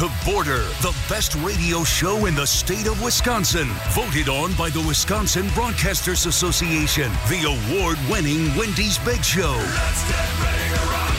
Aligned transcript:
To 0.00 0.10
Border, 0.24 0.62
the 0.80 0.96
best 1.10 1.34
radio 1.44 1.84
show 1.84 2.24
in 2.24 2.34
the 2.34 2.46
state 2.46 2.86
of 2.86 3.02
Wisconsin. 3.02 3.68
Voted 3.90 4.30
on 4.30 4.54
by 4.54 4.70
the 4.70 4.80
Wisconsin 4.88 5.44
Broadcasters 5.48 6.26
Association. 6.26 7.12
The 7.28 7.44
award 7.44 7.98
winning 8.08 8.48
Wendy's 8.56 8.96
Big 9.00 9.22
Show. 9.22 9.52
Let's 9.52 10.08
get 10.08 10.24
ready 10.40 10.68
to 10.72 10.80
rock. 10.88 11.16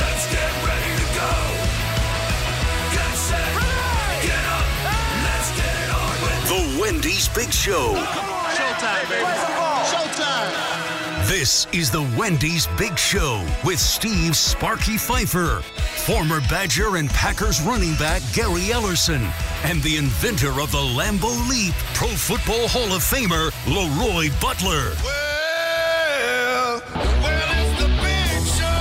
Let's 0.00 0.24
get 0.32 0.52
ready 0.64 1.04
to 1.04 1.08
go. 1.12 1.32
Get 2.96 3.14
set. 3.28 3.52
Get 4.24 4.44
up. 4.56 4.66
Let's 5.28 5.52
get 5.52 5.74
it 5.84 5.90
on 5.92 6.16
with 6.24 6.40
The 6.48 6.80
Wendy's 6.80 7.28
Big 7.28 7.52
Show. 7.52 7.92
Showtime, 8.56 9.06
baby. 9.10 9.24
Showtime. 9.84 10.69
This 11.30 11.68
is 11.72 11.92
the 11.92 12.02
Wendy's 12.18 12.66
Big 12.76 12.98
Show 12.98 13.46
with 13.64 13.78
Steve 13.78 14.36
Sparky 14.36 14.96
Pfeiffer, 14.96 15.60
former 16.04 16.40
Badger 16.50 16.96
and 16.96 17.08
Packers 17.10 17.62
running 17.62 17.94
back 17.94 18.20
Gary 18.32 18.62
Ellerson, 18.62 19.30
and 19.62 19.80
the 19.84 19.96
inventor 19.96 20.60
of 20.60 20.72
the 20.72 20.78
Lambeau 20.78 21.48
Leap, 21.48 21.72
Pro 21.94 22.08
Football 22.08 22.66
Hall 22.66 22.92
of 22.92 23.04
Famer 23.04 23.52
Leroy 23.68 24.28
Butler. 24.40 24.92
Well, 25.04 26.82
well, 26.96 27.50
it's 27.60 27.80
the 27.80 27.86
big 27.86 28.42
show. 28.48 28.80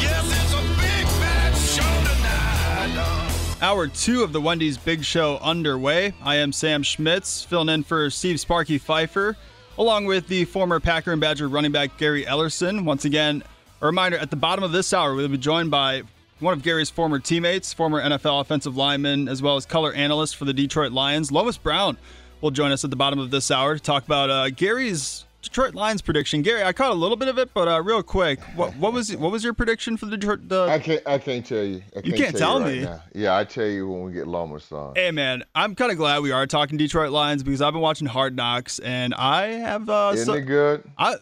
Yes, 0.00 0.26
it's 0.30 0.54
a 0.54 0.62
big 0.78 1.06
bad 1.18 1.56
show 1.56 1.82
tonight. 2.94 3.60
Hour 3.60 3.88
two 3.88 4.22
of 4.22 4.32
the 4.32 4.40
Wendy's 4.40 4.78
Big 4.78 5.02
Show 5.02 5.38
underway. 5.38 6.14
I 6.22 6.36
am 6.36 6.52
Sam 6.52 6.84
Schmitz, 6.84 7.42
filling 7.42 7.68
in 7.68 7.82
for 7.82 8.10
Steve 8.10 8.38
Sparky 8.38 8.78
Pfeiffer, 8.78 9.36
along 9.78 10.06
with 10.06 10.28
the 10.28 10.44
former 10.46 10.80
Packer 10.80 11.12
and 11.12 11.20
Badger 11.20 11.48
running 11.48 11.72
back 11.72 11.98
Gary 11.98 12.24
Ellerson. 12.24 12.84
Once 12.84 13.04
again, 13.04 13.42
a 13.80 13.86
reminder 13.86 14.16
at 14.16 14.30
the 14.30 14.36
bottom 14.36 14.64
of 14.64 14.72
this 14.72 14.92
hour, 14.92 15.14
we'll 15.14 15.28
be 15.28 15.36
joined 15.36 15.70
by 15.70 16.02
one 16.40 16.54
of 16.54 16.62
Gary's 16.62 16.90
former 16.90 17.18
teammates, 17.18 17.72
former 17.72 18.02
NFL 18.02 18.40
offensive 18.40 18.76
lineman, 18.76 19.28
as 19.28 19.42
well 19.42 19.56
as 19.56 19.66
color 19.66 19.92
analyst 19.92 20.36
for 20.36 20.46
the 20.46 20.54
Detroit 20.54 20.92
Lions, 20.92 21.30
Lomas 21.30 21.58
Brown, 21.58 21.96
will 22.40 22.50
join 22.50 22.72
us 22.72 22.84
at 22.84 22.90
the 22.90 22.96
bottom 22.96 23.18
of 23.18 23.30
this 23.30 23.50
hour 23.50 23.74
to 23.74 23.82
talk 23.82 24.04
about 24.04 24.30
uh, 24.30 24.50
Gary's 24.50 25.25
Detroit 25.48 25.74
Lions 25.74 26.02
prediction. 26.02 26.42
Gary, 26.42 26.62
I 26.62 26.72
caught 26.72 26.90
a 26.90 26.94
little 26.94 27.16
bit 27.16 27.28
of 27.28 27.38
it, 27.38 27.52
but 27.54 27.68
uh, 27.68 27.82
real 27.82 28.02
quick, 28.02 28.40
what, 28.56 28.76
what 28.76 28.92
was 28.92 29.14
what 29.16 29.30
was 29.32 29.42
your 29.44 29.54
prediction 29.54 29.96
for 29.96 30.06
the 30.06 30.16
Detroit? 30.16 30.48
The, 30.48 30.62
I 30.68 30.78
can't. 30.78 31.02
I 31.06 31.18
can't 31.18 31.44
tell 31.46 31.62
you. 31.62 31.82
I 31.96 32.00
You 32.04 32.12
can't 32.14 32.36
tell 32.36 32.60
right 32.60 32.74
me. 32.74 32.80
now. 32.84 33.02
Yeah, 33.14 33.36
I 33.36 33.44
tell 33.44 33.66
you 33.66 33.88
when 33.88 34.02
we 34.04 34.12
get 34.12 34.26
Lomas 34.26 34.70
on. 34.72 34.94
Hey 34.94 35.10
man, 35.10 35.44
I'm 35.54 35.74
kind 35.74 35.90
of 35.92 35.98
glad 35.98 36.22
we 36.22 36.32
are 36.32 36.46
talking 36.46 36.76
Detroit 36.76 37.10
Lions 37.10 37.42
because 37.42 37.62
I've 37.62 37.72
been 37.72 37.82
watching 37.82 38.06
Hard 38.06 38.36
Knocks 38.36 38.78
and 38.80 39.14
I 39.14 39.46
have. 39.54 39.88
Uh, 39.88 40.12
Isn't 40.14 40.26
so- 40.26 40.32
it 40.34 40.42
good? 40.42 40.82
I, 40.98 41.16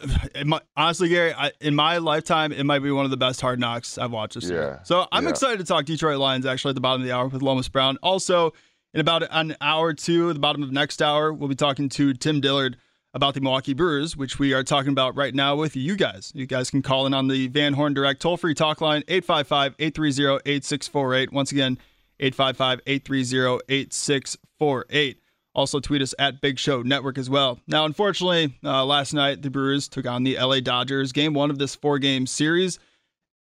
might, 0.45 0.63
honestly, 0.77 1.09
Gary, 1.09 1.33
I, 1.35 1.53
in 1.61 1.75
my 1.75 1.99
lifetime, 1.99 2.53
it 2.53 2.65
might 2.65 2.81
be 2.81 2.91
one 2.91 3.05
of 3.05 3.11
the 3.11 3.17
best 3.17 3.41
Hard 3.41 3.59
Knocks 3.61 3.99
I've 3.99 4.11
watched 4.13 4.35
this 4.35 4.49
year. 4.51 4.61
Yeah, 4.79 4.83
So 4.85 5.07
I'm 5.13 5.25
yeah. 5.25 5.31
excited 5.31 5.59
to 5.59 5.65
talk 5.65 5.85
Detroit 5.85 6.19
Lions 6.19 6.47
actually 6.47 6.71
at 6.71 6.75
the 6.77 6.81
bottom 6.81 7.03
of 7.03 7.07
the 7.07 7.15
hour 7.15 7.29
with 7.29 7.43
Lomas 7.43 7.69
Brown. 7.69 7.97
Also, 8.03 8.53
in 8.93 9.01
about 9.01 9.25
an 9.31 9.57
hour 9.61 9.89
or 9.89 9.95
two, 9.95 10.31
at 10.31 10.35
the 10.35 10.39
bottom 10.41 10.63
of 10.63 10.71
next 10.71 11.03
hour, 11.03 11.33
we'll 11.33 11.49
be 11.49 11.55
talking 11.57 11.89
to 11.91 12.15
Tim 12.15 12.41
Dillard 12.41 12.77
about 13.15 13.35
the 13.35 13.41
Milwaukee 13.41 13.73
Brewers, 13.75 14.17
which 14.17 14.39
we 14.39 14.53
are 14.53 14.65
talking 14.65 14.91
about 14.91 15.17
right 15.17 15.35
now 15.35 15.55
with 15.55 15.77
you 15.77 15.97
guys. 15.97 16.33
You 16.35 16.47
guys 16.47 16.69
can 16.69 16.83
call 16.83 17.07
in 17.07 17.15
on 17.15 17.29
the 17.29 17.47
Van 17.47 17.73
Horn 17.73 17.95
Direct 17.95 18.21
toll 18.21 18.37
free 18.37 18.55
talk 18.55 18.81
line 18.81 19.05
855 19.09 19.77
830 19.79 20.43
8648. 20.45 21.33
Once 21.33 21.53
again, 21.53 21.79
855 22.21 22.81
830 22.87 23.65
8648. 23.69 25.21
Also, 25.55 25.79
tweet 25.79 26.03
us 26.03 26.15
at 26.19 26.41
Big 26.41 26.59
Show 26.59 26.83
Network 26.83 27.17
as 27.17 27.31
well. 27.31 27.61
Now, 27.69 27.85
unfortunately, 27.85 28.59
uh, 28.65 28.85
last 28.85 29.15
night 29.15 29.43
the 29.43 29.51
Brewers 29.51 29.87
took 29.87 30.05
on 30.05 30.25
the 30.25 30.37
LA 30.37 30.59
Dodgers. 30.59 31.13
Game 31.13 31.33
one 31.33 31.51
of 31.51 31.59
this 31.59 31.77
four 31.77 32.01
game 32.01 32.27
series 32.27 32.81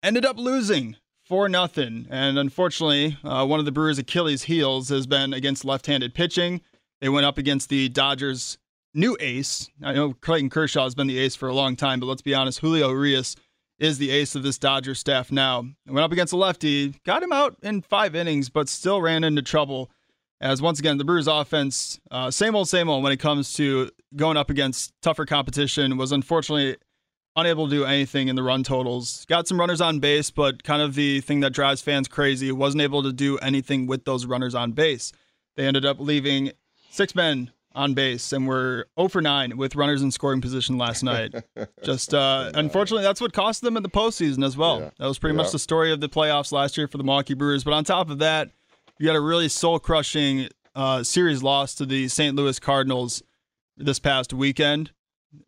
ended 0.04 0.24
up 0.24 0.38
losing 0.38 0.96
4 1.26 1.50
nothing. 1.50 2.06
And 2.12 2.38
unfortunately, 2.38 3.18
uh, 3.24 3.46
one 3.48 3.60
of 3.60 3.66
the 3.66 3.72
Brewers' 3.72 3.98
Achilles' 3.98 4.44
heels 4.44 4.90
has 4.90 5.08
been 5.08 5.34
against 5.34 5.66
left 5.66 5.88
handed 5.88 6.14
pitching. 6.14 6.62
They 7.02 7.10
went 7.10 7.26
up 7.26 7.40
against 7.40 7.70
the 7.70 7.90
Dodgers' 7.90 8.58
new 8.94 9.18
ace. 9.20 9.70
I 9.82 9.94
know 9.94 10.14
Clayton 10.14 10.50
Kershaw 10.50 10.84
has 10.84 10.96
been 10.96 11.08
the 11.08 11.20
ace 11.20 11.36
for 11.36 11.50
a 11.50 11.54
long 11.54 11.76
time, 11.76 12.00
but 12.00 12.06
let's 12.06 12.22
be 12.22 12.34
honest, 12.34 12.60
Julio 12.60 12.90
Urias 12.90 13.36
is 13.80 13.98
the 13.98 14.12
ace 14.12 14.36
of 14.36 14.44
this 14.44 14.58
Dodgers 14.58 15.00
staff 15.00 15.32
now. 15.32 15.66
Went 15.88 16.04
up 16.04 16.12
against 16.12 16.34
a 16.34 16.38
lefty, 16.38 16.94
got 17.06 17.24
him 17.24 17.34
out 17.34 17.58
in 17.64 17.82
five 17.82 18.16
innings, 18.16 18.50
but 18.50 18.70
still 18.70 19.02
ran 19.02 19.24
into 19.24 19.42
trouble. 19.42 19.92
As 20.40 20.62
once 20.62 20.80
again, 20.80 20.98
the 20.98 21.06
Brewers' 21.06 21.28
offense, 21.28 22.00
uh, 22.12 22.30
same 22.30 22.56
old, 22.56 22.68
same 22.68 22.90
old 22.90 23.04
when 23.04 23.14
it 23.14 23.18
comes 23.18 23.54
to 23.54 23.90
going 24.16 24.38
up 24.38 24.50
against 24.50 24.94
tougher 25.02 25.26
competition, 25.26 25.98
was 25.98 26.12
unfortunately 26.12 26.78
unable 27.36 27.68
to 27.68 27.76
do 27.76 27.86
anything 27.86 28.28
in 28.28 28.36
the 28.36 28.44
run 28.44 28.64
totals. 28.64 29.26
Got 29.26 29.48
some 29.48 29.60
runners 29.60 29.82
on 29.82 30.00
base, 30.00 30.30
but 30.30 30.64
kind 30.64 30.82
of 30.82 30.96
the 30.96 31.22
thing 31.22 31.40
that 31.40 31.54
drives 31.54 31.82
fans 31.82 32.08
crazy, 32.08 32.52
wasn't 32.52 32.82
able 32.82 33.04
to 33.04 33.14
do 33.14 33.38
anything 33.40 33.88
with 33.88 34.06
those 34.06 34.26
runners 34.26 34.54
on 34.54 34.74
base. 34.74 35.12
They 35.56 35.66
ended 35.66 35.86
up 35.86 36.00
leaving 36.00 36.52
six 36.92 37.16
men 37.16 37.52
on 37.76 37.94
base 37.94 38.32
and 38.32 38.48
were 38.48 38.88
0 38.98 39.10
for 39.10 39.22
9 39.22 39.58
with 39.58 39.76
runners 39.76 40.02
in 40.02 40.12
scoring 40.12 40.42
position 40.42 40.78
last 40.78 41.04
night. 41.04 41.34
Just 41.84 42.14
uh, 42.14 42.52
unfortunately, 42.54 43.04
that's 43.04 43.22
what 43.22 43.34
cost 43.34 43.62
them 43.62 43.78
in 43.78 43.84
the 43.84 43.90
postseason 43.90 44.46
as 44.46 44.56
well. 44.56 44.80
Yeah. 44.80 44.90
That 45.00 45.08
was 45.08 45.20
pretty 45.20 45.36
much 45.36 45.52
the 45.52 45.60
story 45.60 45.92
of 45.92 46.00
the 46.02 46.10
playoffs 46.10 46.52
last 46.52 46.78
year 46.78 46.88
for 46.88 46.98
the 46.98 47.04
Milwaukee 47.04 47.34
Brewers. 47.34 47.64
But 47.64 47.74
on 47.74 47.84
top 47.84 48.10
of 48.10 48.20
that, 48.20 48.52
you 49.00 49.08
got 49.08 49.16
a 49.16 49.22
really 49.22 49.50
soul 49.50 49.80
crushing 49.80 50.50
uh, 50.76 51.04
series 51.04 51.44
loss 51.44 51.76
to 51.76 51.86
the 51.86 52.08
St. 52.08 52.36
Louis 52.36 52.60
Cardinals 52.60 53.24
this 53.78 54.00
past 54.00 54.34
weekend. 54.34 54.92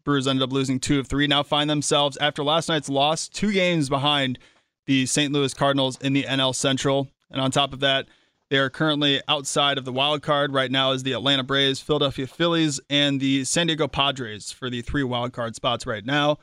Brewers 0.03 0.28
ended 0.28 0.44
up 0.44 0.52
losing 0.52 0.80
two 0.80 1.00
of 1.00 1.07
three. 1.07 1.28
Now 1.28 1.44
find 1.44 1.69
themselves 1.69 2.18
after 2.18 2.44
last 2.44 2.69
night's 2.69 2.90
loss, 2.90 3.30
two 3.30 3.52
games 3.52 3.88
behind 3.88 4.40
the 4.88 5.06
St. 5.06 5.31
Louis 5.31 5.53
Cardinals 5.53 6.00
in 6.02 6.13
the 6.13 6.24
NL 6.24 6.56
Central. 6.56 7.09
And 7.30 7.40
on 7.42 7.52
top 7.52 7.74
of 7.74 7.80
that, 7.81 8.07
they 8.50 8.57
are 8.57 8.69
currently 8.69 9.22
outside 9.28 9.78
of 9.78 9.85
the 9.85 9.91
wild 9.91 10.22
card 10.22 10.53
right 10.53 10.69
now 10.69 10.91
is 10.91 11.03
the 11.03 11.13
Atlanta 11.13 11.44
Braves, 11.44 11.79
Philadelphia 11.79 12.28
Phillies, 12.28 12.79
and 12.89 13.19
the 13.19 13.44
San 13.44 13.67
Diego 13.67 13.88
Padres 13.88 14.51
for 14.51 14.69
the 14.69 14.81
three 14.81 15.03
wild 15.03 15.33
card 15.33 15.56
spots 15.56 15.88
right 15.88 16.06
now. 16.06 16.38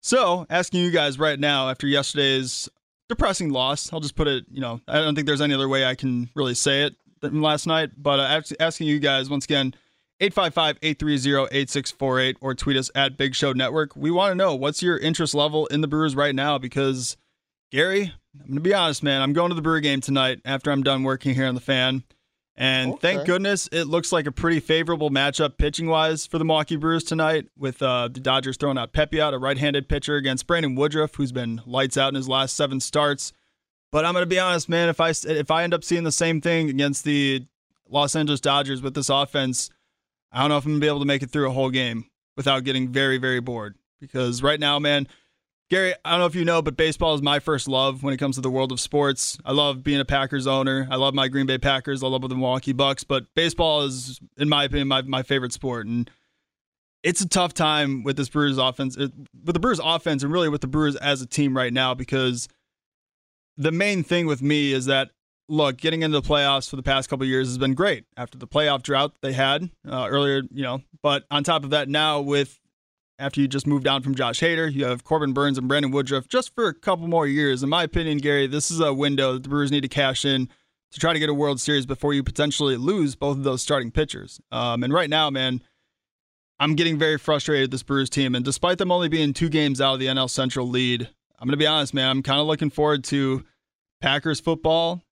So, 0.00 0.46
asking 0.48 0.80
you 0.80 0.90
guys 0.90 1.18
right 1.18 1.38
now 1.38 1.68
after 1.68 1.86
yesterday's 1.86 2.68
depressing 3.08 3.50
loss, 3.50 3.92
I'll 3.92 4.00
just 4.00 4.14
put 4.14 4.28
it, 4.28 4.44
you 4.50 4.60
know, 4.60 4.80
I 4.86 5.00
don't 5.00 5.14
think 5.14 5.26
there's 5.26 5.40
any 5.40 5.54
other 5.54 5.68
way 5.68 5.84
I 5.84 5.94
can 5.94 6.30
really 6.34 6.54
say 6.54 6.84
it 6.84 6.94
than 7.20 7.42
last 7.42 7.66
night, 7.66 7.90
but 7.96 8.20
uh, 8.20 8.40
asking 8.60 8.86
you 8.86 9.00
guys 9.00 9.28
once 9.28 9.44
again, 9.44 9.74
855-830-8648 10.20 12.36
or 12.40 12.54
tweet 12.54 12.76
us 12.76 12.90
at 12.94 13.16
Big 13.16 13.34
Show 13.34 13.52
Network. 13.52 13.96
We 13.96 14.10
want 14.10 14.32
to 14.32 14.34
know 14.34 14.54
what's 14.54 14.82
your 14.82 14.98
interest 14.98 15.34
level 15.34 15.66
in 15.66 15.80
the 15.80 15.88
Brewers 15.88 16.14
right 16.14 16.34
now 16.34 16.58
because 16.58 17.16
Gary, 17.72 18.12
I'm 18.34 18.46
going 18.46 18.54
to 18.56 18.60
be 18.60 18.74
honest, 18.74 19.02
man. 19.02 19.22
I'm 19.22 19.32
going 19.32 19.48
to 19.48 19.54
the 19.54 19.62
Brewer 19.62 19.80
game 19.80 20.00
tonight 20.00 20.40
after 20.44 20.70
I'm 20.70 20.82
done 20.82 21.02
working 21.02 21.34
here 21.34 21.46
on 21.46 21.54
the 21.54 21.60
fan. 21.60 22.04
And 22.56 23.00
thank 23.00 23.24
goodness 23.24 23.70
it 23.72 23.84
looks 23.84 24.12
like 24.12 24.26
a 24.26 24.32
pretty 24.32 24.60
favorable 24.60 25.08
matchup 25.08 25.56
pitching 25.56 25.86
wise 25.86 26.26
for 26.26 26.38
the 26.38 26.44
Milwaukee 26.44 26.76
Brewers 26.76 27.04
tonight 27.04 27.48
with 27.56 27.80
uh, 27.80 28.08
the 28.08 28.20
Dodgers 28.20 28.58
throwing 28.58 28.76
out 28.76 28.92
Pepiot, 28.92 29.32
a 29.32 29.38
right 29.38 29.56
handed 29.56 29.88
pitcher 29.88 30.16
against 30.16 30.46
Brandon 30.46 30.74
Woodruff, 30.74 31.14
who's 31.14 31.32
been 31.32 31.62
lights 31.64 31.96
out 31.96 32.10
in 32.10 32.16
his 32.16 32.28
last 32.28 32.54
seven 32.54 32.78
starts. 32.78 33.32
But 33.90 34.04
I'm 34.04 34.12
going 34.12 34.24
to 34.24 34.28
be 34.28 34.38
honest, 34.38 34.68
man. 34.68 34.90
If 34.90 35.00
I 35.00 35.10
if 35.10 35.50
I 35.50 35.62
end 35.64 35.72
up 35.72 35.82
seeing 35.82 36.04
the 36.04 36.12
same 36.12 36.42
thing 36.42 36.68
against 36.68 37.04
the 37.04 37.46
Los 37.88 38.14
Angeles 38.14 38.40
Dodgers 38.40 38.82
with 38.82 38.94
this 38.94 39.08
offense, 39.08 39.70
I 40.30 40.40
don't 40.40 40.50
know 40.50 40.58
if 40.58 40.64
I'm 40.64 40.72
going 40.72 40.80
to 40.80 40.84
be 40.84 40.88
able 40.88 41.00
to 41.00 41.06
make 41.06 41.22
it 41.22 41.30
through 41.30 41.48
a 41.48 41.52
whole 41.52 41.70
game 41.70 42.10
without 42.36 42.64
getting 42.64 42.88
very, 42.88 43.16
very 43.16 43.40
bored. 43.40 43.76
Because 44.00 44.42
right 44.42 44.60
now, 44.60 44.78
man, 44.78 45.08
Gary, 45.70 45.94
I 46.04 46.10
don't 46.10 46.18
know 46.18 46.26
if 46.26 46.34
you 46.34 46.44
know, 46.44 46.62
but 46.62 46.76
baseball 46.76 47.14
is 47.14 47.22
my 47.22 47.38
first 47.38 47.68
love 47.68 48.02
when 48.02 48.12
it 48.12 48.16
comes 48.16 48.34
to 48.34 48.40
the 48.40 48.50
world 48.50 48.72
of 48.72 48.80
sports. 48.80 49.38
I 49.44 49.52
love 49.52 49.84
being 49.84 50.00
a 50.00 50.04
Packers 50.04 50.48
owner. 50.48 50.88
I 50.90 50.96
love 50.96 51.14
my 51.14 51.28
Green 51.28 51.46
Bay 51.46 51.58
Packers. 51.58 52.02
I 52.02 52.08
love 52.08 52.22
the 52.22 52.30
Milwaukee 52.30 52.72
Bucks, 52.72 53.04
but 53.04 53.26
baseball 53.36 53.82
is, 53.82 54.18
in 54.36 54.48
my 54.48 54.64
opinion, 54.64 54.88
my, 54.88 55.02
my 55.02 55.22
favorite 55.22 55.52
sport. 55.52 55.86
And 55.86 56.10
it's 57.04 57.20
a 57.20 57.28
tough 57.28 57.54
time 57.54 58.02
with 58.02 58.16
this 58.16 58.28
Brewers 58.28 58.58
offense, 58.58 58.96
with 58.96 59.12
the 59.44 59.60
Brewers 59.60 59.80
offense, 59.82 60.24
and 60.24 60.32
really 60.32 60.48
with 60.48 60.60
the 60.60 60.66
Brewers 60.66 60.96
as 60.96 61.22
a 61.22 61.26
team 61.26 61.56
right 61.56 61.72
now 61.72 61.94
because 61.94 62.48
the 63.56 63.70
main 63.70 64.02
thing 64.02 64.26
with 64.26 64.42
me 64.42 64.72
is 64.72 64.86
that 64.86 65.10
look, 65.48 65.76
getting 65.76 66.02
into 66.02 66.20
the 66.20 66.26
playoffs 66.26 66.68
for 66.68 66.76
the 66.76 66.82
past 66.82 67.08
couple 67.08 67.26
years 67.26 67.46
has 67.48 67.58
been 67.58 67.74
great 67.74 68.04
after 68.16 68.38
the 68.38 68.46
playoff 68.46 68.82
drought 68.82 69.14
they 69.20 69.32
had 69.32 69.70
uh, 69.88 70.06
earlier, 70.08 70.42
you 70.50 70.62
know. 70.62 70.80
But 71.02 71.24
on 71.30 71.44
top 71.44 71.62
of 71.62 71.70
that, 71.70 71.88
now 71.88 72.20
with 72.20 72.58
after 73.20 73.40
you 73.40 73.46
just 73.46 73.66
moved 73.66 73.86
on 73.86 74.02
from 74.02 74.14
Josh 74.14 74.40
Hader, 74.40 74.72
you 74.72 74.86
have 74.86 75.04
Corbin 75.04 75.32
Burnes 75.32 75.58
and 75.58 75.68
Brandon 75.68 75.90
Woodruff 75.90 76.26
just 76.26 76.54
for 76.54 76.68
a 76.68 76.74
couple 76.74 77.06
more 77.06 77.26
years. 77.26 77.62
In 77.62 77.68
my 77.68 77.82
opinion, 77.82 78.18
Gary, 78.18 78.46
this 78.46 78.70
is 78.70 78.80
a 78.80 78.94
window 78.94 79.34
that 79.34 79.42
the 79.42 79.48
Brewers 79.48 79.70
need 79.70 79.82
to 79.82 79.88
cash 79.88 80.24
in 80.24 80.48
to 80.90 80.98
try 80.98 81.12
to 81.12 81.18
get 81.18 81.28
a 81.28 81.34
World 81.34 81.60
Series 81.60 81.86
before 81.86 82.14
you 82.14 82.22
potentially 82.22 82.76
lose 82.76 83.14
both 83.14 83.36
of 83.36 83.44
those 83.44 83.62
starting 83.62 83.90
pitchers. 83.90 84.40
Um, 84.50 84.82
and 84.82 84.92
right 84.92 85.10
now, 85.10 85.28
man, 85.30 85.62
I'm 86.58 86.74
getting 86.74 86.98
very 86.98 87.18
frustrated 87.18 87.64
with 87.64 87.70
this 87.72 87.82
Brewers 87.82 88.10
team. 88.10 88.34
And 88.34 88.44
despite 88.44 88.78
them 88.78 88.90
only 88.90 89.08
being 89.08 89.32
two 89.32 89.48
games 89.48 89.80
out 89.80 89.94
of 89.94 90.00
the 90.00 90.06
NL 90.06 90.28
Central 90.28 90.68
lead, 90.68 91.02
I'm 91.38 91.46
going 91.46 91.52
to 91.52 91.58
be 91.58 91.66
honest, 91.66 91.94
man, 91.94 92.08
I'm 92.08 92.22
kind 92.22 92.40
of 92.40 92.46
looking 92.46 92.70
forward 92.70 93.04
to 93.04 93.44
Packers 94.00 94.40
football 94.40 95.02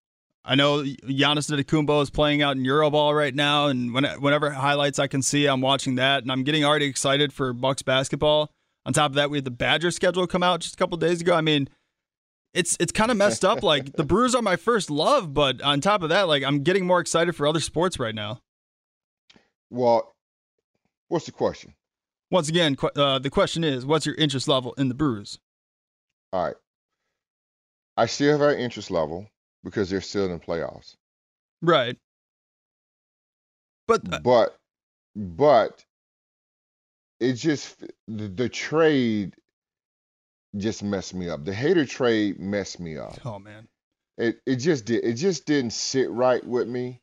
I 0.45 0.55
know 0.55 0.83
Giannis 0.83 1.51
Antetokounmpo 1.51 2.03
is 2.03 2.11
playing 2.11 2.41
out 2.43 2.57
in 2.57 2.63
Euroball 2.63 3.15
right 3.15 3.35
now, 3.35 3.67
and 3.67 3.93
when, 3.93 4.05
whenever 4.05 4.51
highlights 4.51 4.99
I 4.99 5.07
can 5.07 5.21
see, 5.21 5.47
I'm 5.47 5.61
watching 5.61 5.97
that, 5.97 6.23
and 6.23 6.33
I'm 6.33 6.43
getting 6.43 6.65
already 6.65 6.87
excited 6.87 7.33
for 7.33 7.53
Bucks 7.53 7.83
basketball. 7.83 8.51
On 8.87 8.93
top 8.95 9.11
of 9.11 9.17
that, 9.17 9.29
we 9.29 9.37
had 9.37 9.45
the 9.45 9.51
Badger 9.51 9.91
schedule 9.91 10.27
come 10.27 10.43
out 10.43 10.61
just 10.61 10.75
a 10.75 10.79
couple 10.79 10.97
days 10.97 11.21
ago. 11.21 11.35
I 11.35 11.43
mean, 11.43 11.69
it's 12.55 12.77
it's 12.81 12.93
kind 12.93 13.11
of 13.11 13.19
messed 13.19 13.45
up. 13.45 13.63
Like 13.63 13.93
the 13.93 14.05
Brewers 14.05 14.35
are 14.35 14.41
my 14.41 14.57
first 14.57 14.91
love, 14.91 15.35
but 15.35 15.61
on 15.61 15.83
top 15.83 16.03
of 16.03 16.09
that, 16.09 16.29
like 16.29 16.43
I'm 16.43 16.63
getting 16.63 16.87
more 16.87 17.01
excited 17.01 17.37
for 17.37 17.47
other 17.47 17.61
sports 17.61 17.99
right 17.99 18.15
now. 18.15 18.41
Well, 19.69 20.15
what's 21.09 21.27
the 21.27 21.33
question? 21.33 21.75
Once 22.31 22.49
again, 22.49 22.77
uh, 22.97 23.19
the 23.19 23.31
question 23.31 23.65
is, 23.65 23.85
what's 23.85 24.07
your 24.07 24.15
interest 24.15 24.49
level 24.49 24.73
in 24.79 24.89
the 24.89 24.95
Brewers? 24.95 25.39
All 26.33 26.45
right, 26.45 26.57
I 27.97 28.07
still 28.07 28.33
have 28.33 28.41
our 28.41 28.55
interest 28.55 28.91
level 28.91 29.29
because 29.69 29.91
they're 29.91 30.01
still 30.01 30.25
in 30.25 30.33
the 30.33 30.39
playoffs. 30.39 30.97
Right. 31.63 31.97
But 33.87 34.13
uh, 34.13 34.19
but 34.21 34.59
but 35.15 35.85
it 37.21 37.35
just 37.35 37.81
the, 38.07 38.29
the 38.29 38.49
trade 38.49 39.35
just 40.57 40.83
messed 40.83 41.15
me 41.15 41.29
up. 41.29 41.45
The 41.45 41.53
Hader 41.53 41.89
trade 41.89 42.39
messed 42.39 42.81
me 42.81 42.97
up. 42.99 43.19
Oh 43.25 43.39
man. 43.39 43.69
It 44.17 44.41
it 44.47 44.57
just 44.57 44.85
did. 44.85 45.05
It 45.05 45.15
just 45.15 45.47
didn't 45.47 45.73
sit 45.73 46.11
right 46.11 46.45
with 46.45 46.69
me. 46.69 47.01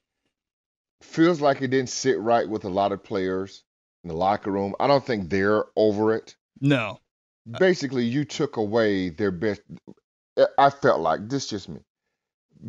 Feels 1.02 1.42
like 1.42 1.62
it 1.62 1.68
didn't 1.68 1.90
sit 1.90 2.20
right 2.20 2.48
with 2.48 2.66
a 2.66 2.70
lot 2.70 2.92
of 2.92 3.04
players 3.04 3.64
in 4.04 4.10
the 4.10 4.16
locker 4.16 4.52
room. 4.52 4.76
I 4.80 4.88
don't 4.88 5.06
think 5.06 5.30
they're 5.30 5.66
over 5.76 6.16
it. 6.16 6.36
No. 6.60 7.00
Basically, 7.60 8.06
you 8.06 8.26
took 8.26 8.58
away 8.58 9.10
their 9.10 9.32
best. 9.32 9.62
I 10.58 10.72
felt 10.72 11.00
like 11.00 11.30
this 11.30 11.48
just 11.48 11.70
me 11.70 11.80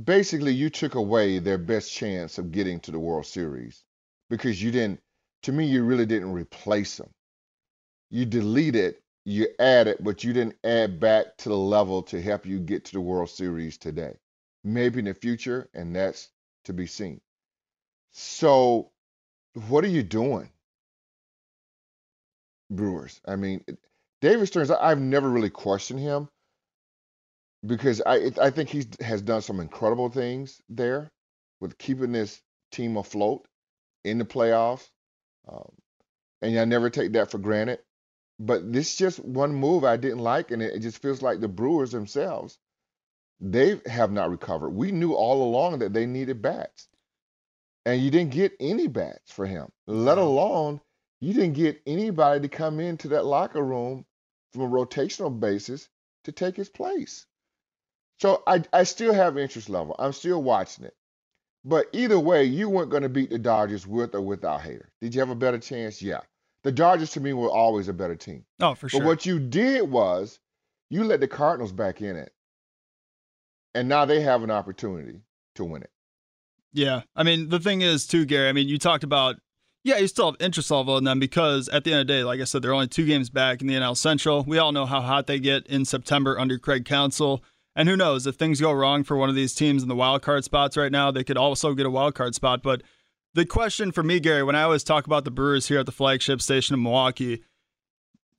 basically 0.04 0.52
you 0.52 0.70
took 0.70 0.94
away 0.94 1.38
their 1.38 1.58
best 1.58 1.92
chance 1.92 2.38
of 2.38 2.52
getting 2.52 2.80
to 2.80 2.90
the 2.90 2.98
World 2.98 3.26
Series 3.26 3.84
because 4.28 4.62
you 4.62 4.70
didn't 4.70 5.00
to 5.42 5.52
me 5.52 5.66
you 5.66 5.84
really 5.84 6.06
didn't 6.06 6.32
replace 6.32 6.96
them. 6.96 7.10
You 8.10 8.24
deleted, 8.24 8.96
you 9.24 9.48
added, 9.58 9.98
but 10.00 10.24
you 10.24 10.32
didn't 10.32 10.56
add 10.64 11.00
back 11.00 11.36
to 11.38 11.48
the 11.48 11.56
level 11.56 12.02
to 12.04 12.20
help 12.20 12.46
you 12.46 12.58
get 12.58 12.84
to 12.86 12.92
the 12.92 13.00
World 13.00 13.30
Series 13.30 13.78
today. 13.78 14.14
Maybe 14.64 14.98
in 14.98 15.04
the 15.04 15.14
future, 15.14 15.68
and 15.74 15.94
that's 15.94 16.28
to 16.64 16.72
be 16.72 16.86
seen. 16.86 17.20
So 18.12 18.90
what 19.68 19.84
are 19.84 19.88
you 19.88 20.02
doing? 20.02 20.50
Brewers. 22.70 23.20
I 23.26 23.36
mean, 23.36 23.64
David 24.20 24.46
Stearns, 24.46 24.70
I've 24.70 25.00
never 25.00 25.28
really 25.28 25.50
questioned 25.50 26.00
him 26.00 26.28
because 27.66 28.02
I 28.06 28.32
I 28.40 28.50
think 28.50 28.70
he 28.70 28.84
has 29.00 29.22
done 29.22 29.42
some 29.42 29.60
incredible 29.60 30.10
things 30.10 30.60
there 30.68 31.10
with 31.60 31.78
keeping 31.78 32.12
this 32.12 32.40
team 32.72 32.96
afloat 32.96 33.46
in 34.04 34.18
the 34.18 34.24
playoffs, 34.24 34.88
um, 35.48 35.72
and 36.42 36.58
I 36.58 36.64
never 36.66 36.90
take 36.90 37.12
that 37.12 37.30
for 37.30 37.38
granted. 37.38 37.80
But 38.38 38.72
this 38.72 38.96
just 38.96 39.18
one 39.24 39.54
move 39.54 39.84
I 39.84 39.96
didn't 39.96 40.18
like, 40.20 40.50
and 40.50 40.62
it, 40.62 40.74
it 40.74 40.80
just 40.80 41.02
feels 41.02 41.22
like 41.22 41.40
the 41.40 41.48
Brewers 41.48 41.92
themselves 41.92 42.58
they 43.40 43.80
have 43.86 44.12
not 44.12 44.30
recovered. 44.30 44.70
We 44.70 44.92
knew 44.92 45.14
all 45.14 45.42
along 45.42 45.80
that 45.80 45.92
they 45.92 46.06
needed 46.06 46.42
bats, 46.42 46.88
and 47.84 48.00
you 48.00 48.10
didn't 48.10 48.32
get 48.32 48.54
any 48.60 48.88
bats 48.88 49.32
for 49.32 49.46
him. 49.46 49.68
Let 49.86 50.18
alone 50.18 50.80
you 51.20 51.34
didn't 51.34 51.54
get 51.54 51.82
anybody 51.86 52.40
to 52.40 52.48
come 52.48 52.80
into 52.80 53.08
that 53.08 53.26
locker 53.26 53.62
room 53.62 54.06
from 54.52 54.62
a 54.62 54.68
rotational 54.68 55.38
basis 55.38 55.88
to 56.24 56.32
take 56.32 56.56
his 56.56 56.68
place. 56.68 57.26
So 58.18 58.42
I, 58.46 58.62
I 58.72 58.84
still 58.84 59.12
have 59.12 59.36
interest 59.36 59.68
level. 59.68 59.94
I'm 59.98 60.12
still 60.12 60.42
watching 60.42 60.84
it. 60.84 60.94
But 61.64 61.86
either 61.92 62.18
way, 62.18 62.44
you 62.44 62.68
weren't 62.68 62.90
going 62.90 63.02
to 63.02 63.08
beat 63.08 63.30
the 63.30 63.38
Dodgers 63.38 63.86
with 63.86 64.14
or 64.14 64.20
without 64.20 64.60
Hader. 64.60 64.86
Did 65.00 65.14
you 65.14 65.20
have 65.20 65.30
a 65.30 65.34
better 65.34 65.58
chance? 65.58 66.00
Yeah. 66.00 66.20
The 66.62 66.72
Dodgers 66.72 67.10
to 67.12 67.20
me 67.20 67.32
were 67.32 67.50
always 67.50 67.88
a 67.88 67.92
better 67.92 68.14
team. 68.14 68.44
Oh, 68.60 68.74
for 68.74 68.88
sure. 68.88 69.00
But 69.00 69.06
what 69.06 69.26
you 69.26 69.38
did 69.40 69.90
was 69.90 70.38
you 70.90 71.04
let 71.04 71.20
the 71.20 71.28
Cardinals 71.28 71.72
back 71.72 72.00
in 72.00 72.16
it. 72.16 72.32
And 73.74 73.88
now 73.88 74.04
they 74.04 74.20
have 74.20 74.42
an 74.42 74.50
opportunity 74.50 75.20
to 75.56 75.64
win 75.64 75.82
it. 75.82 75.90
Yeah. 76.72 77.02
I 77.14 77.24
mean, 77.24 77.48
the 77.48 77.60
thing 77.60 77.82
is, 77.82 78.06
too, 78.06 78.24
Gary, 78.24 78.48
I 78.48 78.52
mean, 78.52 78.68
you 78.68 78.78
talked 78.78 79.04
about, 79.04 79.36
yeah, 79.82 79.98
you 79.98 80.06
still 80.06 80.26
have 80.26 80.40
interest 80.40 80.70
level 80.70 80.96
in 80.98 81.04
them 81.04 81.18
because 81.18 81.68
at 81.68 81.84
the 81.84 81.92
end 81.92 82.00
of 82.02 82.06
the 82.06 82.12
day, 82.12 82.24
like 82.24 82.40
I 82.40 82.44
said, 82.44 82.62
they're 82.62 82.72
only 82.72 82.88
two 82.88 83.06
games 83.06 83.28
back 83.28 83.60
in 83.60 83.66
the 83.66 83.74
NL 83.74 83.96
Central. 83.96 84.44
We 84.44 84.58
all 84.58 84.72
know 84.72 84.86
how 84.86 85.00
hot 85.00 85.26
they 85.26 85.40
get 85.40 85.66
in 85.66 85.84
September 85.84 86.38
under 86.38 86.58
Craig 86.58 86.84
Counsell. 86.84 87.42
And 87.76 87.90
who 87.90 87.96
knows 87.96 88.26
if 88.26 88.36
things 88.36 88.58
go 88.58 88.72
wrong 88.72 89.04
for 89.04 89.18
one 89.18 89.28
of 89.28 89.34
these 89.34 89.54
teams 89.54 89.82
in 89.82 89.88
the 89.88 89.94
wild 89.94 90.22
card 90.22 90.44
spots 90.44 90.78
right 90.78 90.90
now, 90.90 91.10
they 91.10 91.22
could 91.22 91.36
also 91.36 91.74
get 91.74 91.84
a 91.84 91.90
wild 91.90 92.14
card 92.14 92.34
spot. 92.34 92.62
But 92.62 92.82
the 93.34 93.44
question 93.44 93.92
for 93.92 94.02
me, 94.02 94.18
Gary, 94.18 94.42
when 94.42 94.56
I 94.56 94.62
always 94.62 94.82
talk 94.82 95.04
about 95.04 95.24
the 95.24 95.30
Brewers 95.30 95.68
here 95.68 95.80
at 95.80 95.86
the 95.86 95.92
flagship 95.92 96.40
station 96.40 96.72
in 96.72 96.82
Milwaukee, 96.82 97.42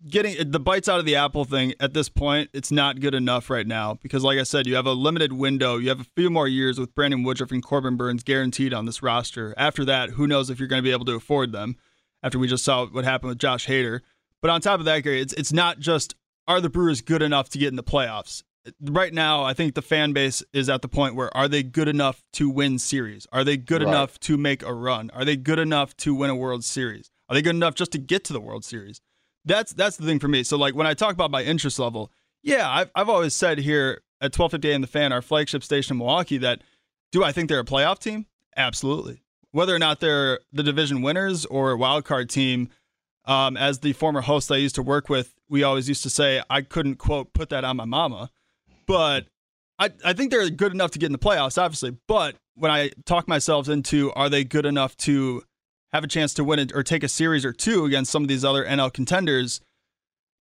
getting 0.10 0.50
the 0.50 0.60
bites 0.60 0.89
out 0.89 0.98
of 0.98 1.06
the 1.06 1.16
apple 1.16 1.45
thing 1.45 1.75
at 1.80 1.94
this 1.94 2.10
point, 2.10 2.50
it's 2.51 2.72
not 2.72 3.00
good 3.00 3.13
enough 3.13 3.51
right 3.51 3.68
now 3.68 4.00
because, 4.01 4.24
like 4.24 4.39
I 4.39 4.44
said, 4.44 4.66
you 4.66 4.74
have 4.74 4.88
a 4.88 4.94
limited 4.94 5.34
window. 5.34 5.78
You 5.78 5.90
have 5.90 6.01
a 6.01 6.07
few 6.16 6.31
more 6.31 6.48
years 6.48 6.80
with 6.80 6.95
Brandon 6.95 7.22
Woodruff 7.22 7.51
and 7.51 7.62
Corbin 7.62 7.95
Burnes 7.95 8.23
guaranteed 8.23 8.73
on 8.73 8.88
this 8.88 9.04
roster. 9.04 9.54
After 9.56 9.85
that, 9.85 10.11
who 10.11 10.26
knows 10.26 10.50
if 10.50 10.57
you're 10.57 10.68
going 10.68 10.81
to 10.81 10.88
be 10.88 10.92
able 10.92 11.06
to 11.06 11.16
afford 11.16 11.52
them? 11.52 11.76
After 12.23 12.40
we 12.40 12.47
just 12.47 12.66
saw 12.66 12.88
what 12.88 13.06
happened 13.06 13.30
with 13.30 13.38
Josh 13.38 13.68
Hader. 13.68 14.00
But 14.42 14.50
on 14.50 14.61
top 14.61 14.80
of 14.80 14.85
that, 14.85 15.04
Gary, 15.04 15.21
it's 15.21 15.33
it's 15.33 15.54
not 15.54 15.78
just 15.78 16.16
are 16.47 16.59
the 16.59 16.69
Brewers 16.69 17.02
good 17.02 17.21
enough 17.21 17.50
to 17.50 17.59
get 17.59 17.68
in 17.68 17.76
the 17.76 17.83
playoffs 17.83 18.42
right 18.81 19.14
now, 19.14 19.44
I 19.44 19.54
think 19.54 19.76
the 19.76 19.81
fan 19.81 20.14
base 20.14 20.44
is 20.54 20.69
at 20.69 20.81
the 20.81 20.88
point 20.88 21.16
where 21.16 21.36
are 21.36 21.47
they 21.47 21.64
good 21.64 21.88
enough 21.88 22.24
to 22.33 22.50
win 22.50 22.80
series? 22.80 23.28
Are 23.31 23.44
they 23.44 23.57
good 23.57 23.81
right. 23.81 23.90
enough 23.90 24.19
to 24.21 24.38
make 24.38 24.64
a 24.64 24.74
run? 24.74 25.09
Are 25.14 25.26
they 25.26 25.36
good 25.36 25.59
enough 25.59 25.95
to 25.97 26.14
win 26.14 26.30
a 26.30 26.36
World 26.36 26.64
Series? 26.64 27.12
Are 27.30 27.36
they 27.36 27.42
good 27.42 27.56
enough 27.56 27.76
just 27.76 27.92
to 27.94 27.97
get 27.97 28.24
to 28.26 28.33
the 28.33 28.42
World 28.42 28.64
Series? 28.64 29.02
That's 29.45 29.74
that's 29.74 29.97
the 29.97 30.06
thing 30.06 30.19
for 30.19 30.28
me. 30.28 30.44
So 30.44 30.57
like 30.57 30.76
when 30.76 30.88
I 30.88 30.94
talk 30.94 31.14
about 31.14 31.31
my 31.31 31.44
interest 31.44 31.80
level, 31.80 32.12
yeah, 32.44 32.69
I've 32.69 32.92
I've 32.95 33.09
always 33.09 33.33
said 33.33 33.59
here 33.59 34.02
at 34.21 34.38
1250 34.38 34.71
AM 34.71 34.81
the 34.81 34.88
fan, 34.88 35.14
our 35.14 35.21
flagship 35.21 35.64
station 35.64 35.94
in 35.94 35.97
Milwaukee, 36.00 36.38
that 36.40 36.62
do 37.12 37.24
I 37.24 37.31
think 37.31 37.50
they're 37.50 37.59
a 37.59 37.66
playoff 37.66 38.00
team? 38.00 38.26
Absolutely. 38.56 39.21
Whether 39.52 39.74
or 39.74 39.80
not 39.80 40.00
they're 40.00 40.40
the 40.52 40.64
division 40.64 41.02
winners 41.02 41.45
or 41.45 41.71
a 41.71 41.78
wild 41.78 42.06
card 42.06 42.30
team, 42.30 42.69
um, 43.26 43.56
as 43.57 43.80
the 43.80 43.94
former 43.94 44.21
host 44.21 44.52
I 44.52 44.57
used 44.57 44.76
to 44.76 44.81
work 44.81 45.09
with, 45.09 45.33
we 45.50 45.64
always 45.64 45.88
used 45.88 46.04
to 46.04 46.09
say 46.09 46.42
I 46.50 46.62
couldn't 46.62 46.95
quote 46.95 47.33
put 47.33 47.50
that 47.50 47.64
on 47.64 47.78
my 47.78 47.86
mama 47.86 48.31
but 48.87 49.27
I, 49.79 49.91
I 50.03 50.13
think 50.13 50.31
they're 50.31 50.49
good 50.49 50.71
enough 50.71 50.91
to 50.91 50.99
get 50.99 51.07
in 51.07 51.11
the 51.11 51.19
playoffs, 51.19 51.61
obviously. 51.61 51.95
But 52.07 52.35
when 52.56 52.71
I 52.71 52.91
talk 53.06 53.27
myself 53.27 53.69
into 53.69 54.11
are 54.13 54.29
they 54.29 54.44
good 54.44 54.65
enough 54.65 54.97
to 54.97 55.44
have 55.94 56.03
a 56.03 56.07
chance 56.07 56.33
to 56.35 56.44
win 56.44 56.59
it 56.59 56.71
or 56.73 56.83
take 56.83 57.03
a 57.03 57.07
series 57.07 57.45
or 57.45 57.53
two 57.53 57.85
against 57.85 58.11
some 58.11 58.23
of 58.23 58.27
these 58.27 58.44
other 58.44 58.65
NL 58.65 58.91
contenders, 58.91 59.61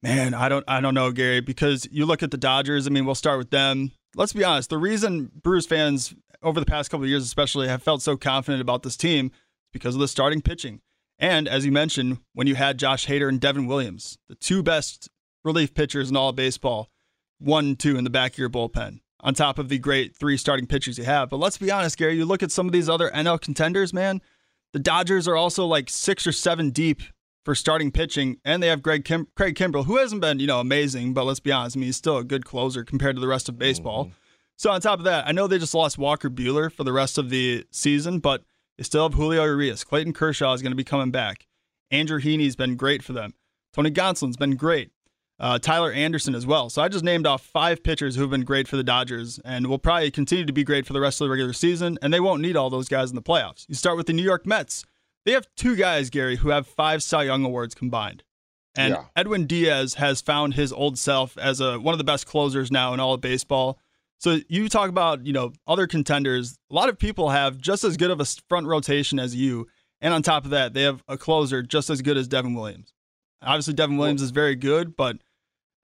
man, 0.01 0.33
I 0.33 0.49
don't 0.49 0.63
I 0.67 0.79
don't 0.79 0.93
know, 0.93 1.11
Gary, 1.11 1.41
because 1.41 1.87
you 1.91 2.05
look 2.05 2.23
at 2.23 2.31
the 2.31 2.37
Dodgers, 2.37 2.87
I 2.87 2.89
mean, 2.89 3.05
we'll 3.05 3.15
start 3.15 3.37
with 3.37 3.49
them. 3.49 3.91
Let's 4.15 4.33
be 4.33 4.43
honest, 4.43 4.69
the 4.69 4.77
reason 4.77 5.31
Brewers 5.43 5.67
fans 5.67 6.15
over 6.41 6.59
the 6.59 6.65
past 6.65 6.89
couple 6.89 7.03
of 7.03 7.09
years 7.09 7.23
especially 7.23 7.67
have 7.67 7.83
felt 7.83 8.01
so 8.01 8.15
confident 8.15 8.61
about 8.61 8.83
this 8.83 8.95
team 8.95 9.27
is 9.27 9.31
because 9.73 9.95
of 9.95 10.01
the 10.01 10.07
starting 10.07 10.41
pitching. 10.41 10.79
And 11.19 11.47
as 11.47 11.65
you 11.65 11.71
mentioned, 11.71 12.19
when 12.33 12.47
you 12.47 12.55
had 12.55 12.77
Josh 12.77 13.07
Hader 13.07 13.27
and 13.27 13.41
Devin 13.41 13.65
Williams, 13.65 14.17
the 14.29 14.35
two 14.35 14.61
best 14.61 15.09
relief 15.43 15.73
pitchers 15.73 16.09
in 16.09 16.15
all 16.15 16.31
baseball, 16.31 16.89
one, 17.39 17.75
two 17.75 17.97
in 17.97 18.03
the 18.03 18.09
back 18.09 18.33
of 18.33 18.37
your 18.37 18.49
bullpen 18.49 18.99
on 19.21 19.33
top 19.33 19.59
of 19.59 19.69
the 19.69 19.79
great 19.79 20.15
three 20.15 20.37
starting 20.37 20.67
pitchers 20.67 20.97
you 20.97 21.03
have. 21.03 21.29
But 21.29 21.37
let's 21.37 21.57
be 21.57 21.71
honest, 21.71 21.97
Gary, 21.97 22.15
you 22.15 22.25
look 22.25 22.43
at 22.43 22.51
some 22.51 22.65
of 22.65 22.71
these 22.71 22.89
other 22.89 23.09
NL 23.09 23.41
contenders, 23.41 23.93
man. 23.93 24.21
The 24.73 24.79
Dodgers 24.79 25.27
are 25.27 25.35
also 25.35 25.65
like 25.65 25.89
six 25.89 26.27
or 26.27 26.31
seven 26.31 26.69
deep 26.69 27.01
for 27.45 27.55
starting 27.55 27.91
pitching, 27.91 28.37
and 28.43 28.61
they 28.61 28.67
have 28.67 28.83
Greg 28.83 29.05
Kim- 29.05 29.27
Craig 29.35 29.55
Kimbrell, 29.55 29.85
who 29.85 29.97
hasn't 29.97 30.21
been, 30.21 30.39
you 30.39 30.47
know, 30.47 30.59
amazing, 30.59 31.13
but 31.13 31.23
let's 31.23 31.39
be 31.39 31.51
honest, 31.51 31.77
I 31.77 31.79
mean, 31.79 31.85
he's 31.87 31.95
still 31.95 32.17
a 32.17 32.23
good 32.23 32.45
closer 32.45 32.83
compared 32.83 33.15
to 33.15 33.21
the 33.21 33.27
rest 33.27 33.47
of 33.47 33.57
baseball. 33.57 34.05
Mm-hmm. 34.05 34.13
So 34.57 34.71
on 34.71 34.81
top 34.81 34.99
of 34.99 35.05
that, 35.05 35.27
I 35.27 35.31
know 35.31 35.47
they 35.47 35.59
just 35.59 35.73
lost 35.73 35.97
Walker 35.97 36.29
Buehler 36.29 36.71
for 36.71 36.83
the 36.83 36.91
rest 36.91 37.17
of 37.17 37.29
the 37.29 37.65
season, 37.71 38.19
but 38.19 38.43
they 38.77 38.83
still 38.83 39.03
have 39.03 39.13
Julio 39.13 39.45
Urias. 39.45 39.83
Clayton 39.83 40.13
Kershaw 40.13 40.53
is 40.53 40.61
going 40.61 40.71
to 40.71 40.77
be 40.77 40.83
coming 40.83 41.11
back. 41.11 41.47
Andrew 41.89 42.19
Heaney's 42.19 42.55
been 42.55 42.75
great 42.75 43.01
for 43.01 43.13
them. 43.13 43.33
Tony 43.73 43.91
Gonsolin's 43.91 44.35
been 44.35 44.55
great. 44.55 44.91
Uh, 45.39 45.59
Tyler 45.59 45.91
Anderson 45.91 46.33
as 46.33 46.47
well. 46.47 46.69
So 46.69 46.81
I 46.81 46.87
just 46.87 47.03
named 47.03 47.27
off 47.27 47.43
five 47.43 47.83
pitchers 47.83 48.15
who 48.15 48.21
have 48.21 48.31
been 48.31 48.43
great 48.43 48.67
for 48.67 48.75
the 48.75 48.83
Dodgers 48.83 49.39
and 49.45 49.67
will 49.67 49.77
probably 49.77 50.09
continue 50.09 50.45
to 50.45 50.53
be 50.53 50.63
great 50.63 50.87
for 50.87 50.93
the 50.93 50.99
rest 50.99 51.21
of 51.21 51.25
the 51.25 51.29
regular 51.29 51.53
season. 51.53 51.99
And 52.01 52.11
they 52.11 52.19
won't 52.19 52.41
need 52.41 52.55
all 52.57 52.71
those 52.71 52.87
guys 52.89 53.11
in 53.11 53.15
the 53.15 53.21
playoffs. 53.21 53.65
You 53.69 53.75
start 53.75 53.97
with 53.97 54.07
the 54.07 54.13
New 54.13 54.23
York 54.23 54.47
Mets. 54.47 54.83
They 55.25 55.33
have 55.33 55.45
two 55.55 55.75
guys, 55.75 56.09
Gary, 56.09 56.37
who 56.37 56.49
have 56.49 56.65
five 56.65 57.03
Cy 57.03 57.23
Young 57.23 57.45
awards 57.45 57.75
combined. 57.75 58.23
And 58.75 58.93
Yeah. 58.93 59.05
Edwin 59.15 59.45
Diaz 59.45 59.95
has 59.95 60.21
found 60.21 60.55
his 60.55 60.73
old 60.73 60.97
self 60.97 61.37
as 61.37 61.59
a 61.59 61.79
one 61.79 61.93
of 61.93 61.97
the 61.99 62.03
best 62.03 62.25
closers 62.25 62.71
now 62.71 62.93
in 62.93 62.99
all 62.99 63.13
of 63.13 63.21
baseball. 63.21 63.77
So 64.19 64.39
you 64.49 64.67
talk 64.69 64.89
about, 64.89 65.25
you 65.27 65.33
know, 65.33 65.53
other 65.67 65.85
contenders. 65.85 66.57
A 66.71 66.73
lot 66.73 66.89
of 66.89 66.97
people 66.97 67.29
have 67.29 67.59
just 67.59 67.83
as 67.83 67.95
good 67.97 68.09
of 68.09 68.19
a 68.19 68.25
front 68.49 68.65
rotation 68.65 69.19
as 69.19 69.35
you. 69.35 69.67
And 70.01 70.13
on 70.13 70.23
top 70.23 70.45
of 70.45 70.51
that, 70.51 70.73
they 70.73 70.81
have 70.83 71.03
a 71.07 71.17
closer 71.17 71.61
just 71.61 71.91
as 71.91 72.01
good 72.01 72.17
as 72.17 72.27
Devin 72.27 72.55
Williams. 72.55 72.93
Obviously, 73.43 73.73
Devin 73.75 73.97
Williams 73.97 74.23
is 74.23 74.31
very 74.31 74.55
good, 74.55 74.95
but 74.95 75.17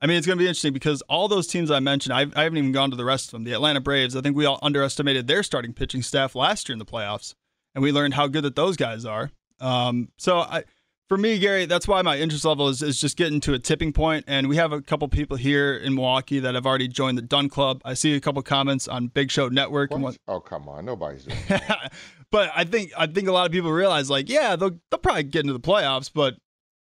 I 0.04 0.06
mean, 0.06 0.18
it's 0.18 0.28
going 0.28 0.38
to 0.38 0.42
be 0.44 0.48
interesting 0.48 0.74
because 0.74 1.02
all 1.04 1.30
those 1.30 1.48
teams 1.48 1.72
I 1.72 1.80
mentioned, 1.80 2.14
I've, 2.14 2.36
I 2.36 2.44
haven't 2.44 2.58
even 2.58 2.74
gone 2.74 2.92
to 2.92 2.98
the 2.98 3.06
rest 3.06 3.28
of 3.28 3.32
them. 3.32 3.46
The 3.46 3.54
Atlanta 3.54 3.80
Braves, 3.80 4.18
I 4.18 4.22
think 4.22 4.36
we 4.36 4.46
all 4.46 4.60
underestimated 4.62 5.28
their 5.28 5.44
starting 5.44 5.72
pitching 5.72 6.02
staff 6.02 6.36
last 6.36 6.68
year 6.68 6.74
in 6.74 6.80
the 6.80 6.86
playoffs, 6.86 7.36
and 7.74 7.82
we 7.82 7.94
learned 7.94 8.16
how 8.16 8.28
good 8.28 8.44
that 8.44 8.58
those 8.58 8.76
guys 8.76 9.06
are. 9.06 9.32
Um, 9.62 10.10
so 10.18 10.40
I, 10.40 10.66
for 11.08 11.18
me, 11.18 11.40
Gary, 11.40 11.66
that's 11.66 11.88
why 11.88 12.02
my 12.02 12.18
interest 12.18 12.44
level 12.44 12.68
is, 12.68 12.82
is 12.82 13.00
just 13.00 13.16
getting 13.16 13.40
to 13.42 13.54
a 13.54 13.60
tipping 13.60 13.94
point. 13.94 14.26
And 14.28 14.50
we 14.50 14.58
have 14.58 14.74
a 14.74 14.82
couple 14.82 15.08
people 15.08 15.38
here 15.38 15.74
in 15.74 15.96
Milwaukee 15.96 16.40
that 16.40 16.54
have 16.54 16.66
already 16.66 16.90
joined 16.90 17.18
the 17.18 17.22
Dun 17.22 17.48
Club. 17.48 17.82
I 17.86 17.94
see 17.94 18.14
a 18.14 18.20
couple 18.20 18.42
comments 18.42 18.90
on 18.90 19.08
Big 19.08 19.32
Show 19.32 19.48
Network 19.48 19.92
and 19.92 20.04
what? 20.04 20.18
Oh 20.28 20.42
come 20.42 20.68
on, 20.68 20.84
nobody's 20.84 21.24
doing 21.24 21.40
that. 21.48 21.94
but 22.32 22.52
I 22.54 22.66
think 22.66 22.92
I 22.98 23.08
think 23.08 23.30
a 23.30 23.32
lot 23.32 23.46
of 23.46 23.54
people 23.54 23.72
realize 23.72 24.10
like, 24.10 24.28
yeah, 24.28 24.58
they'll 24.58 24.78
they'll 24.92 25.00
probably 25.00 25.24
get 25.24 25.42
into 25.42 25.54
the 25.54 25.62
playoffs, 25.62 26.12
but 26.14 26.36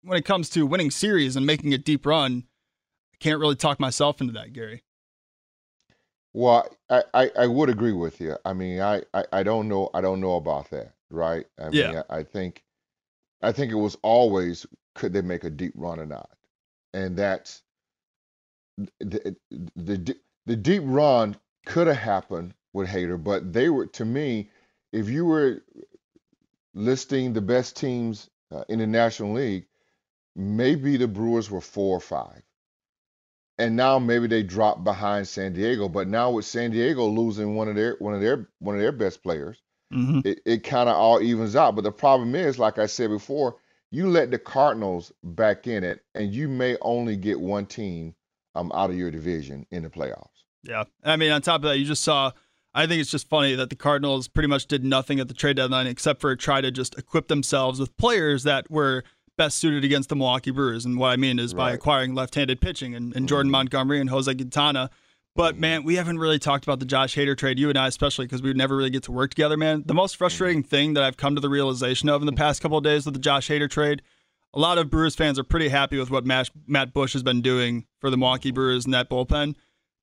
when 0.03 0.17
it 0.17 0.25
comes 0.25 0.49
to 0.51 0.65
winning 0.65 0.89
series 0.89 1.35
and 1.35 1.45
making 1.45 1.73
a 1.75 1.77
deep 1.77 2.07
run, 2.07 2.45
can't 3.21 3.39
really 3.39 3.55
talk 3.55 3.79
myself 3.79 4.19
into 4.19 4.33
that, 4.33 4.51
Gary. 4.51 4.83
Well, 6.33 6.67
I, 6.89 7.03
I, 7.13 7.31
I 7.39 7.47
would 7.47 7.69
agree 7.69 7.91
with 7.91 8.19
you. 8.21 8.37
I 8.45 8.53
mean, 8.53 8.79
I, 8.81 9.03
I, 9.13 9.25
I 9.31 9.43
don't 9.43 9.67
know 9.67 9.89
I 9.93 10.01
don't 10.01 10.21
know 10.21 10.35
about 10.35 10.69
that, 10.71 10.93
right? 11.09 11.45
I 11.59 11.69
mean, 11.69 11.73
Yeah. 11.73 12.03
I, 12.09 12.19
I 12.19 12.23
think 12.23 12.63
I 13.41 13.51
think 13.51 13.71
it 13.71 13.75
was 13.75 13.97
always 14.01 14.65
could 14.95 15.13
they 15.13 15.21
make 15.21 15.43
a 15.43 15.49
deep 15.49 15.73
run 15.75 15.99
or 15.99 16.05
not, 16.05 16.29
and 16.93 17.15
that's 17.17 17.63
the 18.99 19.35
the 19.51 19.75
the, 19.75 20.17
the 20.45 20.55
deep 20.55 20.83
run 20.85 21.35
could 21.65 21.87
have 21.87 21.97
happened 21.97 22.53
with 22.73 22.87
Hader, 22.87 23.21
but 23.21 23.51
they 23.53 23.69
were 23.69 23.87
to 23.87 24.05
me, 24.05 24.49
if 24.93 25.09
you 25.09 25.25
were 25.25 25.61
listing 26.73 27.33
the 27.33 27.41
best 27.41 27.75
teams 27.75 28.29
uh, 28.51 28.63
in 28.69 28.79
the 28.79 28.87
National 28.87 29.33
League, 29.33 29.65
maybe 30.35 30.97
the 30.97 31.07
Brewers 31.07 31.51
were 31.51 31.61
four 31.61 31.97
or 31.97 32.01
five. 32.01 32.41
And 33.57 33.75
now 33.75 33.99
maybe 33.99 34.27
they 34.27 34.43
drop 34.43 34.83
behind 34.83 35.27
San 35.27 35.53
Diego, 35.53 35.87
but 35.87 36.07
now 36.07 36.31
with 36.31 36.45
San 36.45 36.71
Diego 36.71 37.05
losing 37.05 37.55
one 37.55 37.67
of 37.67 37.75
their 37.75 37.95
one 37.99 38.13
of 38.15 38.21
their 38.21 38.47
one 38.59 38.75
of 38.75 38.81
their 38.81 38.91
best 38.91 39.21
players, 39.23 39.61
Mm-hmm. 39.93 40.25
it, 40.25 40.39
it 40.45 40.63
kind 40.63 40.87
of 40.87 40.95
all 40.95 41.21
evens 41.21 41.53
out. 41.53 41.75
But 41.75 41.83
the 41.83 41.91
problem 41.91 42.33
is, 42.33 42.57
like 42.57 42.79
I 42.79 42.85
said 42.85 43.09
before, 43.09 43.57
you 43.91 44.09
let 44.09 44.31
the 44.31 44.39
Cardinals 44.39 45.11
back 45.21 45.67
in 45.67 45.83
it, 45.83 45.99
and 46.15 46.33
you 46.33 46.47
may 46.47 46.77
only 46.81 47.17
get 47.17 47.39
one 47.41 47.65
team 47.65 48.15
um 48.55 48.71
out 48.73 48.89
of 48.89 48.95
your 48.95 49.11
division 49.11 49.65
in 49.69 49.83
the 49.83 49.89
playoffs. 49.89 50.27
Yeah. 50.63 50.85
I 51.03 51.17
mean, 51.17 51.31
on 51.31 51.41
top 51.41 51.57
of 51.57 51.63
that, 51.63 51.77
you 51.77 51.85
just 51.85 52.03
saw. 52.03 52.31
I 52.73 52.87
think 52.87 53.01
it's 53.01 53.11
just 53.11 53.27
funny 53.27 53.53
that 53.55 53.69
the 53.69 53.75
Cardinals 53.75 54.29
pretty 54.29 54.47
much 54.47 54.65
did 54.67 54.85
nothing 54.85 55.19
at 55.19 55.27
the 55.27 55.33
trade 55.33 55.57
deadline 55.57 55.87
except 55.87 56.21
for 56.21 56.33
try 56.37 56.61
to 56.61 56.71
just 56.71 56.97
equip 56.97 57.27
themselves 57.27 57.81
with 57.81 57.95
players 57.97 58.43
that 58.43 58.71
were 58.71 59.03
best 59.41 59.57
suited 59.57 59.83
against 59.83 60.09
the 60.09 60.15
Milwaukee 60.15 60.51
Brewers. 60.51 60.85
And 60.85 60.99
what 60.99 61.07
I 61.07 61.15
mean 61.15 61.39
is 61.39 61.55
by 61.55 61.71
acquiring 61.71 62.13
left-handed 62.13 62.61
pitching 62.61 62.93
and, 62.93 63.05
and 63.05 63.13
mm-hmm. 63.13 63.25
Jordan 63.25 63.51
Montgomery 63.51 63.99
and 63.99 64.07
Jose 64.07 64.31
Quintana. 64.31 64.91
But 65.35 65.53
mm-hmm. 65.53 65.61
man, 65.61 65.83
we 65.83 65.95
haven't 65.95 66.19
really 66.19 66.37
talked 66.37 66.63
about 66.63 66.79
the 66.79 66.85
Josh 66.85 67.15
Hader 67.15 67.35
trade, 67.35 67.57
you 67.57 67.67
and 67.69 67.75
I 67.75 67.87
especially, 67.87 68.25
because 68.25 68.43
we 68.43 68.53
never 68.53 68.77
really 68.77 68.91
get 68.91 69.01
to 69.03 69.11
work 69.11 69.31
together, 69.31 69.57
man. 69.57 69.81
The 69.83 69.95
most 69.95 70.11
mm-hmm. 70.11 70.19
frustrating 70.19 70.61
thing 70.61 70.93
that 70.93 71.03
I've 71.03 71.17
come 71.17 71.33
to 71.33 71.41
the 71.41 71.49
realization 71.49 72.07
of 72.07 72.21
in 72.21 72.27
the 72.27 72.33
past 72.33 72.61
couple 72.61 72.77
of 72.77 72.83
days 72.83 73.05
with 73.05 73.15
the 73.15 73.19
Josh 73.19 73.49
Hader 73.49 73.67
trade, 73.67 74.03
a 74.53 74.59
lot 74.59 74.77
of 74.77 74.91
Brewers 74.91 75.15
fans 75.15 75.39
are 75.39 75.43
pretty 75.43 75.69
happy 75.69 75.97
with 75.97 76.11
what 76.11 76.23
Matt, 76.23 76.51
Matt 76.67 76.93
Bush 76.93 77.13
has 77.13 77.23
been 77.23 77.41
doing 77.41 77.87
for 77.99 78.11
the 78.11 78.17
Milwaukee 78.17 78.51
Brewers 78.51 78.85
in 78.85 78.91
that 78.91 79.09
bullpen. 79.09 79.55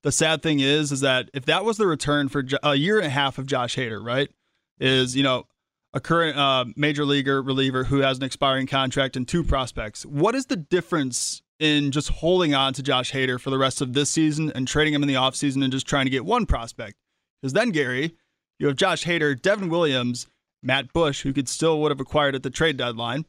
The 0.03 0.11
sad 0.11 0.43
thing 0.43 0.59
is, 0.59 0.91
is 0.91 0.99
that 0.99 1.29
if 1.33 1.45
that 1.45 1.63
was 1.63 1.77
the 1.77 1.87
return 1.87 2.27
for 2.27 2.43
a 2.61 2.75
year 2.75 2.97
and 2.97 3.07
a 3.07 3.11
half 3.11 3.37
of 3.37 3.45
Josh 3.45 3.77
Hader, 3.77 4.05
right, 4.05 4.29
is 4.81 5.15
you 5.15 5.23
know 5.23 5.45
a 5.93 5.99
current 5.99 6.37
uh, 6.37 6.65
major 6.75 7.05
leaguer 7.05 7.41
reliever 7.41 7.85
who 7.85 7.99
has 7.99 8.17
an 8.17 8.23
expiring 8.23 8.67
contract 8.67 9.15
and 9.15 9.27
two 9.27 9.43
prospects. 9.43 10.05
What 10.05 10.35
is 10.35 10.45
the 10.45 10.55
difference 10.55 11.41
in 11.59 11.91
just 11.91 12.09
holding 12.09 12.53
on 12.53 12.73
to 12.73 12.83
Josh 12.83 13.11
Hader 13.11 13.39
for 13.39 13.49
the 13.49 13.57
rest 13.57 13.81
of 13.81 13.93
this 13.93 14.09
season 14.09 14.51
and 14.53 14.67
trading 14.67 14.93
him 14.93 15.01
in 15.01 15.07
the 15.07 15.15
offseason 15.15 15.63
and 15.63 15.71
just 15.71 15.87
trying 15.87 16.05
to 16.05 16.11
get 16.11 16.25
one 16.25 16.45
prospect? 16.45 16.95
Because 17.41 17.53
then, 17.53 17.69
Gary, 17.69 18.15
you 18.59 18.67
have 18.67 18.75
Josh 18.75 19.05
Hader, 19.05 19.39
Devin 19.39 19.69
Williams, 19.69 20.27
Matt 20.61 20.93
Bush, 20.93 21.21
who 21.21 21.33
could 21.33 21.47
still 21.47 21.81
would 21.81 21.91
have 21.91 21.99
acquired 21.99 22.35
at 22.35 22.43
the 22.43 22.49
trade 22.49 22.77
deadline, 22.77 23.25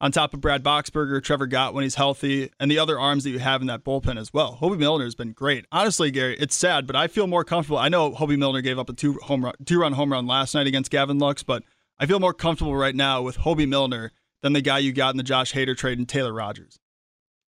on 0.00 0.10
top 0.10 0.34
of 0.34 0.40
Brad 0.40 0.64
Boxberger, 0.64 1.22
Trevor 1.22 1.46
Gott 1.46 1.74
when 1.74 1.84
he's 1.84 1.94
healthy, 1.94 2.50
and 2.58 2.68
the 2.68 2.78
other 2.78 2.98
arms 2.98 3.22
that 3.22 3.30
you 3.30 3.38
have 3.38 3.60
in 3.60 3.68
that 3.68 3.84
bullpen 3.84 4.18
as 4.18 4.34
well. 4.34 4.58
Hoby 4.60 4.76
Milner 4.76 5.04
has 5.04 5.14
been 5.14 5.30
great. 5.30 5.64
Honestly, 5.70 6.10
Gary, 6.10 6.36
it's 6.40 6.56
sad, 6.56 6.88
but 6.88 6.96
I 6.96 7.06
feel 7.06 7.28
more 7.28 7.44
comfortable. 7.44 7.78
I 7.78 7.88
know 7.88 8.10
Hoby 8.10 8.36
Milner 8.36 8.60
gave 8.60 8.80
up 8.80 8.90
a 8.90 8.92
two 8.92 9.14
home 9.22 9.44
run, 9.44 9.54
two 9.64 9.80
run 9.80 9.92
home 9.92 10.10
run 10.10 10.26
last 10.26 10.54
night 10.54 10.66
against 10.66 10.90
Gavin 10.90 11.18
Lux, 11.18 11.44
but 11.44 11.62
I 12.02 12.06
feel 12.06 12.18
more 12.18 12.34
comfortable 12.34 12.74
right 12.74 12.96
now 12.96 13.22
with 13.22 13.38
Hoby 13.38 13.68
Milner 13.68 14.10
than 14.42 14.52
the 14.54 14.60
guy 14.60 14.78
you 14.78 14.92
got 14.92 15.10
in 15.14 15.18
the 15.18 15.22
Josh 15.22 15.52
Hader 15.52 15.76
trade 15.76 15.98
and 15.98 16.08
Taylor 16.08 16.32
Rogers. 16.32 16.80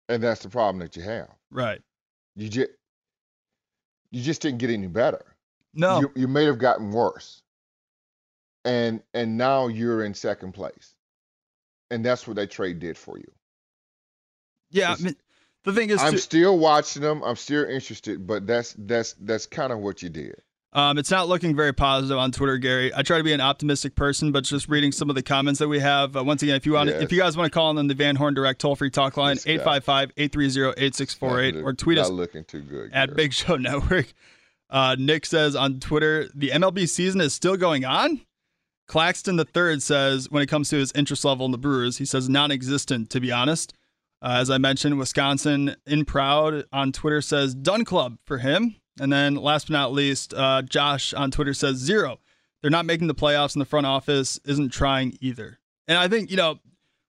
And 0.07 0.21
that's 0.21 0.43
the 0.43 0.49
problem 0.49 0.77
that 0.79 0.95
you 0.95 1.01
have. 1.01 1.29
Right. 1.49 1.81
You 2.35 2.49
just 2.49 2.69
you 4.11 4.21
just 4.21 4.43
didn't 4.43 4.59
get 4.59 4.69
any 4.69 4.85
better. 4.85 5.25
No. 5.73 6.01
You, 6.01 6.11
you 6.15 6.27
may 6.27 6.45
have 6.45 6.59
gotten 6.59 6.91
worse. 6.91 7.41
And 8.63 9.01
and 9.15 9.39
now 9.39 9.69
you're 9.69 10.05
in 10.05 10.13
second 10.13 10.51
place. 10.53 10.93
And 11.89 12.05
that's 12.05 12.27
what 12.27 12.35
that 12.35 12.51
trade 12.51 12.77
did 12.79 12.95
for 12.95 13.17
you. 13.17 13.31
yeah. 14.69 14.95
I 14.97 15.01
mean, 15.01 15.15
the 15.63 15.73
thing 15.73 15.89
is, 15.89 15.99
I'm 15.99 16.11
too- 16.13 16.17
still 16.19 16.59
watching 16.59 17.01
them. 17.01 17.23
I'm 17.23 17.37
still 17.37 17.65
interested, 17.65 18.27
but 18.27 18.45
that's 18.45 18.75
that's 18.77 19.13
that's 19.13 19.47
kind 19.47 19.73
of 19.73 19.79
what 19.79 20.03
you 20.03 20.09
did. 20.09 20.35
Um, 20.73 20.97
it's 20.97 21.11
not 21.11 21.27
looking 21.27 21.55
very 21.55 21.71
positive 21.71 22.17
on 22.17 22.31
Twitter, 22.31 22.57
Gary. 22.57 22.91
I 22.95 23.03
try 23.03 23.19
to 23.19 23.23
be 23.23 23.31
an 23.31 23.41
optimistic 23.41 23.93
person, 23.95 24.31
but 24.31 24.43
just 24.43 24.67
reading 24.67 24.91
some 24.91 25.07
of 25.09 25.15
the 25.15 25.21
comments 25.21 25.59
that 25.59 25.67
we 25.67 25.79
have. 25.79 26.15
Uh, 26.17 26.23
once 26.23 26.41
again, 26.41 26.55
if 26.55 26.65
you 26.65 26.73
want, 26.73 26.89
Yes. 26.89 27.03
if 27.03 27.11
you 27.11 27.19
guys 27.19 27.37
want 27.37 27.51
to 27.51 27.53
call 27.53 27.69
in 27.69 27.77
on 27.77 27.87
the 27.87 27.93
Van 27.93 28.15
Horn 28.15 28.33
Direct 28.33 28.59
toll 28.59 28.75
free 28.75 28.89
talk 28.89 29.15
line 29.15 29.35
This 29.35 29.45
855-830-8648 29.45 31.63
or 31.63 31.73
tweet 31.73 31.97
us 31.97 32.09
looking 32.09 32.43
too 32.43 32.61
good. 32.61 32.91
at 32.93 33.15
Big 33.15 33.33
Show 33.33 33.55
Network. 33.57 34.13
Uh, 34.69 34.95
Nick 34.97 35.25
says 35.25 35.55
on 35.55 35.79
Twitter, 35.79 36.29
the 36.33 36.49
MLB 36.49 36.89
season 36.89 37.21
is 37.21 37.33
still 37.33 37.57
going 37.57 37.85
on. 37.85 38.21
Claxton 38.87 39.37
the 39.37 39.45
third 39.45 39.81
says 39.81 40.29
when 40.29 40.43
it 40.43 40.47
comes 40.47 40.69
to 40.69 40.77
his 40.77 40.91
interest 40.93 41.23
level 41.23 41.45
in 41.45 41.51
the 41.51 41.57
Brewers, 41.57 41.97
he 41.99 42.05
says 42.05 42.27
non-existent 42.27 43.09
to 43.11 43.21
be 43.21 43.31
honest. 43.31 43.73
Uh, 44.21 44.37
as 44.39 44.49
I 44.49 44.57
mentioned, 44.57 44.97
Wisconsin 44.97 45.75
in 45.85 46.05
proud 46.05 46.65
on 46.71 46.91
Twitter 46.91 47.21
says 47.21 47.53
done 47.53 47.85
club 47.85 48.17
for 48.25 48.39
him. 48.39 48.75
And 48.99 49.11
then 49.11 49.35
last 49.35 49.67
but 49.67 49.73
not 49.73 49.91
least, 49.93 50.33
uh, 50.33 50.61
Josh 50.61 51.13
on 51.13 51.31
Twitter 51.31 51.53
says 51.53 51.77
zero. 51.77 52.19
They're 52.61 52.71
not 52.71 52.85
making 52.85 53.07
the 53.07 53.15
playoffs, 53.15 53.55
and 53.55 53.61
the 53.61 53.65
front 53.65 53.85
office 53.85 54.39
isn't 54.45 54.69
trying 54.69 55.17
either. 55.19 55.59
And 55.87 55.97
I 55.97 56.07
think 56.07 56.29
you 56.31 56.37
know 56.37 56.59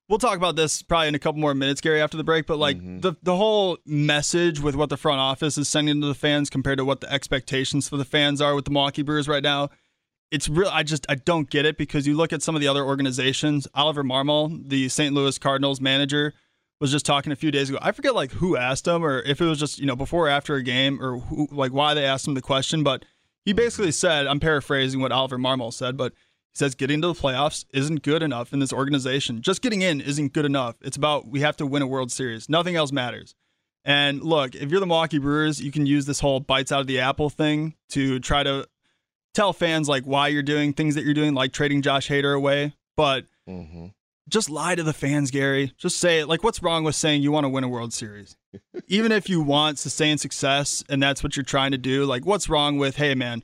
we'll 0.08 0.18
talk 0.18 0.36
about 0.36 0.56
this 0.56 0.82
probably 0.82 1.08
in 1.08 1.14
a 1.14 1.18
couple 1.18 1.40
more 1.40 1.54
minutes, 1.54 1.80
Gary, 1.80 2.00
after 2.02 2.16
the 2.16 2.24
break. 2.24 2.46
But 2.46 2.58
like 2.58 2.78
Mhm. 2.78 3.02
the 3.02 3.14
the 3.22 3.36
whole 3.36 3.78
message 3.86 4.60
with 4.60 4.74
what 4.74 4.88
the 4.88 4.96
front 4.96 5.20
office 5.20 5.56
is 5.58 5.68
sending 5.68 6.00
to 6.00 6.06
the 6.06 6.14
fans 6.14 6.50
compared 6.50 6.78
to 6.78 6.84
what 6.84 7.00
the 7.00 7.12
expectations 7.12 7.88
for 7.88 7.96
the 7.96 8.04
fans 8.04 8.40
are 8.40 8.54
with 8.54 8.64
the 8.64 8.70
Milwaukee 8.70 9.02
Brewers 9.02 9.28
right 9.28 9.42
now, 9.42 9.68
it's 10.30 10.48
real. 10.48 10.68
I 10.72 10.82
just 10.82 11.06
I 11.08 11.14
don't 11.14 11.48
get 11.50 11.64
it 11.66 11.76
because 11.78 12.06
you 12.06 12.16
look 12.16 12.32
at 12.32 12.42
some 12.42 12.54
of 12.54 12.60
the 12.60 12.68
other 12.68 12.82
organizations. 12.84 13.68
Oliver 13.74 14.02
Marmol, 14.02 14.68
the 14.68 14.88
St. 14.88 15.14
Louis 15.14 15.38
Cardinals 15.38 15.80
manager, 15.80 16.34
was 16.80 16.90
just 16.90 17.06
talking 17.06 17.32
a 17.32 17.36
few 17.36 17.50
days 17.50 17.68
ago. 17.70 17.78
I 17.80 17.92
forget 17.92 18.14
like 18.14 18.32
who 18.32 18.56
asked 18.56 18.86
him 18.86 19.04
or 19.04 19.20
if 19.20 19.40
it 19.40 19.44
was 19.44 19.58
just 19.58 19.78
you 19.78 19.86
know 19.86 19.96
before 19.96 20.26
or 20.26 20.30
after 20.30 20.54
a 20.56 20.62
game 20.62 21.00
or 21.02 21.18
who, 21.18 21.48
like 21.50 21.72
why 21.72 21.94
they 21.94 22.04
asked 22.04 22.26
him 22.26 22.34
the 22.34 22.42
question, 22.42 22.82
but 22.82 23.04
he 23.44 23.52
basically 23.52 23.92
said, 23.92 24.26
I'm 24.26 24.40
paraphrasing 24.40 25.00
what 25.00 25.12
Oliver 25.12 25.38
Marmol 25.38 25.72
said, 25.72 25.96
but 25.96 26.12
he 26.12 26.58
says 26.58 26.74
getting 26.74 27.00
to 27.02 27.08
the 27.08 27.14
playoffs 27.14 27.64
isn't 27.72 28.02
good 28.02 28.22
enough 28.22 28.52
in 28.52 28.58
this 28.58 28.72
organization. 28.72 29.42
Just 29.42 29.60
getting 29.62 29.82
in 29.82 30.00
isn't 30.00 30.32
good 30.32 30.44
enough. 30.46 30.76
It's 30.80 30.96
about 30.96 31.26
we 31.28 31.40
have 31.40 31.56
to 31.58 31.66
win 31.66 31.82
a 31.82 31.86
World 31.86 32.10
Series. 32.10 32.48
Nothing 32.48 32.74
else 32.76 32.90
matters. 32.92 33.34
And 33.84 34.22
look, 34.22 34.54
if 34.54 34.70
you're 34.70 34.80
the 34.80 34.86
Milwaukee 34.86 35.18
Brewers, 35.18 35.60
you 35.62 35.70
can 35.70 35.84
use 35.84 36.06
this 36.06 36.20
whole 36.20 36.40
bites 36.40 36.72
out 36.72 36.80
of 36.80 36.86
the 36.86 37.00
apple 37.00 37.28
thing 37.28 37.74
to 37.90 38.18
try 38.18 38.42
to 38.42 38.66
tell 39.34 39.52
fans 39.52 39.88
like 39.90 40.04
why 40.04 40.28
you're 40.28 40.42
doing 40.42 40.72
things 40.72 40.94
that 40.94 41.04
you're 41.04 41.12
doing, 41.12 41.34
like 41.34 41.52
trading 41.52 41.82
Josh 41.82 42.08
Hader 42.08 42.34
away. 42.34 42.72
But 42.96 43.26
Mhm. 43.48 43.92
Just 44.28 44.48
lie 44.48 44.74
to 44.74 44.82
the 44.82 44.92
fans, 44.92 45.30
Gary. 45.30 45.72
Just 45.76 45.98
say 45.98 46.20
it. 46.20 46.28
Like, 46.28 46.42
what's 46.42 46.62
wrong 46.62 46.84
with 46.84 46.94
saying 46.94 47.22
you 47.22 47.30
want 47.30 47.44
to 47.44 47.48
win 47.48 47.64
a 47.64 47.68
World 47.68 47.92
Series? 47.92 48.36
Even 48.88 49.12
if 49.12 49.28
you 49.28 49.42
want 49.42 49.78
sustained 49.78 50.20
success 50.20 50.82
and 50.88 51.02
that's 51.02 51.22
what 51.22 51.36
you're 51.36 51.44
trying 51.44 51.72
to 51.72 51.78
do, 51.78 52.04
like, 52.04 52.24
what's 52.24 52.48
wrong 52.48 52.78
with, 52.78 52.96
hey, 52.96 53.14
man, 53.14 53.42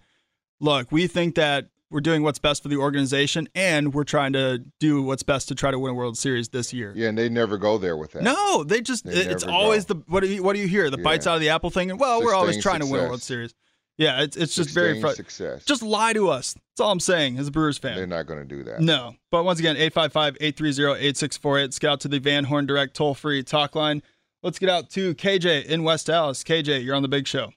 look, 0.59 0.91
we 0.91 1.07
think 1.07 1.35
that 1.35 1.69
we're 1.91 2.01
doing 2.01 2.23
what's 2.23 2.39
best 2.39 2.63
for 2.63 2.69
the 2.69 2.77
organization 2.77 3.49
and 3.55 3.93
we're 3.93 4.05
trying 4.05 4.33
to 4.33 4.65
do 4.79 5.03
what's 5.03 5.25
best 5.25 5.49
to 5.49 5.55
try 5.55 5.71
to 5.71 5.79
win 5.79 5.91
a 5.91 5.95
World 5.95 6.17
Series 6.17 6.49
this 6.49 6.73
year. 6.73 6.93
Yeah, 6.95 7.09
and 7.09 7.19
they 7.19 7.29
never 7.29 7.59
go 7.59 7.79
there 7.79 7.97
with 7.97 8.13
that. 8.13 8.23
No, 8.23 8.63
they 8.65 8.81
just, 8.81 9.05
They 9.05 9.27
it's 9.27 9.43
always 9.45 9.85
go. 9.85 9.95
the, 9.95 10.05
what 10.07 10.21
do 10.21 10.29
you, 10.29 10.43
what 10.43 10.55
do 10.55 10.61
you 10.61 10.69
hear? 10.69 10.89
The 10.89 10.99
bites 10.99 11.27
out 11.27 11.35
of 11.35 11.41
the 11.41 11.49
apple 11.51 11.71
thing. 11.71 11.91
And, 11.91 11.99
well, 11.99 12.23
we're 12.23 12.35
always 12.35 12.63
trying 12.63 12.81
to 12.81 12.87
win 12.87 13.05
a. 13.05 13.09
World 13.09 13.23
Series. 13.23 13.55
Yeah, 14.01 14.23
it's, 14.23 14.35
it's 14.35 14.55
just 14.55 14.71
very 14.71 14.95
Sustained 14.95 15.17
success. 15.17 15.65
Just 15.67 15.83
lie 15.83 16.15
to 16.15 16.31
us. 16.31 16.55
That's 16.55 16.81
all 16.81 16.91
I'm 16.91 17.01
saying 17.01 17.37
as 17.37 17.49
a 17.49 17.51
Brewers 17.51 17.77
fan. 17.77 17.97
They're 17.97 18.07
not 18.07 18.25
going 18.25 18.39
to 18.39 18.47
do 18.47 18.65
that. 18.65 18.81
No. 18.81 19.15
But 19.31 19.45
once 19.45 19.59
again, 19.59 19.77
855 19.77 20.39
830 20.41 21.07
8648. 21.07 21.63
Let's 21.63 21.79
get 21.79 21.91
out 21.91 22.01
to 22.01 22.09
the 22.09 22.19
Van 22.19 22.45
Horn 22.45 22.65
Direct 22.65 22.97
toll 22.97 23.15
free 23.15 23.43
talk 23.43 23.75
line. 23.75 24.03
Let's 24.43 24.59
get 24.59 24.71
out 24.71 24.89
to 24.93 25.15
KJ 25.15 25.67
in 25.67 25.85
West 25.85 26.09
Allis. 26.09 26.43
KJ, 26.43 26.83
you're 26.83 26.95
on 26.95 27.03
the 27.03 27.09
big 27.09 27.27
show. 27.27 27.53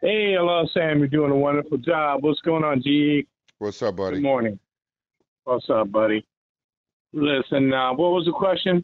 Hey, 0.00 0.32
hello, 0.38 0.66
Sam. 0.72 1.00
You're 1.00 1.08
doing 1.08 1.30
a 1.30 1.36
wonderful 1.36 1.76
job. 1.76 2.22
What's 2.22 2.40
going 2.40 2.64
on, 2.64 2.82
G? 2.82 3.26
What's 3.58 3.82
up, 3.82 3.96
buddy? 3.96 4.16
Good 4.16 4.22
morning. 4.22 4.58
What's 5.44 5.68
up, 5.68 5.92
buddy? 5.92 6.24
Listen, 7.12 7.74
uh, 7.74 7.90
what 7.90 8.12
was 8.12 8.24
the 8.24 8.32
question? 8.32 8.76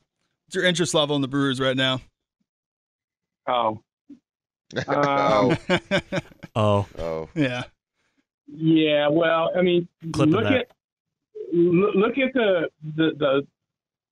What's 0.44 0.56
your 0.56 0.64
interest 0.64 0.92
level 0.92 1.16
in 1.16 1.22
the 1.22 1.28
Brewers 1.28 1.60
right 1.60 1.78
now? 1.78 2.02
Oh, 3.48 3.80
oh, 4.88 5.56
Oh, 6.56 6.86
oh, 6.98 7.28
yeah. 7.34 7.64
yeah. 8.46 9.08
Well, 9.08 9.50
I 9.56 9.62
mean, 9.62 9.86
Clip 10.12 10.28
of 10.28 10.34
look 10.34 10.42
that. 10.44 10.52
at 10.52 10.66
look 11.52 11.94
look 11.94 12.18
at 12.18 12.32
the, 12.34 12.68
the 12.96 13.10
the 13.18 13.46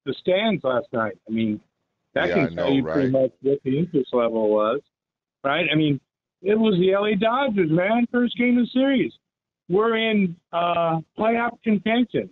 the 0.04 0.14
stands 0.20 0.62
last 0.64 0.86
night. 0.92 1.18
I 1.28 1.32
mean, 1.32 1.60
that 2.14 2.28
Yeah, 2.28 2.46
can 2.46 2.56
tell 2.56 2.68
know, 2.68 2.76
you 2.76 2.82
pretty 2.84 3.10
much 3.10 3.32
what 3.42 3.58
the 3.64 3.78
interest 3.78 4.10
level 4.12 4.48
was, 4.48 4.80
right? 5.44 5.66
I 5.70 5.74
mean, 5.74 6.00
it 6.42 6.58
was 6.58 6.74
the 6.78 6.92
LA 6.94 7.16
Dodgers, 7.18 7.70
man. 7.70 8.06
First 8.12 8.36
game 8.38 8.58
of 8.58 8.66
the 8.66 8.70
series. 8.72 9.12
We're 9.68 9.96
in 9.96 10.36
uh, 10.52 11.00
playoff 11.18 11.60
contention. 11.64 12.30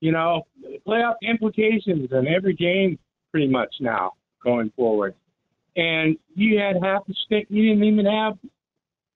You 0.00 0.12
know, 0.12 0.42
playoff 0.86 1.14
implications 1.22 2.10
in 2.12 2.26
every 2.28 2.54
game, 2.54 2.98
pretty 3.30 3.48
much 3.48 3.74
now 3.80 4.12
going 4.44 4.70
forward. 4.76 5.14
And 5.76 6.16
you 6.34 6.58
had 6.58 6.76
half 6.82 7.06
the 7.06 7.14
stick. 7.24 7.46
You 7.48 7.70
didn't 7.70 7.84
even 7.84 8.06
have. 8.06 8.34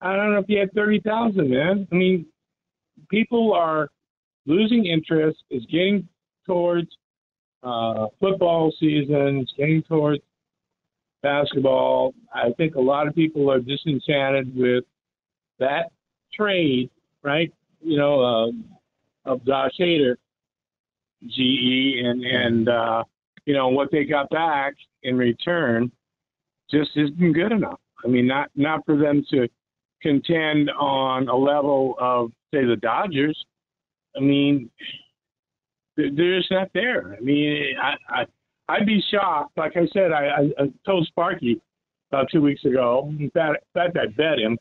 I 0.01 0.15
don't 0.15 0.33
know 0.33 0.39
if 0.39 0.45
you 0.47 0.59
had 0.59 0.73
thirty 0.73 0.99
thousand, 0.99 1.49
man. 1.49 1.87
I 1.91 1.95
mean, 1.95 2.25
people 3.09 3.53
are 3.53 3.89
losing 4.45 4.85
interest. 4.85 5.37
Is 5.51 5.65
getting 5.65 6.07
towards 6.45 6.89
uh, 7.61 8.07
football 8.19 8.71
season. 8.79 9.39
It's 9.41 9.53
getting 9.57 9.83
towards 9.83 10.23
basketball. 11.21 12.13
I 12.33 12.51
think 12.57 12.75
a 12.75 12.81
lot 12.81 13.07
of 13.07 13.13
people 13.13 13.51
are 13.51 13.59
disenchanted 13.59 14.55
with 14.55 14.83
that 15.59 15.91
trade, 16.33 16.89
right? 17.23 17.53
You 17.81 17.97
know, 17.97 18.21
uh, 18.21 19.31
of 19.31 19.45
Josh 19.45 19.73
Hader, 19.79 20.15
GE, 21.27 21.99
and 22.05 22.23
and 22.23 22.69
uh, 22.69 23.03
you 23.45 23.53
know 23.53 23.69
what 23.69 23.91
they 23.91 24.05
got 24.05 24.29
back 24.29 24.73
in 25.03 25.17
return 25.17 25.91
just 26.69 26.91
isn't 26.95 27.33
good 27.33 27.51
enough. 27.51 27.79
I 28.03 28.07
mean, 28.07 28.27
not 28.27 28.49
not 28.55 28.85
for 28.85 28.97
them 28.97 29.25
to 29.31 29.47
contend 30.01 30.69
on 30.71 31.27
a 31.27 31.35
level 31.35 31.95
of 31.99 32.31
say 32.53 32.65
the 32.65 32.75
Dodgers. 32.75 33.37
I 34.15 34.19
mean, 34.19 34.69
they're 35.95 36.37
just 36.39 36.51
not 36.51 36.69
there. 36.73 37.15
I 37.15 37.19
mean, 37.19 37.75
I, 37.81 38.21
I 38.21 38.25
I'd 38.69 38.85
be 38.85 39.03
shocked. 39.11 39.57
Like 39.57 39.75
I 39.75 39.87
said, 39.93 40.11
I, 40.11 40.25
I, 40.25 40.63
I 40.63 40.71
told 40.85 41.07
Sparky 41.07 41.61
about 42.11 42.27
two 42.31 42.41
weeks 42.41 42.63
ago. 42.65 43.13
In 43.19 43.29
fact, 43.31 43.63
in 43.75 43.81
fact 43.81 43.97
I 43.97 44.07
bet 44.07 44.39
him 44.39 44.57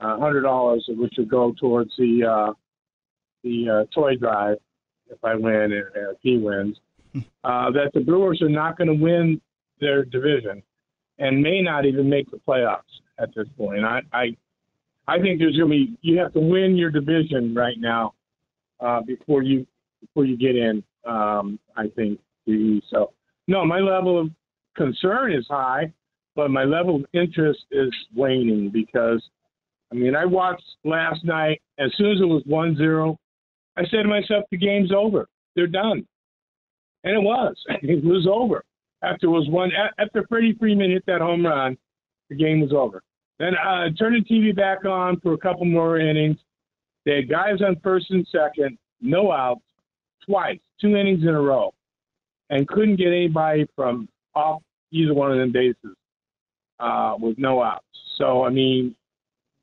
a 0.00 0.18
hundred 0.18 0.42
dollars, 0.42 0.84
which 0.88 1.14
would 1.18 1.30
go 1.30 1.54
towards 1.58 1.92
the 1.96 2.24
uh, 2.24 2.52
the 3.44 3.68
uh, 3.68 3.84
toy 3.94 4.16
drive 4.16 4.58
if 5.08 5.22
I 5.24 5.34
win 5.34 5.54
and 5.54 5.84
if 5.94 6.16
he 6.20 6.38
wins. 6.38 6.78
Uh, 7.44 7.70
that 7.70 7.90
the 7.92 8.00
Brewers 8.00 8.40
are 8.40 8.48
not 8.48 8.78
going 8.78 8.88
to 8.88 8.94
win 8.94 9.38
their 9.80 10.02
division 10.02 10.62
and 11.22 11.40
may 11.40 11.62
not 11.62 11.86
even 11.86 12.10
make 12.10 12.28
the 12.32 12.36
playoffs 12.36 13.00
at 13.18 13.32
this 13.34 13.46
point. 13.56 13.84
I 13.84 14.00
I, 14.12 14.36
I 15.06 15.20
think 15.20 15.38
there's 15.38 15.56
going 15.56 15.70
to 15.70 15.86
be 15.86 15.96
you 16.02 16.18
have 16.18 16.32
to 16.34 16.40
win 16.40 16.76
your 16.76 16.90
division 16.90 17.54
right 17.54 17.78
now 17.78 18.14
uh, 18.80 19.00
before 19.02 19.42
you 19.42 19.66
before 20.00 20.24
you 20.26 20.36
get 20.36 20.56
in. 20.56 20.82
Um, 21.06 21.58
I 21.76 21.86
think 21.94 22.18
so. 22.90 23.12
No, 23.46 23.64
my 23.64 23.78
level 23.78 24.20
of 24.20 24.30
concern 24.76 25.32
is 25.32 25.46
high, 25.48 25.92
but 26.34 26.50
my 26.50 26.64
level 26.64 26.96
of 26.96 27.04
interest 27.12 27.60
is 27.70 27.92
waning 28.14 28.70
because 28.70 29.22
I 29.92 29.94
mean 29.94 30.16
I 30.16 30.24
watched 30.24 30.64
last 30.84 31.24
night. 31.24 31.62
As 31.78 31.92
soon 31.96 32.12
as 32.12 32.20
it 32.20 32.24
was 32.24 32.42
one 32.46 32.76
zero, 32.76 33.16
I 33.76 33.82
said 33.82 34.02
to 34.02 34.08
myself, 34.08 34.44
the 34.50 34.56
game's 34.58 34.90
over. 34.92 35.28
They're 35.54 35.68
done, 35.68 36.04
and 37.04 37.14
it 37.14 37.22
was. 37.22 37.54
It 37.82 38.02
was 38.04 38.26
over 38.28 38.64
after 39.02 39.30
was 39.30 39.48
one 39.48 39.70
after 39.98 40.24
Freddie 40.28 40.56
Freeman 40.58 40.90
hit 40.90 41.04
that 41.06 41.20
home 41.20 41.46
run. 41.46 41.76
The 42.28 42.36
game 42.36 42.60
was 42.60 42.72
over. 42.72 43.02
Then 43.38 43.54
uh, 43.56 43.90
turned 43.98 44.24
the 44.24 44.34
TV 44.34 44.54
back 44.54 44.84
on 44.84 45.20
for 45.20 45.34
a 45.34 45.38
couple 45.38 45.64
more 45.64 45.98
innings. 45.98 46.38
They 47.04 47.16
had 47.16 47.28
guys 47.28 47.60
on 47.60 47.76
first 47.82 48.10
and 48.10 48.26
second, 48.30 48.78
no 49.00 49.32
outs, 49.32 49.62
twice, 50.24 50.60
two 50.80 50.96
innings 50.96 51.22
in 51.22 51.30
a 51.30 51.40
row, 51.40 51.74
and 52.50 52.68
couldn't 52.68 52.96
get 52.96 53.08
anybody 53.08 53.66
from 53.74 54.08
off 54.34 54.62
either 54.92 55.14
one 55.14 55.32
of 55.32 55.38
them 55.38 55.52
bases 55.52 55.96
uh, 56.78 57.14
with 57.18 57.38
no 57.38 57.62
outs. 57.62 57.84
So 58.18 58.44
I 58.44 58.50
mean, 58.50 58.94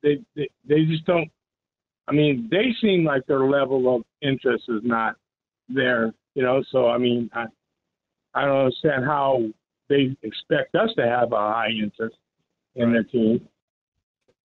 they, 0.02 0.18
they 0.36 0.48
they 0.68 0.84
just 0.84 1.06
don't. 1.06 1.30
I 2.08 2.12
mean, 2.12 2.48
they 2.50 2.74
seem 2.80 3.04
like 3.04 3.24
their 3.26 3.44
level 3.44 3.94
of 3.96 4.02
interest 4.20 4.64
is 4.68 4.82
not 4.82 5.16
there. 5.68 6.12
You 6.34 6.42
know, 6.42 6.62
so 6.70 6.88
I 6.88 6.98
mean, 6.98 7.30
I 7.32 7.46
I 8.34 8.44
don't 8.44 8.58
understand 8.58 9.04
how 9.04 9.42
they 9.88 10.16
expect 10.22 10.74
us 10.74 10.90
to 10.96 11.06
have 11.06 11.32
a 11.32 11.36
high 11.36 11.70
interest 11.70 12.16
in 12.76 12.92
their 12.92 13.02
team. 13.04 13.46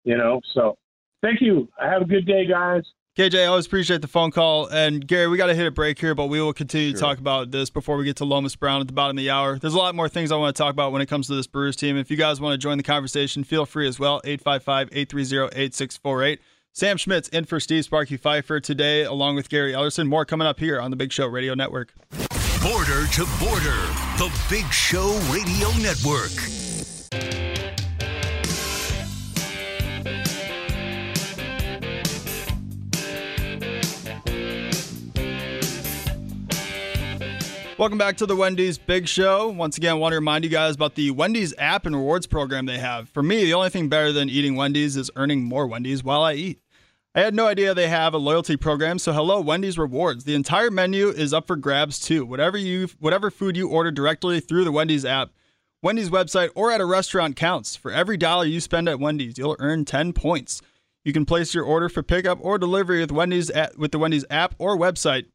You 0.04 0.17
know, 0.17 0.41
so 0.54 0.78
thank 1.21 1.41
you. 1.41 1.67
Have 1.80 2.04
a 2.04 2.06
good 2.06 2.26
day, 2.26 2.45
guys. 2.45 2.84
KJ, 3.17 3.43
I 3.43 3.45
always 3.45 3.65
appreciate 3.65 4.02
the 4.02 4.10
phone 4.10 4.30
call. 4.30 4.67
And 4.67 5.08
Gary, 5.08 5.30
we 5.30 5.38
got 5.38 5.48
to 5.48 5.56
hit 5.56 5.65
a 5.65 5.71
break 5.71 5.98
here, 6.00 6.13
but 6.13 6.26
we 6.26 6.41
will 6.41 6.52
continue 6.52 6.91
to 6.91 7.00
talk 7.00 7.17
about 7.17 7.50
this 7.50 7.69
before 7.69 7.95
we 7.95 8.04
get 8.04 8.17
to 8.17 8.26
Lomas 8.26 8.58
Brown 8.58 8.82
at 8.82 8.88
the 8.88 8.93
bottom 8.93 9.17
of 9.17 9.24
the 9.24 9.30
hour. 9.30 9.58
There's 9.58 9.74
a 9.74 9.78
lot 9.78 9.95
more 9.95 10.10
things 10.10 10.34
I 10.34 10.36
want 10.36 10.54
to 10.54 10.62
talk 10.62 10.74
about 10.74 10.91
when 10.91 11.02
it 11.02 11.06
comes 11.06 11.28
to 11.28 11.36
this 11.36 11.48
Brewers 11.48 11.78
team. 11.78 11.95
If 11.95 12.12
you 12.12 12.17
guys 12.17 12.41
want 12.41 12.54
to 12.54 12.58
join 12.58 12.78
the 12.78 12.84
conversation, 12.84 13.45
feel 13.45 13.65
free 13.65 13.88
as 13.88 13.98
well. 13.98 14.19
855 14.26 14.89
830 14.91 15.58
8648. 15.58 16.41
Sam 16.74 16.98
Schmitz 16.98 17.30
in 17.30 17.45
for 17.45 17.62
Steve 17.62 17.86
Sparky 17.86 18.17
Pfeiffer 18.17 18.60
today, 18.60 19.04
along 19.04 19.38
with 19.38 19.48
Gary 19.48 19.71
Ellerson. 19.71 20.08
More 20.08 20.26
coming 20.26 20.45
up 20.45 20.60
here 20.60 20.82
on 20.82 20.91
the 20.91 20.98
Big 20.98 21.13
Show 21.13 21.28
Radio 21.28 21.54
Network. 21.54 21.93
Border 22.65 23.06
to 23.06 23.25
Border, 23.39 23.78
the 24.17 24.36
Big 24.49 24.65
Show 24.73 25.10
Radio 25.32 25.69
Network. 25.84 26.32
Welcome 37.78 37.99
back 37.99 38.17
to 38.17 38.25
the 38.25 38.36
Wendy's 38.36 38.80
Big 38.80 39.08
Show. 39.08 39.49
Once 39.49 39.78
again, 39.78 39.91
I 39.91 39.93
want 39.93 40.13
to 40.13 40.15
remind 40.15 40.43
you 40.43 40.49
guys 40.49 40.73
about 40.73 40.95
the 40.95 41.12
Wendy's 41.12 41.54
app 41.60 41.86
and 41.86 41.95
rewards 41.95 42.25
program 42.25 42.65
they 42.65 42.80
have. 42.80 43.10
For 43.10 43.21
me, 43.21 43.45
the 43.45 43.54
only 43.54 43.69
thing 43.69 43.89
better 43.89 44.12
than 44.12 44.28
eating 44.28 44.56
Wendy's 44.56 44.97
is 44.97 45.12
earning 45.15 45.43
more 45.43 45.67
Wendy's 45.67 46.04
while 46.04 46.23
I 46.23 46.34
eat. 46.34 46.64
I 47.17 47.21
had 47.21 47.34
no 47.34 47.47
idea 47.47 47.73
they 47.73 47.88
have 47.88 48.13
a 48.13 48.17
loyalty 48.17 48.58
program, 48.58 48.99
so 48.99 49.13
hello 49.13 49.39
Wendy's 49.39 49.78
Rewards. 49.78 50.25
The 50.25 50.36
entire 50.36 50.69
menu 50.69 51.08
is 51.08 51.34
up 51.34 51.47
for 51.47 51.56
grabs 51.56 51.97
too. 51.97 52.25
Whatever 52.25 52.58
you 52.58 52.89
whatever 52.99 53.32
food 53.32 53.56
you 53.56 53.69
order 53.69 53.89
directly 53.89 54.41
through 54.41 54.65
the 54.65 54.71
Wendy's 54.73 55.06
app, 55.06 55.30
Wendy's 55.82 56.10
website, 56.10 56.49
or 56.56 56.73
at 56.73 56.82
a 56.82 56.86
restaurant 56.86 57.38
counts. 57.38 57.78
For 57.78 57.89
every 57.89 58.17
dollar 58.17 58.43
you 58.43 58.60
spend 58.60 58.89
at 58.89 58.99
Wendy's, 58.99 59.38
you'll 59.38 59.56
earn 59.60 59.86
10 59.86 60.12
points. 60.12 60.62
You 61.06 61.13
can 61.13 61.25
place 61.25 61.54
your 61.54 61.63
order 61.63 61.88
for 61.88 62.04
pickup 62.04 62.39
or 62.41 62.58
delivery 62.58 62.99
with 62.99 63.13
Wendy's 63.13 63.49
at, 63.49 63.78
with 63.78 63.93
the 63.93 63.99
Wendy's 63.99 64.25
app 64.30 64.54
or 64.58 64.78
website. 64.78 65.28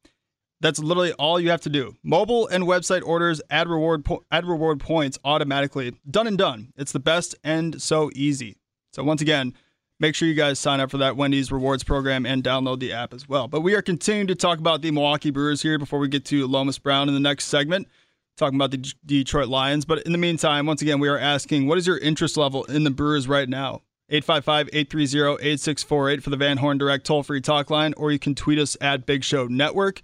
That's 0.61 0.81
literally 0.81 1.15
all 1.15 1.41
you 1.41 1.49
have 1.49 1.63
to 1.63 1.71
do. 1.71 1.97
Mobile 2.03 2.47
and 2.47 2.65
website 2.65 3.03
orders 3.07 3.41
add 3.49 3.69
reward 3.69 4.05
po- 4.05 4.27
add 4.31 4.45
reward 4.45 4.81
points 4.81 5.19
automatically. 5.25 5.95
Done 6.11 6.27
and 6.27 6.37
done. 6.37 6.75
It's 6.77 6.93
the 6.93 7.01
best 7.01 7.37
and 7.43 7.81
so 7.81 8.11
easy. 8.15 8.59
So 8.93 9.03
once 9.03 9.23
again, 9.23 9.55
make 10.01 10.17
sure 10.17 10.27
you 10.27 10.35
guys 10.35 10.59
sign 10.59 10.81
up 10.81 10.91
for 10.91 10.99
that 10.99 11.17
Wendy's 11.17 11.53
rewards 11.53 11.85
program 11.85 12.27
and 12.27 12.43
download 12.43 12.81
the 12.81 12.93
app 12.93 13.15
as 13.15 13.29
well. 13.29 13.47
But 13.47 13.61
we 13.61 13.75
are 13.75 13.83
continuing 13.83 14.27
to 14.29 14.35
talk 14.35 14.59
about 14.59 14.83
the 14.83 14.91
Milwaukee 14.91 15.31
Brewers 15.31 15.63
here 15.63 15.79
before 15.79 16.01
we 16.01 16.09
get 16.09 16.25
to 16.27 16.49
Lomas 16.49 16.79
Brown 16.79 17.07
in 17.07 17.15
the 17.15 17.21
next 17.21 17.45
segment, 17.45 17.87
talking 18.37 18.57
about 18.57 18.73
the 18.73 18.79
D- 18.79 18.93
Detroit 19.05 19.49
Lions. 19.49 19.85
But 19.85 20.03
in 20.03 20.13
the 20.13 20.19
meantime, 20.19 20.67
once 20.67 20.83
again, 20.83 20.99
we 20.99 21.09
are 21.09 21.19
asking, 21.19 21.69
what 21.69 21.79
is 21.79 21.87
your 21.87 21.99
interest 21.99 22.37
level 22.37 22.65
in 22.65 22.83
the 22.85 22.91
Brewers 22.91 23.29
right 23.29 23.49
now? 23.49 23.83
855-830-8648 24.11 26.23
for 26.23 26.31
the 26.31 26.37
Van 26.37 26.57
Horn 26.57 26.79
Direct 26.79 27.07
toll-free 27.07 27.43
talk 27.43 27.71
line, 27.71 27.95
or 27.97 28.11
you 28.11 28.19
can 28.19 28.35
tweet 28.35 28.59
us 28.59 28.77
at 28.81 29.07
Big 29.07 29.23
Show 29.23 29.47
Network. 29.47 30.01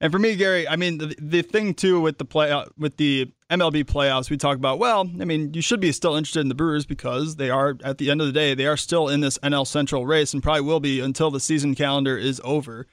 And 0.00 0.12
for 0.12 0.18
me, 0.18 0.36
Gary, 0.36 0.68
I 0.68 0.76
mean 0.76 0.98
the, 0.98 1.14
the 1.20 1.42
thing 1.42 1.74
too 1.74 2.00
with 2.00 2.18
the 2.18 2.24
play 2.24 2.50
uh, 2.52 2.66
with 2.76 2.96
the 2.98 3.32
MLB 3.50 3.84
playoffs, 3.84 4.30
we 4.30 4.36
talk 4.36 4.56
about. 4.56 4.78
Well, 4.78 5.10
I 5.20 5.24
mean 5.24 5.52
you 5.54 5.62
should 5.62 5.80
be 5.80 5.90
still 5.92 6.14
interested 6.14 6.40
in 6.40 6.48
the 6.48 6.54
Brewers 6.54 6.86
because 6.86 7.36
they 7.36 7.50
are 7.50 7.76
at 7.82 7.98
the 7.98 8.10
end 8.10 8.20
of 8.20 8.26
the 8.26 8.32
day 8.32 8.54
they 8.54 8.66
are 8.66 8.76
still 8.76 9.08
in 9.08 9.20
this 9.20 9.38
NL 9.38 9.66
Central 9.66 10.06
race 10.06 10.32
and 10.32 10.42
probably 10.42 10.62
will 10.62 10.80
be 10.80 11.00
until 11.00 11.30
the 11.30 11.40
season 11.40 11.74
calendar 11.74 12.16
is 12.16 12.40
over. 12.44 12.86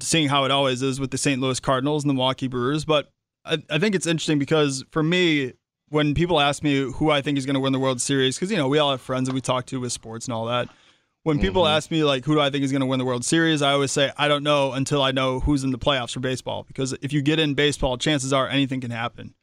Seeing 0.00 0.28
how 0.28 0.44
it 0.44 0.52
always 0.52 0.80
is 0.80 1.00
with 1.00 1.10
the 1.10 1.18
St. 1.18 1.40
Louis 1.40 1.58
Cardinals 1.58 2.04
and 2.04 2.10
the 2.10 2.14
Milwaukee 2.14 2.46
Brewers, 2.46 2.84
but 2.84 3.10
I, 3.44 3.58
I 3.68 3.78
think 3.78 3.94
it's 3.96 4.06
interesting 4.06 4.38
because 4.38 4.84
for 4.90 5.02
me, 5.02 5.54
when 5.88 6.14
people 6.14 6.40
ask 6.40 6.62
me 6.62 6.90
who 6.92 7.10
I 7.10 7.20
think 7.20 7.36
is 7.36 7.46
going 7.46 7.54
to 7.54 7.60
win 7.60 7.72
the 7.72 7.78
World 7.78 8.00
Series, 8.00 8.36
because 8.36 8.50
you 8.50 8.56
know 8.56 8.68
we 8.68 8.78
all 8.78 8.92
have 8.92 9.00
friends 9.00 9.28
that 9.28 9.34
we 9.34 9.40
talk 9.40 9.66
to 9.66 9.80
with 9.80 9.92
sports 9.92 10.26
and 10.26 10.34
all 10.34 10.46
that. 10.46 10.68
When 11.24 11.38
people 11.38 11.62
Mm-hmm. 11.62 11.76
ask 11.76 11.90
me 11.90 12.02
like 12.02 12.24
who 12.24 12.34
do 12.34 12.40
I 12.40 12.50
think 12.50 12.64
is 12.64 12.72
going 12.72 12.80
to 12.80 12.86
win 12.86 12.98
the 12.98 13.04
World 13.04 13.24
Series, 13.24 13.62
I 13.62 13.72
always 13.72 13.92
say 13.92 14.10
I 14.16 14.26
don't 14.28 14.42
know 14.42 14.72
until 14.72 15.02
I 15.02 15.12
know 15.12 15.38
who's 15.40 15.62
in 15.62 15.70
the 15.70 15.78
playoffs 15.78 16.12
for 16.14 16.20
baseball. 16.20 16.64
Because 16.64 16.92
if 17.00 17.12
you 17.12 17.22
get 17.22 17.38
in 17.38 17.54
baseball, 17.54 17.96
chances 17.96 18.32
are 18.32 18.48
anything 18.48 18.80
can 18.80 18.90
happen. 18.90 19.34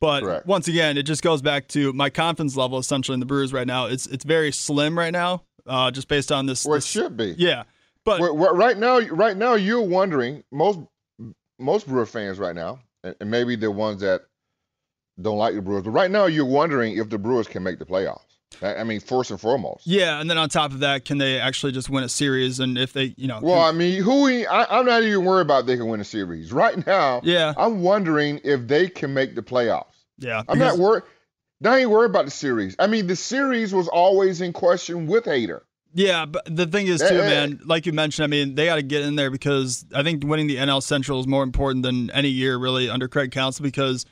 But 0.00 0.22
Correct. 0.22 0.46
once 0.46 0.68
again, 0.68 0.96
it 0.96 1.04
just 1.04 1.22
goes 1.22 1.42
back 1.42 1.66
to 1.68 1.92
my 1.92 2.10
confidence 2.10 2.56
level 2.56 2.78
essentially 2.78 3.14
in 3.14 3.20
the 3.20 3.26
Brewers 3.26 3.52
right 3.52 3.66
now. 3.66 3.86
It's 3.86 4.06
it's 4.06 4.24
very 4.24 4.52
slim 4.52 4.96
right 4.98 5.12
now, 5.12 5.42
uh, 5.66 5.90
just 5.90 6.06
based 6.08 6.30
on 6.30 6.46
this. 6.46 6.64
It 6.66 6.70
this- 6.70 6.86
should 6.86 7.16
be. 7.16 7.34
Yeah, 7.36 7.64
but 8.04 8.20
Well, 8.20 8.36
well, 8.36 8.54
right 8.54 8.76
now, 8.78 9.00
right 9.00 9.36
now, 9.36 9.54
you're 9.54 9.80
wondering 9.82 10.44
most 10.52 10.80
most 11.58 11.88
Brewer 11.88 12.06
fans 12.06 12.38
right 12.38 12.54
now, 12.54 12.80
and, 13.02 13.14
and 13.20 13.30
maybe 13.30 13.56
the 13.56 13.70
ones 13.70 14.00
that 14.02 14.22
don't 15.20 15.38
like 15.38 15.54
the 15.54 15.62
Brewers, 15.62 15.84
but 15.84 15.90
right 15.90 16.10
now 16.10 16.26
you're 16.26 16.44
wondering 16.44 16.96
if 16.98 17.08
the 17.08 17.18
Brewers 17.18 17.46
can 17.48 17.62
make 17.62 17.78
the 17.78 17.86
playoffs. 17.86 18.33
I, 18.62 18.84
mean, 18.84 19.00
first 19.00 19.30
and 19.30 19.40
foremost. 19.40 19.86
yeah, 19.86 20.20
and 20.20 20.28
then 20.30 20.38
on 20.38 20.48
top 20.48 20.72
of 20.72 20.80
that, 20.80 21.04
can 21.04 21.18
they 21.18 21.38
actually 21.38 21.72
just 21.72 21.88
win 21.90 22.04
a 22.04 22.08
series? 22.08 22.60
And 22.60 22.76
if 22.78 22.92
they, 22.92 23.14
you 23.16 23.26
know, 23.26 23.40
Well, 23.42 23.64
can- 23.66 23.74
I 23.74 23.78
mean, 23.78 24.02
who 24.02 24.26
I, 24.46 24.66
I'm 24.78 24.86
not 24.86 25.02
even 25.02 25.24
worried 25.24 25.42
about 25.42 25.66
they 25.66 25.76
can 25.76 25.86
win 25.88 26.00
a 26.00 26.04
series 26.04 26.52
right 26.52 26.86
now. 26.86 27.20
yeah, 27.24 27.54
I'm 27.56 27.82
wondering 27.82 28.40
if 28.44 28.66
they 28.68 28.88
can 28.88 29.12
make 29.14 29.34
the 29.34 29.42
playoffs. 29.42 29.86
yeah, 30.18 30.42
I'm 30.48 30.58
because- 30.58 30.78
not 30.78 30.78
worried. 30.78 31.02
I 31.64 31.78
ain't 31.78 31.90
worried 31.90 32.10
about 32.10 32.26
the 32.26 32.30
series. 32.30 32.76
I 32.78 32.86
mean, 32.88 33.06
the 33.06 33.16
series 33.16 33.72
was 33.72 33.88
always 33.88 34.40
in 34.42 34.52
question 34.52 35.06
with 35.06 35.24
Hader. 35.24 35.60
Yeah, 35.94 36.26
but 36.26 36.44
the 36.54 36.66
thing 36.66 36.88
is 36.88 37.00
Eh, 37.00 37.08
too, 37.08 37.14
eh. 37.20 37.28
man. 37.28 37.60
Like 37.64 37.86
you 37.86 37.92
mentioned, 37.92 38.24
I 38.24 38.26
mean, 38.26 38.54
they 38.54 38.66
got 38.66 38.74
to 38.74 38.82
get 38.82 39.02
in 39.02 39.14
there 39.16 39.30
because 39.30 39.84
I 39.94 40.02
think 40.02 40.24
winning 40.26 40.46
the 40.48 40.56
NL 40.56 40.82
Central 40.82 41.20
is 41.20 41.26
more 41.26 41.42
important 41.44 41.84
than 41.84 42.10
any 42.10 42.28
year 42.28 42.58
really 42.58 42.90
under 42.90 43.06
Craig 43.08 43.30
Counsell 43.30 43.62
Because 43.62 44.04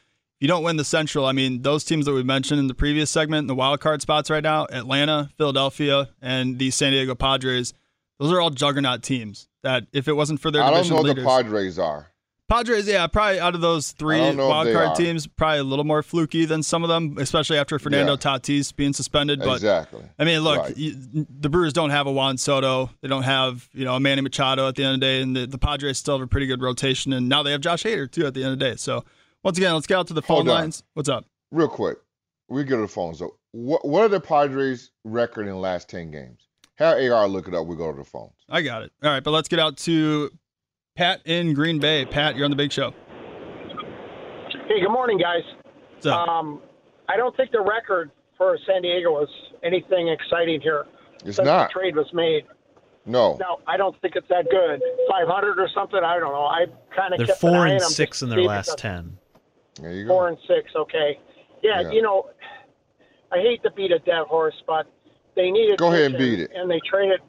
you 0.42 0.48
don't 0.48 0.64
win 0.64 0.76
the 0.76 0.84
Central, 0.84 1.24
I 1.24 1.30
mean, 1.30 1.62
those 1.62 1.84
teams 1.84 2.04
that 2.06 2.12
we 2.12 2.24
mentioned 2.24 2.58
in 2.58 2.66
the 2.66 2.74
previous 2.74 3.10
segment, 3.10 3.46
the 3.46 3.54
wild 3.54 3.78
card 3.80 4.02
spots 4.02 4.28
right 4.28 4.42
now, 4.42 4.66
Atlanta, 4.70 5.30
Philadelphia, 5.38 6.10
and 6.20 6.58
the 6.58 6.72
San 6.72 6.90
Diego 6.92 7.14
Padres, 7.14 7.72
those 8.18 8.32
are 8.32 8.40
all 8.40 8.50
juggernaut 8.50 9.04
teams. 9.04 9.46
That 9.62 9.84
if 9.92 10.08
it 10.08 10.14
wasn't 10.14 10.40
for 10.40 10.50
their 10.50 10.62
I 10.62 10.70
don't 10.70 10.90
know 10.90 11.00
leaders, 11.00 11.24
the 11.24 11.30
Padres 11.30 11.78
are. 11.78 12.08
Padres, 12.48 12.86
yeah, 12.88 13.06
probably 13.06 13.38
out 13.38 13.54
of 13.54 13.60
those 13.60 13.92
three 13.92 14.18
don't 14.18 14.36
know 14.36 14.42
if 14.46 14.50
wild 14.50 14.72
card 14.72 14.88
are. 14.88 14.96
teams, 14.96 15.26
probably 15.28 15.60
a 15.60 15.64
little 15.64 15.84
more 15.84 16.02
fluky 16.02 16.44
than 16.44 16.62
some 16.62 16.82
of 16.82 16.88
them, 16.88 17.16
especially 17.18 17.56
after 17.56 17.78
Fernando 17.78 18.12
Yeah. 18.12 18.16
Tatis 18.38 18.74
being 18.74 18.92
suspended. 18.92 19.38
But 19.38 19.54
exactly. 19.54 20.02
I 20.18 20.24
mean, 20.24 20.40
look, 20.40 20.58
Right. 20.58 20.76
you, 20.76 20.94
the 21.40 21.48
Brewers 21.48 21.72
don't 21.72 21.90
have 21.90 22.06
a 22.08 22.12
Juan 22.12 22.36
Soto. 22.36 22.90
They 23.00 23.08
don't 23.08 23.22
have, 23.22 23.68
you 23.72 23.84
know, 23.84 23.94
a 23.94 24.00
Manny 24.00 24.20
Machado 24.20 24.66
at 24.68 24.74
the 24.74 24.82
end 24.84 24.94
of 24.94 25.00
the 25.00 25.06
day, 25.06 25.22
and 25.22 25.36
the, 25.36 25.46
the 25.46 25.56
Padres 25.56 25.98
still 25.98 26.18
have 26.18 26.22
a 26.22 26.26
pretty 26.26 26.46
good 26.46 26.60
rotation. 26.60 27.12
And 27.12 27.28
now 27.28 27.42
they 27.44 27.52
have 27.52 27.60
Josh 27.62 27.84
Hader 27.84 28.10
too 28.10 28.26
at 28.26 28.34
the 28.34 28.42
end 28.44 28.52
of 28.52 28.58
the 28.58 28.64
day. 28.70 28.76
So 28.76 29.04
once 29.44 29.58
again, 29.58 29.74
let's 29.74 29.86
get 29.86 29.98
out 29.98 30.06
to 30.08 30.14
the 30.14 30.22
phone 30.22 30.46
lines. 30.46 30.82
What's 30.94 31.08
up? 31.08 31.24
Real 31.50 31.68
quick, 31.68 31.98
we 32.48 32.64
go 32.64 32.76
to 32.76 32.82
the 32.82 32.88
phones. 32.88 33.18
So, 33.18 33.36
what 33.52 33.86
what 33.86 34.02
are 34.02 34.08
the 34.08 34.20
Padres' 34.20 34.90
record 35.04 35.42
in 35.42 35.48
the 35.52 35.56
last 35.58 35.88
ten 35.88 36.10
games? 36.10 36.48
Have 36.76 36.98
AR 36.98 37.28
look 37.28 37.48
it 37.48 37.54
up. 37.54 37.66
We 37.66 37.76
go 37.76 37.90
to 37.92 37.98
the 37.98 38.04
phones. 38.04 38.32
I 38.48 38.62
got 38.62 38.82
it. 38.82 38.92
All 39.02 39.10
right, 39.10 39.22
but 39.22 39.30
let's 39.32 39.48
get 39.48 39.58
out 39.58 39.76
to 39.78 40.30
Pat 40.96 41.20
in 41.26 41.52
Green 41.54 41.78
Bay. 41.78 42.04
Pat, 42.06 42.34
you're 42.36 42.44
on 42.44 42.50
the 42.50 42.56
big 42.56 42.72
show. 42.72 42.92
Hey, 44.68 44.80
good 44.80 44.90
morning, 44.92 45.18
guys. 45.18 45.42
What's 45.94 46.06
up? 46.06 46.28
Um, 46.28 46.60
I 47.08 47.16
don't 47.16 47.36
think 47.36 47.50
the 47.50 47.60
record 47.60 48.10
for 48.38 48.58
San 48.66 48.82
Diego 48.82 49.10
was 49.10 49.28
anything 49.62 50.08
exciting 50.08 50.60
here 50.60 50.86
It's 51.26 51.36
since 51.36 51.46
not. 51.46 51.68
the 51.68 51.78
trade 51.80 51.94
was 51.94 52.06
made. 52.14 52.44
No. 53.04 53.36
Now, 53.38 53.58
I 53.66 53.76
don't 53.76 54.00
think 54.00 54.14
it's 54.16 54.28
that 54.28 54.46
good. 54.50 54.80
500 55.10 55.58
or 55.58 55.68
something. 55.74 56.00
I 56.02 56.18
don't 56.18 56.32
know. 56.32 56.46
I 56.46 56.66
kind 56.96 57.12
of 57.12 57.18
They're 57.18 57.34
an 57.34 57.40
four 57.40 57.66
eye 57.66 57.70
and 57.72 57.82
on 57.82 57.90
six 57.90 58.22
in 58.22 58.30
their 58.30 58.38
see 58.40 58.46
last 58.46 58.66
because- 58.66 58.80
ten. 58.80 59.18
There 59.80 59.92
you 59.92 60.04
go. 60.04 60.08
Four 60.10 60.28
and 60.28 60.38
six. 60.46 60.70
Okay. 60.74 61.18
Yeah, 61.62 61.80
Yeah. 61.82 61.90
you 61.90 62.02
know, 62.02 62.30
I 63.30 63.38
hate 63.38 63.62
to 63.62 63.70
beat 63.70 63.92
a 63.92 63.98
dead 64.00 64.24
horse, 64.28 64.60
but 64.66 64.86
they 65.34 65.50
needed. 65.50 65.78
Go 65.78 65.88
ahead 65.92 66.06
and 66.12 66.18
beat 66.18 66.40
it. 66.40 66.50
And 66.54 66.70
they 66.70 66.80
traded. 66.88 67.20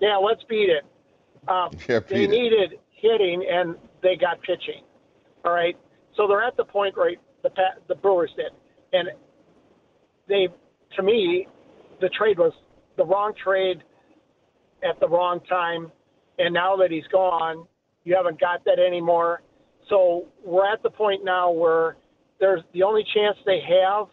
Yeah, 0.00 0.16
let's 0.16 0.42
beat 0.44 0.70
it. 0.70 0.84
Um, 1.48 1.70
Yeah, 1.88 2.00
they 2.00 2.24
it. 2.24 2.30
needed 2.30 2.78
hitting, 2.92 3.44
and 3.50 3.76
they 4.02 4.16
got 4.16 4.40
pitching. 4.42 4.82
All 5.44 5.52
right, 5.52 5.76
so 6.16 6.26
they're 6.26 6.42
at 6.42 6.56
the 6.56 6.64
point 6.64 6.96
right 6.96 7.18
the 7.42 7.50
the 7.88 7.94
Brewers 7.94 8.30
did, 8.36 8.52
and 8.94 9.08
they, 10.26 10.48
to 10.96 11.02
me, 11.02 11.46
the 12.00 12.08
trade 12.08 12.38
was 12.38 12.52
the 12.96 13.04
wrong 13.04 13.34
trade 13.42 13.82
at 14.82 14.98
the 15.00 15.08
wrong 15.08 15.40
time, 15.48 15.92
and 16.38 16.54
now 16.54 16.76
that 16.76 16.90
he's 16.90 17.06
gone, 17.12 17.66
you 18.04 18.14
haven't 18.16 18.40
got 18.40 18.64
that 18.64 18.78
anymore. 18.78 19.42
So 19.88 20.26
we're 20.44 20.70
at 20.70 20.82
the 20.82 20.90
point 20.90 21.24
now 21.24 21.50
where 21.50 21.96
there's 22.40 22.62
the 22.72 22.82
only 22.82 23.04
chance 23.14 23.36
they 23.44 23.60
have 23.60 24.06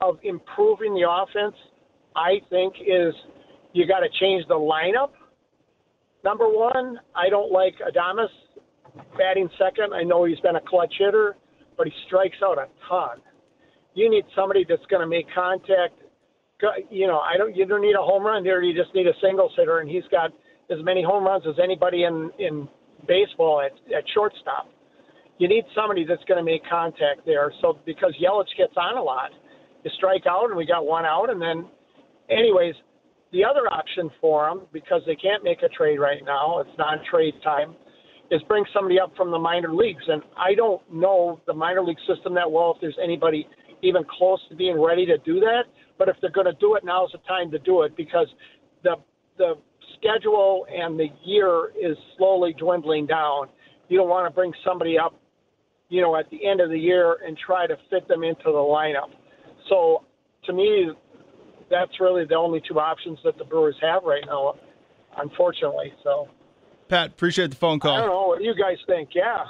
of 0.00 0.18
improving 0.22 0.94
the 0.94 1.08
offense, 1.08 1.56
I 2.16 2.40
think, 2.50 2.74
is 2.80 3.14
you 3.72 3.86
got 3.86 4.00
to 4.00 4.08
change 4.20 4.46
the 4.48 4.54
lineup. 4.54 5.10
Number 6.24 6.48
one, 6.48 6.98
I 7.14 7.28
don't 7.28 7.52
like 7.52 7.74
Adames 7.76 8.28
batting 9.16 9.48
second. 9.58 9.92
I 9.94 10.02
know 10.02 10.24
he's 10.24 10.40
been 10.40 10.56
a 10.56 10.60
clutch 10.60 10.94
hitter, 10.98 11.36
but 11.76 11.86
he 11.86 11.92
strikes 12.06 12.36
out 12.44 12.58
a 12.58 12.66
ton. 12.88 13.18
You 13.94 14.10
need 14.10 14.24
somebody 14.34 14.64
that's 14.68 14.84
going 14.90 15.00
to 15.00 15.06
make 15.06 15.26
contact. 15.34 15.94
You 16.90 17.06
know, 17.06 17.20
I 17.20 17.36
don't. 17.36 17.54
You 17.54 17.66
don't 17.66 17.82
need 17.82 17.94
a 17.94 18.02
home 18.02 18.24
run 18.24 18.44
here. 18.44 18.62
You 18.62 18.76
just 18.76 18.92
need 18.94 19.06
a 19.06 19.12
singles 19.22 19.52
hitter, 19.56 19.78
and 19.78 19.88
he's 19.88 20.02
got 20.10 20.32
as 20.70 20.78
many 20.82 21.04
home 21.04 21.24
runs 21.24 21.44
as 21.48 21.54
anybody 21.62 22.02
in 22.02 22.30
in 22.38 22.68
baseball 23.06 23.60
at 23.60 23.72
at 23.96 24.02
shortstop. 24.12 24.68
You 25.38 25.48
need 25.48 25.64
somebody 25.74 26.04
that's 26.04 26.22
going 26.24 26.38
to 26.38 26.44
make 26.44 26.62
contact 26.68 27.24
there. 27.24 27.52
So 27.60 27.78
because 27.86 28.14
Yelich 28.20 28.56
gets 28.56 28.74
on 28.76 28.96
a 28.96 29.02
lot, 29.02 29.30
you 29.84 29.90
strike 29.96 30.26
out, 30.28 30.46
and 30.48 30.56
we 30.56 30.66
got 30.66 30.84
one 30.84 31.04
out, 31.04 31.30
and 31.30 31.40
then, 31.40 31.66
anyways, 32.28 32.74
the 33.32 33.44
other 33.44 33.70
option 33.70 34.10
for 34.20 34.48
them 34.48 34.66
because 34.72 35.02
they 35.06 35.14
can't 35.14 35.44
make 35.44 35.62
a 35.62 35.68
trade 35.68 35.98
right 35.98 36.22
now. 36.24 36.58
It's 36.60 36.70
non-trade 36.78 37.34
time. 37.44 37.76
Is 38.30 38.42
bring 38.42 38.64
somebody 38.74 39.00
up 39.00 39.16
from 39.16 39.30
the 39.30 39.38
minor 39.38 39.72
leagues, 39.74 40.02
and 40.06 40.22
I 40.36 40.54
don't 40.54 40.82
know 40.92 41.40
the 41.46 41.54
minor 41.54 41.82
league 41.82 41.98
system 42.06 42.34
that 42.34 42.50
well. 42.50 42.74
If 42.74 42.80
there's 42.82 42.98
anybody 43.02 43.46
even 43.82 44.02
close 44.04 44.40
to 44.50 44.56
being 44.56 44.78
ready 44.78 45.06
to 45.06 45.16
do 45.18 45.40
that, 45.40 45.62
but 45.98 46.08
if 46.08 46.16
they're 46.20 46.30
going 46.30 46.46
to 46.46 46.58
do 46.60 46.74
it, 46.74 46.84
now's 46.84 47.10
the 47.12 47.18
time 47.26 47.50
to 47.52 47.58
do 47.60 47.82
it 47.82 47.96
because 47.96 48.26
the 48.82 48.96
the 49.38 49.54
schedule 49.96 50.66
and 50.70 50.98
the 50.98 51.08
year 51.24 51.70
is 51.80 51.96
slowly 52.18 52.54
dwindling 52.58 53.06
down. 53.06 53.48
You 53.88 53.96
don't 53.96 54.10
want 54.10 54.30
to 54.30 54.34
bring 54.34 54.52
somebody 54.62 54.98
up, 54.98 55.14
you 55.88 56.00
know, 56.00 56.16
at 56.16 56.28
the 56.30 56.46
end 56.46 56.60
of 56.60 56.70
the 56.70 56.78
year 56.78 57.18
and 57.26 57.36
try 57.36 57.66
to 57.66 57.76
fit 57.90 58.06
them 58.08 58.22
into 58.22 58.44
the 58.44 58.50
lineup. 58.50 59.10
So 59.68 60.04
to 60.44 60.52
me, 60.52 60.90
that's 61.70 62.00
really 62.00 62.24
the 62.24 62.34
only 62.34 62.62
two 62.66 62.78
options 62.80 63.18
that 63.24 63.38
the 63.38 63.44
Brewers 63.44 63.76
have 63.82 64.02
right 64.04 64.24
now, 64.26 64.54
unfortunately. 65.16 65.92
So 66.02 66.28
Pat, 66.88 67.10
appreciate 67.10 67.50
the 67.50 67.56
phone 67.56 67.78
call. 67.80 67.96
I 67.96 68.00
don't 68.00 68.08
know 68.08 68.28
what 68.28 68.42
you 68.42 68.54
guys 68.54 68.78
think. 68.86 69.10
Yeah. 69.14 69.44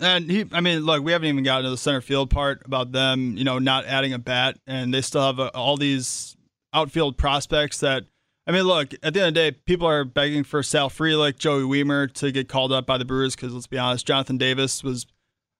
And 0.00 0.30
he, 0.30 0.44
I 0.52 0.60
mean, 0.60 0.80
look, 0.80 1.02
we 1.02 1.10
haven't 1.12 1.28
even 1.28 1.42
gotten 1.42 1.64
to 1.64 1.70
the 1.70 1.76
center 1.76 2.00
field 2.00 2.30
part 2.30 2.62
about 2.64 2.92
them, 2.92 3.36
you 3.36 3.42
know, 3.42 3.58
not 3.58 3.84
adding 3.86 4.12
a 4.12 4.18
bat, 4.18 4.56
and 4.66 4.94
they 4.94 5.00
still 5.00 5.22
have 5.22 5.40
uh 5.40 5.50
all 5.54 5.76
these 5.76 6.36
outfield 6.72 7.16
prospects 7.16 7.80
that. 7.80 8.04
I 8.46 8.50
mean, 8.50 8.62
look, 8.62 8.94
at 9.02 9.12
the 9.12 9.20
end 9.20 9.28
of 9.28 9.34
the 9.34 9.50
day, 9.50 9.58
people 9.66 9.86
are 9.86 10.04
begging 10.04 10.42
for 10.42 10.62
Sal 10.62 10.88
Frelick, 10.88 11.36
Joey 11.38 11.64
Wiemer 11.64 12.10
to 12.14 12.32
get 12.32 12.48
called 12.48 12.72
up 12.72 12.86
by 12.86 12.96
the 12.96 13.04
Brewers 13.04 13.36
because 13.36 13.52
let's 13.52 13.66
be 13.66 13.76
honest, 13.76 14.06
Jonathan 14.06 14.38
Davis 14.38 14.82
was, 14.82 15.06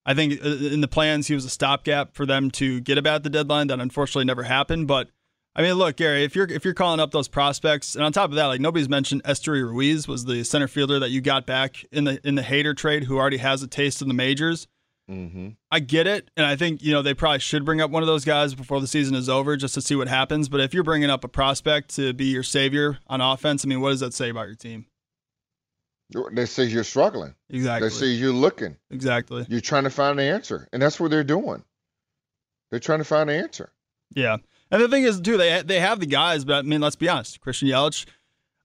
I 0.08 0.14
think, 0.14 0.42
uh, 0.42 0.48
in 0.48 0.80
the 0.80 0.88
plans, 0.88 1.26
he 1.26 1.34
was 1.34 1.44
a 1.44 1.50
stopgap 1.50 2.14
for 2.14 2.24
them 2.24 2.50
to 2.52 2.80
get 2.80 2.96
about 2.96 3.24
the 3.24 3.28
deadline. 3.28 3.66
That 3.66 3.78
unfortunately 3.78 4.24
never 4.24 4.44
happened. 4.44 4.88
But 4.88 5.10
I 5.54 5.60
mean, 5.60 5.74
look, 5.74 5.96
Gary, 5.96 6.24
if 6.24 6.34
you're 6.34 6.50
if 6.50 6.64
you're 6.64 6.72
calling 6.72 6.98
up 6.98 7.10
those 7.10 7.28
prospects, 7.28 7.94
and 7.94 8.02
on 8.02 8.10
top 8.10 8.30
of 8.30 8.36
that, 8.36 8.46
like 8.46 8.58
nobody's 8.58 8.88
mentioned 8.88 9.22
Esteury 9.24 9.62
Ruiz 9.62 10.08
was 10.08 10.24
the 10.24 10.44
center 10.44 10.66
fielder 10.66 10.98
that 11.00 11.10
you 11.10 11.20
got 11.20 11.44
back 11.44 11.84
in 11.92 12.04
the 12.04 12.26
in 12.26 12.36
the 12.36 12.42
Hader 12.42 12.74
trade, 12.74 13.04
who 13.04 13.18
already 13.18 13.36
has 13.36 13.62
a 13.62 13.66
taste 13.66 14.00
in 14.00 14.08
the 14.08 14.14
majors. 14.14 14.66
Mm-hmm. 15.10 15.48
I 15.70 15.80
get 15.80 16.06
it, 16.06 16.30
and 16.38 16.46
I 16.46 16.56
think 16.56 16.82
you 16.82 16.94
know 16.94 17.02
they 17.02 17.12
probably 17.12 17.40
should 17.40 17.66
bring 17.66 17.82
up 17.82 17.90
one 17.90 18.02
of 18.02 18.06
those 18.06 18.24
guys 18.24 18.54
before 18.54 18.80
the 18.80 18.86
season 18.86 19.14
is 19.14 19.28
over 19.28 19.58
just 19.58 19.74
to 19.74 19.82
see 19.82 19.94
what 19.94 20.08
happens. 20.08 20.48
But 20.48 20.60
if 20.60 20.72
you're 20.72 20.84
bringing 20.84 21.10
up 21.10 21.22
a 21.22 21.28
prospect 21.28 21.94
to 21.96 22.14
be 22.14 22.26
your 22.26 22.42
savior 22.42 22.98
on 23.08 23.20
offense, 23.20 23.62
I 23.62 23.68
mean, 23.68 23.82
what 23.82 23.90
does 23.90 24.00
that 24.00 24.14
say 24.14 24.30
about 24.30 24.46
your 24.46 24.56
team? 24.56 24.86
They 26.32 26.46
say 26.46 26.64
you're 26.64 26.84
struggling. 26.84 27.34
Exactly. 27.50 27.88
They 27.88 27.94
say 27.94 28.06
you're 28.06 28.32
looking. 28.32 28.76
exactly. 28.90 29.44
You're 29.48 29.60
trying 29.60 29.84
to 29.84 29.90
find 29.90 30.18
the 30.18 30.22
answer, 30.22 30.68
and 30.72 30.80
that's 30.80 30.98
what 30.98 31.10
they're 31.10 31.24
doing. 31.24 31.62
They're 32.70 32.80
trying 32.80 33.00
to 33.00 33.04
find 33.04 33.28
the 33.28 33.34
answer. 33.34 33.72
Yeah. 34.14 34.38
And 34.70 34.82
the 34.82 34.88
thing 34.88 35.04
is, 35.04 35.20
too, 35.20 35.36
they 35.36 35.62
they 35.62 35.80
have 35.80 36.00
the 36.00 36.06
guys, 36.06 36.44
but 36.44 36.56
I 36.56 36.62
mean, 36.62 36.80
let's 36.80 36.96
be 36.96 37.08
honest. 37.08 37.40
Christian 37.40 37.68
Yelich, 37.68 38.06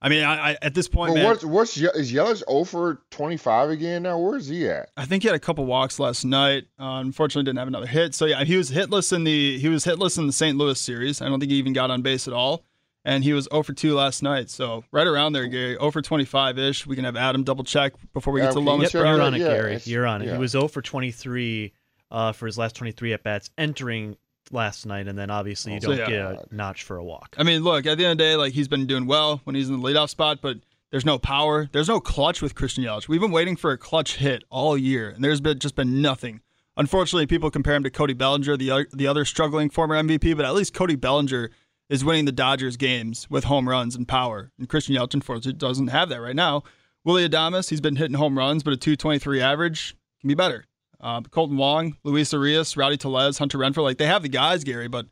I 0.02 0.10
mean, 0.10 0.22
I, 0.22 0.50
I 0.50 0.58
at 0.60 0.74
this 0.74 0.86
point, 0.88 1.14
But 1.14 1.14
man, 1.14 1.24
what's 1.26 1.44
what's 1.44 1.76
is 1.78 2.12
Yelich 2.12 2.42
over 2.46 3.02
twenty 3.10 3.38
five 3.38 3.70
again 3.70 4.02
now? 4.02 4.18
Where's 4.18 4.48
he 4.48 4.68
at? 4.68 4.90
I 4.96 5.06
think 5.06 5.22
he 5.22 5.28
had 5.28 5.36
a 5.36 5.40
couple 5.40 5.64
walks 5.64 5.98
last 5.98 6.24
night. 6.24 6.64
Uh, 6.78 7.00
unfortunately, 7.00 7.44
didn't 7.44 7.58
have 7.58 7.68
another 7.68 7.86
hit. 7.86 8.14
So 8.14 8.26
yeah, 8.26 8.44
he 8.44 8.56
was 8.56 8.70
hitless 8.70 9.14
in 9.14 9.24
the 9.24 9.58
he 9.58 9.68
was 9.68 9.84
hitless 9.84 10.18
in 10.18 10.26
the 10.26 10.32
St. 10.32 10.58
Louis 10.58 10.78
series. 10.78 11.22
I 11.22 11.28
don't 11.28 11.40
think 11.40 11.52
he 11.52 11.58
even 11.58 11.72
got 11.72 11.90
on 11.90 12.02
base 12.02 12.28
at 12.28 12.34
all. 12.34 12.64
And 13.04 13.22
he 13.22 13.32
was 13.34 13.46
0 13.52 13.62
for 13.62 13.74
2 13.74 13.94
last 13.94 14.22
night. 14.22 14.48
So 14.48 14.84
right 14.90 15.06
around 15.06 15.34
there, 15.34 15.46
Gary, 15.46 15.74
0 15.74 15.90
for 15.90 16.00
25 16.00 16.58
ish. 16.58 16.86
We 16.86 16.96
can 16.96 17.04
have 17.04 17.16
Adam 17.16 17.44
double 17.44 17.64
check 17.64 17.92
before 18.14 18.32
we 18.32 18.40
get 18.40 18.46
Yeah, 18.46 18.50
to 18.50 18.54
can 18.54 18.62
you 18.64 18.68
Lomas 18.70 18.92
check 18.92 19.00
Brown. 19.02 19.16
You're 19.16 19.24
on 19.26 19.34
it, 19.34 19.38
yeah, 19.40 19.48
Gary. 19.48 19.80
You're 19.84 20.06
on 20.06 20.22
it. 20.22 20.26
yeah. 20.26 20.32
He 20.32 20.38
was 20.38 20.52
0 20.52 20.68
for 20.68 20.80
23 20.80 21.72
uh, 22.10 22.32
for 22.32 22.46
his 22.46 22.56
last 22.56 22.76
23 22.76 23.12
at 23.12 23.22
bats 23.22 23.50
entering 23.58 24.16
last 24.50 24.86
night, 24.86 25.08
and 25.08 25.18
then 25.18 25.30
obviously 25.30 25.74
you 25.74 25.80
don't 25.80 25.96
so 25.96 26.06
get 26.06 26.12
a 26.12 26.44
notch 26.50 26.82
for 26.84 26.96
a 26.96 27.04
walk. 27.04 27.34
I 27.38 27.42
mean, 27.42 27.62
look, 27.62 27.86
at 27.86 27.98
the 27.98 28.04
end 28.04 28.12
of 28.12 28.18
the 28.18 28.24
day, 28.24 28.36
like 28.36 28.52
he's 28.52 28.68
been 28.68 28.86
doing 28.86 29.06
well 29.06 29.40
when 29.44 29.54
he's 29.56 29.68
in 29.68 29.80
the 29.80 29.86
leadoff 29.86 30.08
spot, 30.10 30.38
but 30.40 30.58
there's 30.90 31.04
no 31.04 31.18
power. 31.18 31.68
There's 31.72 31.88
no 31.88 32.00
clutch 32.00 32.40
with 32.40 32.54
Christian 32.54 32.84
Yelich. 32.84 33.08
We've 33.08 33.20
been 33.20 33.32
waiting 33.32 33.56
for 33.56 33.72
a 33.72 33.78
clutch 33.78 34.16
hit 34.16 34.44
all 34.48 34.78
year, 34.78 35.08
and 35.10 35.22
there's 35.24 35.40
been 35.40 35.58
just 35.58 35.74
been 35.74 36.00
nothing. 36.00 36.40
Unfortunately, 36.76 37.26
people 37.26 37.50
compare 37.50 37.74
him 37.74 37.84
to 37.84 37.90
Cody 37.90 38.14
Bellinger, 38.14 38.56
the 38.56 38.70
other, 38.70 38.86
the 38.92 39.06
other 39.06 39.24
struggling 39.24 39.70
former 39.70 39.94
MVP, 40.00 40.36
but 40.36 40.44
at 40.44 40.54
least 40.54 40.74
Cody 40.74 40.96
Bellinger 40.96 41.50
is 41.94 42.04
winning 42.04 42.24
the 42.24 42.32
Dodgers 42.32 42.76
games 42.76 43.30
with 43.30 43.44
home 43.44 43.68
runs 43.68 43.94
and 43.94 44.08
power. 44.08 44.50
And 44.58 44.68
Christian 44.68 44.96
Yelich, 44.96 45.14
unfortunately, 45.14 45.52
doesn't 45.52 45.86
have 45.88 46.08
that 46.08 46.20
right 46.20 46.34
now. 46.34 46.64
Willy 47.04 47.28
Adames, 47.28 47.70
he's 47.70 47.80
been 47.80 47.94
hitting 47.94 48.16
home 48.16 48.36
runs, 48.36 48.64
but 48.64 48.72
a 48.72 48.76
223 48.76 49.40
average 49.40 49.94
can 50.20 50.26
be 50.28 50.34
better. 50.34 50.64
Uh, 51.00 51.20
Kolten 51.20 51.56
Wong, 51.56 51.96
Luis 52.02 52.32
Urias, 52.32 52.76
Rowdy 52.76 52.96
Tellez, 52.96 53.38
Hunter 53.38 53.58
Renfroe, 53.58 53.84
like 53.84 53.98
they 53.98 54.06
have 54.06 54.22
the 54.22 54.28
guys, 54.28 54.64
Gary, 54.64 54.88
but 54.88 55.06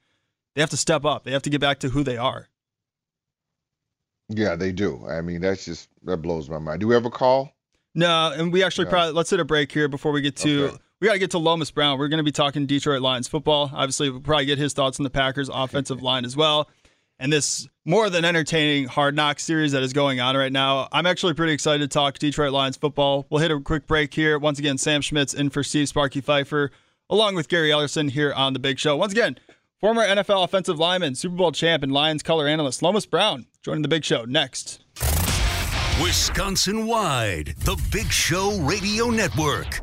they 0.55 0.61
have 0.61 0.71
to 0.71 0.77
step 0.77 1.05
up. 1.05 1.23
They 1.23 1.31
have 1.31 1.43
to 1.43 1.51
get 1.51 1.61
back 1.61 1.79
to 1.81 1.91
who 1.91 2.03
they 2.03 2.17
are. 2.17 2.49
Yeah, 4.29 4.57
they 4.57 4.73
do. 4.73 5.05
I 5.09 5.21
mean, 5.21 5.41
that's 5.43 5.65
just 5.67 5.89
that 6.05 6.17
blows 6.19 6.49
my 6.49 6.59
mind. 6.59 6.81
Do 6.81 6.89
we 6.89 6.95
have 6.95 7.05
a 7.05 7.11
call? 7.11 7.53
No, 7.95 8.33
and 8.35 8.53
we 8.53 8.65
actually 8.65 8.87
No. 8.87 8.91
probably 8.91 9.13
let's 9.13 9.31
hit 9.31 9.39
a 9.41 9.45
break 9.45 9.71
here 9.71 9.87
before 9.89 10.11
we 10.13 10.21
get 10.23 10.35
to 10.37 10.65
Okay. 10.65 10.77
We 11.03 11.09
got 11.09 11.15
to 11.15 11.19
get 11.19 11.33
to 11.33 11.39
Lomas 11.39 11.73
Brown. 11.73 11.99
We're 11.99 12.07
going 12.07 12.19
to 12.19 12.25
be 12.25 12.31
talking 12.31 12.65
Detroit 12.65 13.03
Lions 13.03 13.27
football. 13.27 13.69
Obviously, 13.75 14.09
we'll 14.09 14.21
probably 14.21 14.45
get 14.45 14.57
his 14.57 14.73
thoughts 14.73 15.01
on 15.01 15.05
the 15.05 15.11
Packers 15.11 15.51
offensive 15.53 16.01
line 16.03 16.25
as 16.25 16.37
well. 16.37 16.71
And 17.19 17.33
this 17.33 17.67
more 17.85 18.09
than 18.09 18.25
entertaining 18.25 18.87
hard 18.87 19.17
knock 19.17 19.41
series 19.41 19.73
that 19.73 19.83
is 19.83 19.93
going 19.93 20.21
on 20.21 20.37
right 20.37 20.53
now. 20.53 20.87
I'm 20.93 21.05
actually 21.07 21.35
pretty 21.35 21.55
excited 21.55 21.81
to 21.81 21.93
talk 21.93 22.21
Detroit 22.21 22.53
Lions 22.53 22.77
football. 22.77 23.27
We'll 23.31 23.41
hit 23.41 23.51
a 23.51 23.59
quick 23.59 23.89
break 23.89 24.15
here. 24.15 24.39
Once 24.39 24.61
again, 24.61 24.79
Sam 24.79 25.01
Schmitz 25.01 25.35
in 25.35 25.51
for 25.51 25.65
Steve 25.65 25.89
Sparky 25.89 26.21
Pfeiffer, 26.21 26.71
along 27.11 27.35
with 27.35 27.49
Gary 27.49 27.71
Ellerson 27.71 28.09
here 28.09 28.33
on 28.33 28.53
the 28.53 28.61
Big 28.61 28.79
Show. 28.79 28.97
Once 28.97 29.13
again, 29.13 29.37
former 29.81 30.07
NFL 30.07 30.45
offensive 30.45 30.79
lineman, 30.79 31.17
Super 31.17 31.35
Bowl 31.35 31.51
champ, 31.51 31.83
and 31.83 31.91
Lions 31.91 32.23
color 32.23 32.47
analyst 32.47 32.81
Lomas 32.81 33.07
Brown 33.07 33.47
joining 33.61 33.83
the 33.83 33.89
Big 33.89 34.05
Show 34.05 34.25
next. 34.25 34.85
Wisconsin 36.01 36.87
wide, 36.87 37.55
the 37.59 37.77
Big 37.91 38.13
Show 38.13 38.57
Radio 38.61 39.11
Network. 39.11 39.83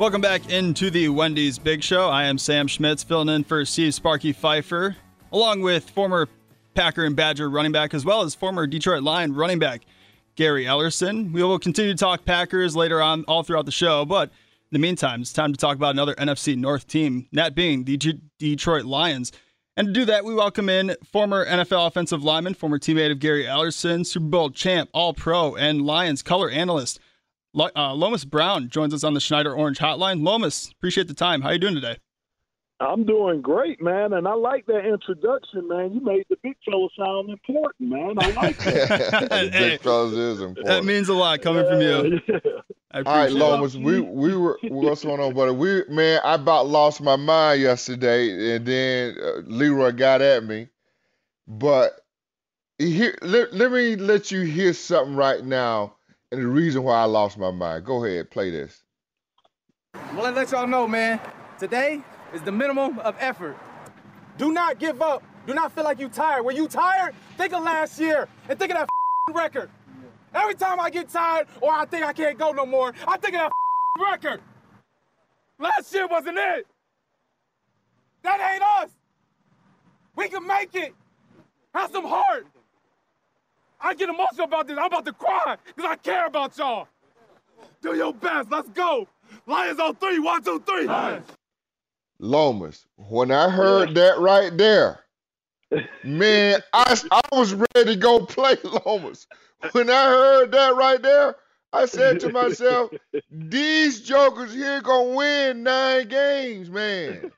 Welcome 0.00 0.22
back 0.22 0.48
into 0.48 0.90
the 0.90 1.10
Wendy's 1.10 1.58
Big 1.58 1.82
Show. 1.82 2.08
I 2.08 2.24
am 2.24 2.38
Sam 2.38 2.66
Schmitz, 2.68 3.04
filling 3.04 3.28
in 3.28 3.44
for 3.44 3.66
Steve 3.66 3.92
Sparky 3.92 4.32
Pfeiffer, 4.32 4.96
along 5.30 5.60
with 5.60 5.90
former 5.90 6.26
Packer 6.72 7.04
and 7.04 7.14
Badger 7.14 7.50
running 7.50 7.70
back, 7.70 7.92
as 7.92 8.02
well 8.02 8.22
as 8.22 8.34
former 8.34 8.66
Detroit 8.66 9.02
Lion 9.02 9.34
running 9.34 9.58
back 9.58 9.82
Gary 10.36 10.64
Ellerson. 10.64 11.34
We 11.34 11.42
will 11.42 11.58
continue 11.58 11.92
to 11.92 11.98
talk 11.98 12.24
Packers 12.24 12.74
later 12.74 13.02
on, 13.02 13.24
all 13.24 13.42
throughout 13.42 13.66
the 13.66 13.72
show. 13.72 14.06
But 14.06 14.30
in 14.30 14.72
the 14.72 14.78
meantime, 14.78 15.20
it's 15.20 15.34
time 15.34 15.52
to 15.52 15.58
talk 15.58 15.76
about 15.76 15.90
another 15.90 16.14
NFC 16.14 16.56
North 16.56 16.86
team, 16.86 17.28
that 17.32 17.54
being 17.54 17.84
the 17.84 17.98
G- 17.98 18.22
Detroit 18.38 18.86
Lions. 18.86 19.32
And 19.76 19.88
to 19.88 19.92
do 19.92 20.06
that, 20.06 20.24
we 20.24 20.34
welcome 20.34 20.70
in 20.70 20.96
former 21.04 21.44
NFL 21.44 21.86
offensive 21.86 22.24
lineman, 22.24 22.54
former 22.54 22.78
teammate 22.78 23.12
of 23.12 23.18
Gary 23.18 23.44
Ellerson, 23.44 24.06
Super 24.06 24.28
Bowl 24.28 24.48
champ, 24.48 24.88
All 24.94 25.12
Pro, 25.12 25.56
and 25.56 25.82
Lions 25.82 26.22
color 26.22 26.48
analyst. 26.48 27.00
Lo- 27.52 27.70
Uh, 27.76 27.94
Lomas 27.94 28.24
Brown 28.24 28.68
joins 28.68 28.94
us 28.94 29.02
on 29.04 29.14
the 29.14 29.20
Schneider 29.20 29.54
Orange 29.54 29.78
Hotline. 29.78 30.22
Lomas, 30.24 30.70
appreciate 30.70 31.08
the 31.08 31.14
time. 31.14 31.42
How 31.42 31.48
are 31.48 31.52
you 31.54 31.58
doing 31.58 31.74
today? 31.74 31.96
I'm 32.82 33.04
doing 33.04 33.42
great, 33.42 33.82
man, 33.82 34.14
and 34.14 34.26
I 34.26 34.32
like 34.32 34.64
that 34.66 34.86
introduction, 34.86 35.68
man. 35.68 35.92
You 35.92 36.00
made 36.00 36.24
the 36.30 36.36
big 36.42 36.56
fella 36.64 36.88
sound 36.96 37.28
important, 37.28 37.90
man. 37.90 38.14
I 38.18 38.30
like 38.30 38.56
that. 38.64 39.28
the 39.30 39.50
big 39.52 39.80
fellas 39.82 40.14
is 40.14 40.40
important. 40.40 40.66
That 40.66 40.84
means 40.86 41.10
a 41.10 41.14
lot 41.14 41.42
coming 41.42 41.66
from 41.66 41.82
you. 41.82 42.20
Yeah. 42.26 42.38
I 42.92 42.98
All 42.98 43.04
right, 43.04 43.20
appreciate 43.30 43.36
it. 43.36 43.44
Lomas, 43.44 43.76
we 43.76 44.00
we 44.00 44.34
were 44.34 44.58
what's 44.62 45.04
going 45.04 45.20
on, 45.20 45.34
buddy? 45.34 45.52
We 45.52 45.84
man, 45.94 46.20
I 46.24 46.34
about 46.36 46.68
lost 46.68 47.02
my 47.02 47.16
mind 47.16 47.60
yesterday, 47.60 48.56
and 48.56 48.64
then 48.66 49.14
uh, 49.22 49.40
Leroy 49.44 49.92
got 49.92 50.22
at 50.22 50.42
me. 50.44 50.68
But 51.46 52.00
here, 52.78 53.16
let, 53.20 53.52
let 53.52 53.70
me 53.72 53.94
let 53.96 54.30
you 54.30 54.40
hear 54.40 54.72
something 54.72 55.14
right 55.16 55.44
now, 55.44 55.96
and 56.32 56.40
the 56.40 56.46
reason 56.46 56.82
why 56.82 57.00
I 57.00 57.04
lost 57.04 57.38
my 57.38 57.50
mind. 57.50 57.84
Go 57.84 58.04
ahead, 58.04 58.30
play 58.30 58.50
this. 58.50 58.82
Well, 60.14 60.24
let 60.24 60.34
let 60.34 60.50
y'all 60.52 60.66
know, 60.66 60.86
man. 60.86 61.20
Today 61.58 62.02
is 62.32 62.42
the 62.42 62.52
minimum 62.52 62.98
of 63.00 63.16
effort. 63.18 63.56
Do 64.38 64.52
not 64.52 64.78
give 64.78 65.02
up. 65.02 65.22
Do 65.46 65.54
not 65.54 65.72
feel 65.72 65.84
like 65.84 65.98
you 65.98 66.08
tired. 66.08 66.44
When 66.44 66.56
you 66.56 66.68
tired, 66.68 67.14
think 67.36 67.52
of 67.52 67.62
last 67.64 67.98
year 67.98 68.28
and 68.48 68.58
think 68.58 68.72
of 68.72 68.78
that 68.78 68.88
record. 69.34 69.70
Every 70.32 70.54
time 70.54 70.78
I 70.78 70.90
get 70.90 71.08
tired 71.08 71.48
or 71.60 71.72
I 71.72 71.84
think 71.84 72.04
I 72.04 72.12
can't 72.12 72.38
go 72.38 72.52
no 72.52 72.64
more, 72.64 72.94
I 73.06 73.16
think 73.18 73.34
of 73.34 73.40
that 73.40 73.52
record. 74.12 74.40
Last 75.58 75.92
year 75.92 76.06
wasn't 76.06 76.38
it. 76.38 76.66
That 78.22 78.52
ain't 78.52 78.62
us. 78.62 78.90
We 80.14 80.28
can 80.28 80.46
make 80.46 80.74
it. 80.74 80.94
Have 81.74 81.90
some 81.90 82.04
heart. 82.04 82.46
I 83.80 83.94
get 83.94 84.08
emotional 84.08 84.44
about 84.44 84.66
this. 84.66 84.76
I'm 84.78 84.86
about 84.86 85.06
to 85.06 85.12
cry 85.12 85.56
because 85.66 85.90
I 85.90 85.96
care 85.96 86.26
about 86.26 86.56
y'all. 86.58 86.88
Do 87.82 87.94
your 87.96 88.12
best. 88.12 88.50
Let's 88.50 88.68
go. 88.70 89.08
Lions 89.46 89.80
on 89.80 89.96
three. 89.96 90.18
One, 90.18 90.42
two, 90.42 90.62
three. 90.66 90.88
Lomas, 92.18 92.86
when 92.96 93.30
I 93.30 93.48
heard 93.48 93.94
that 93.94 94.18
right 94.18 94.54
there, 94.56 95.00
man, 96.04 96.60
I, 96.74 97.00
I 97.10 97.20
was 97.32 97.54
ready 97.54 97.94
to 97.94 97.96
go 97.96 98.26
play 98.26 98.56
Lomas. 98.86 99.26
When 99.72 99.88
I 99.88 100.04
heard 100.04 100.52
that 100.52 100.76
right 100.76 101.00
there, 101.00 101.36
I 101.72 101.86
said 101.86 102.20
to 102.20 102.32
myself, 102.32 102.90
these 103.30 104.02
jokers 104.02 104.52
here 104.52 104.82
gonna 104.82 105.14
win 105.14 105.62
nine 105.62 106.08
games, 106.08 106.68
man. 106.68 107.30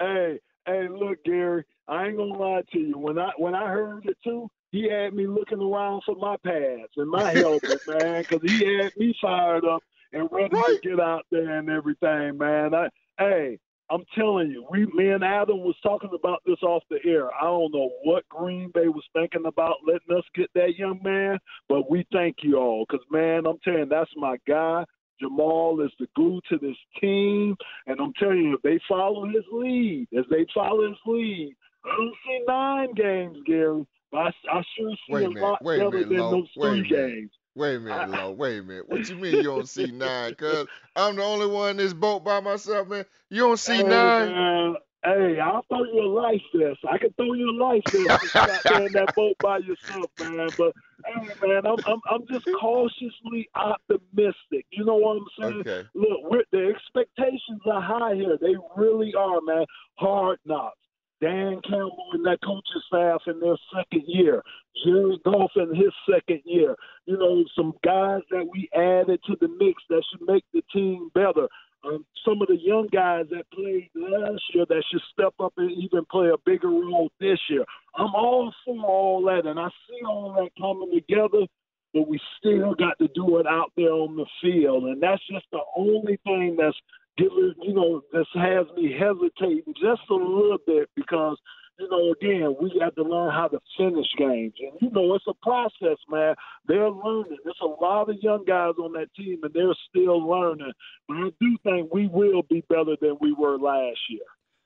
hey, 0.00 0.40
hey, 0.66 0.88
look, 0.88 1.24
Gary, 1.24 1.64
I 1.88 2.06
ain't 2.06 2.16
gonna 2.16 2.36
lie 2.36 2.62
to 2.72 2.78
you. 2.78 2.98
When 2.98 3.18
I 3.18 3.30
when 3.38 3.54
I 3.54 3.68
heard 3.68 4.06
it 4.06 4.16
too, 4.24 4.50
he 4.72 4.88
had 4.90 5.14
me 5.14 5.26
looking 5.26 5.60
around 5.60 6.02
for 6.04 6.16
my 6.16 6.36
pads 6.44 6.92
and 6.96 7.10
my 7.10 7.32
helmet, 7.32 7.80
man, 7.86 8.22
because 8.22 8.42
he 8.42 8.58
had 8.58 8.92
me 8.96 9.14
fired 9.20 9.64
up 9.64 9.82
and 10.12 10.28
ready 10.32 10.50
to 10.50 10.78
get 10.82 11.00
out 11.00 11.26
there 11.30 11.58
and 11.58 11.70
everything, 11.70 12.38
man. 12.38 12.74
I, 12.74 12.88
hey, 13.18 13.58
I'm 13.90 14.04
telling 14.16 14.50
you, 14.50 14.66
we, 14.70 14.86
me 14.86 15.10
and 15.10 15.22
Adam 15.22 15.60
was 15.60 15.76
talking 15.82 16.10
about 16.12 16.42
this 16.44 16.60
off 16.62 16.82
the 16.90 16.98
air. 17.04 17.32
I 17.32 17.44
don't 17.44 17.72
know 17.72 17.90
what 18.02 18.28
Green 18.28 18.70
Bay 18.74 18.88
was 18.88 19.04
thinking 19.12 19.46
about 19.46 19.76
letting 19.86 20.16
us 20.16 20.24
get 20.34 20.50
that 20.54 20.76
young 20.76 21.00
man, 21.04 21.38
but 21.68 21.88
we 21.88 22.04
thank 22.12 22.38
you 22.42 22.56
all 22.56 22.84
because, 22.88 23.04
man, 23.10 23.46
I'm 23.46 23.58
telling 23.62 23.80
you, 23.80 23.86
that's 23.86 24.10
my 24.16 24.36
guy. 24.48 24.84
Jamaal 25.22 25.84
is 25.84 25.92
the 25.98 26.06
glue 26.14 26.40
to 26.50 26.58
this 26.58 26.76
team, 27.00 27.56
and 27.86 27.98
I'm 28.00 28.12
telling 28.18 28.38
you, 28.38 28.54
if 28.54 28.62
they 28.62 28.78
follow 28.88 29.24
his 29.26 29.44
lead, 29.50 30.08
as 30.18 30.24
they 30.30 30.44
follow 30.52 30.86
his 30.88 30.98
lead, 31.06 31.56
I 31.86 31.96
don't 31.96 32.16
see 32.26 32.44
nine 32.48 32.94
games, 32.94 33.38
Gary, 33.46 33.86
but 34.12 34.18
I, 34.18 34.28
I 34.52 34.62
sure 34.78 34.96
see 35.08 35.14
Wait 35.14 35.24
a 35.24 35.30
minute, 35.30 35.42
lot 35.42 35.60
wait 35.60 35.82
a 35.82 35.84
better 35.84 35.90
minute, 35.90 36.08
than 36.10 36.18
Lo. 36.18 36.30
those 36.30 36.48
three 36.60 36.82
minute. 36.84 37.14
games. 37.14 37.32
Wait 37.56 37.76
a 37.76 37.80
minute, 37.80 38.06
Lo. 38.08 38.32
Wait 38.32 38.58
a 38.58 38.62
minute. 38.64 38.88
What 38.88 39.08
you 39.08 39.16
mean 39.16 39.38
you 39.38 39.48
don't 39.48 39.68
see 39.68 39.92
nine? 39.92 40.34
Cause 40.36 40.68
I'm 40.96 41.16
the 41.16 41.22
only 41.24 41.46
one 41.46 41.70
in 41.72 41.76
this 41.78 41.94
boat 41.94 42.24
by 42.24 42.40
myself, 42.40 42.88
man. 42.88 43.06
You 43.30 43.42
don't 43.42 43.58
see 43.58 43.82
Hey, 43.82 43.84
nine? 43.84 44.36
man, 44.36 44.74
hey, 45.04 45.38
I'll 45.40 45.64
throw 45.68 45.84
you 45.84 46.02
a 46.02 46.10
life 46.10 46.42
vest. 46.54 46.80
I 46.90 46.98
can 46.98 47.12
throw 47.14 47.34
you 47.34 47.50
a 47.50 47.58
life 47.62 47.84
vest 47.92 48.24
there 48.68 48.86
in 48.86 48.92
that 48.94 49.14
boat 49.14 49.36
by 49.42 49.58
yourself, 49.58 50.10
man. 50.18 50.50
But 50.58 50.74
hey, 51.06 51.28
man, 51.42 51.66
I'm 51.66 51.78
I'm 51.86 52.00
I'm 52.10 52.26
just 52.28 52.46
cautiously 52.60 53.48
optimistic. 53.54 54.66
You 54.70 54.84
know 54.84 54.96
what 54.96 55.18
I'm 55.18 55.26
saying? 55.40 55.64
Okay. 55.66 55.88
Look, 55.94 56.20
we're, 56.30 56.44
the 56.52 56.74
expectations 56.74 57.62
are 57.72 57.82
high 57.82 58.14
here. 58.16 58.38
They 58.40 58.56
really 58.76 59.14
are, 59.18 59.40
man. 59.42 59.66
Hard 59.96 60.38
knocks. 60.46 60.78
Dan 61.20 61.60
Campbell 61.62 62.10
and 62.12 62.24
that 62.26 62.38
coaching 62.44 62.82
staff 62.86 63.22
in 63.26 63.40
their 63.40 63.56
second 63.74 64.04
year. 64.06 64.42
Jared 64.84 65.22
Goff 65.24 65.52
in 65.56 65.74
his 65.74 65.92
second 66.10 66.42
year. 66.44 66.76
You 67.06 67.18
know, 67.18 67.44
some 67.56 67.72
guys 67.84 68.20
that 68.30 68.46
we 68.50 68.68
added 68.74 69.20
to 69.26 69.36
the 69.40 69.48
mix 69.48 69.82
that 69.88 70.02
should 70.10 70.26
make 70.26 70.44
the 70.52 70.62
team 70.72 71.10
better. 71.14 71.48
Um, 71.84 72.04
some 72.24 72.42
of 72.42 72.48
the 72.48 72.58
young 72.60 72.88
guys 72.92 73.26
that 73.30 73.50
played 73.52 73.90
last 73.94 74.42
year 74.52 74.66
that 74.68 74.84
should 74.90 75.02
step 75.12 75.34
up 75.40 75.52
and 75.56 75.70
even 75.70 76.04
play 76.10 76.28
a 76.28 76.38
bigger 76.44 76.68
role 76.68 77.10
this 77.20 77.38
year. 77.48 77.64
I'm 77.94 78.14
all 78.14 78.52
for 78.64 78.84
all 78.84 79.22
that, 79.26 79.48
and 79.48 79.58
I 79.58 79.68
see 79.68 80.04
all 80.04 80.34
that 80.38 80.50
coming 80.60 80.90
together, 80.92 81.46
but 81.94 82.08
we 82.08 82.20
still 82.38 82.74
got 82.74 82.98
to 82.98 83.08
do 83.14 83.38
it 83.38 83.46
out 83.46 83.72
there 83.76 83.92
on 83.92 84.16
the 84.16 84.26
field, 84.42 84.84
and 84.84 85.02
that's 85.02 85.22
just 85.30 85.46
the 85.52 85.60
only 85.76 86.18
thing 86.24 86.56
that's 86.58 86.76
you 87.18 87.72
know, 87.72 88.02
this 88.12 88.26
has 88.34 88.66
me 88.76 88.94
hesitating 88.98 89.74
just 89.80 90.02
a 90.10 90.14
little 90.14 90.58
bit 90.66 90.88
because 90.94 91.36
you 91.78 91.88
know, 91.90 92.12
again, 92.12 92.56
we 92.60 92.78
have 92.80 92.94
to 92.94 93.02
learn 93.02 93.30
how 93.32 93.48
to 93.48 93.58
finish 93.76 94.06
games. 94.16 94.54
And, 94.60 94.72
you 94.80 94.90
know, 94.90 95.14
it's 95.14 95.26
a 95.28 95.34
process, 95.42 95.98
man. 96.08 96.34
They're 96.66 96.90
learning. 96.90 97.36
There's 97.44 97.60
a 97.62 97.66
lot 97.66 98.08
of 98.08 98.16
young 98.22 98.44
guys 98.46 98.74
on 98.78 98.92
that 98.94 99.08
team, 99.14 99.40
and 99.42 99.52
they're 99.52 99.74
still 99.88 100.26
learning. 100.26 100.72
But 101.06 101.16
I 101.18 101.30
do 101.40 101.56
think 101.62 101.92
we 101.92 102.08
will 102.08 102.42
be 102.48 102.64
better 102.68 102.96
than 103.00 103.16
we 103.20 103.32
were 103.32 103.58
last 103.58 103.98
year. 104.08 104.20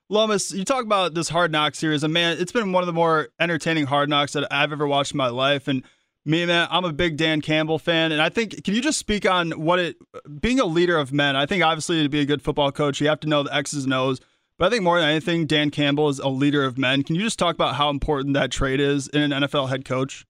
Lomas, 0.09 0.53
you 0.53 0.65
talk 0.65 0.85
about 0.85 1.15
this 1.15 1.29
Hard 1.29 1.53
Knock 1.53 1.75
series, 1.75 2.03
and 2.03 2.13
man, 2.13 2.37
it's 2.39 2.53
been 2.53 2.73
one 2.73 2.83
of 2.83 2.89
the 2.89 2.93
more 2.93 3.29
entertaining 3.39 3.87
Hard 3.87 4.09
Knocks 4.09 4.33
that 4.33 4.47
I've 4.53 4.73
ever 4.73 4.87
watched 4.87 5.13
in 5.13 5.19
my 5.19 5.29
life. 5.29 5.69
And 5.69 5.85
me, 6.25 6.45
man, 6.45 6.69
I'm 6.71 6.85
a 6.85 6.93
big 6.93 7.17
Dan 7.17 7.41
Campbell 7.41 7.79
fan, 7.79 8.13
and 8.13 8.21
I 8.21 8.29
think 8.29 8.63
can 8.65 8.75
you 8.75 8.83
just 8.83 8.99
speak 8.99 9.29
on 9.29 9.53
what 9.53 9.79
it 9.79 9.97
being 10.41 10.61
a 10.61 10.67
leader 10.67 10.99
of 10.99 11.13
men? 11.13 11.37
I 11.37 11.47
think 11.47 11.65
obviously 11.65 12.03
to 12.03 12.09
be 12.09 12.21
a 12.21 12.27
good 12.27 12.43
football 12.43 12.73
coach, 12.73 13.01
you 13.01 13.09
have 13.09 13.21
to 13.21 13.29
know 13.29 13.43
the 13.43 13.55
X's 13.55 13.85
and 13.85 13.95
O's. 13.95 14.21
But 14.59 14.67
I 14.67 14.71
think 14.71 14.83
more 14.83 15.01
than 15.01 15.09
anything, 15.09 15.47
Dan 15.47 15.71
Campbell 15.71 16.11
is 16.11 16.19
a 16.19 16.29
leader 16.29 16.65
of 16.65 16.77
men. 16.77 17.03
Can 17.03 17.17
you 17.17 17.23
just 17.23 17.39
talk 17.39 17.55
about 17.55 17.77
how 17.77 17.89
important 17.89 18.35
that 18.35 18.51
trait 18.51 18.79
is 18.79 19.09
in 19.09 19.33
an 19.33 19.43
NFL 19.43 19.71
head 19.71 19.87
coach? 19.87 20.27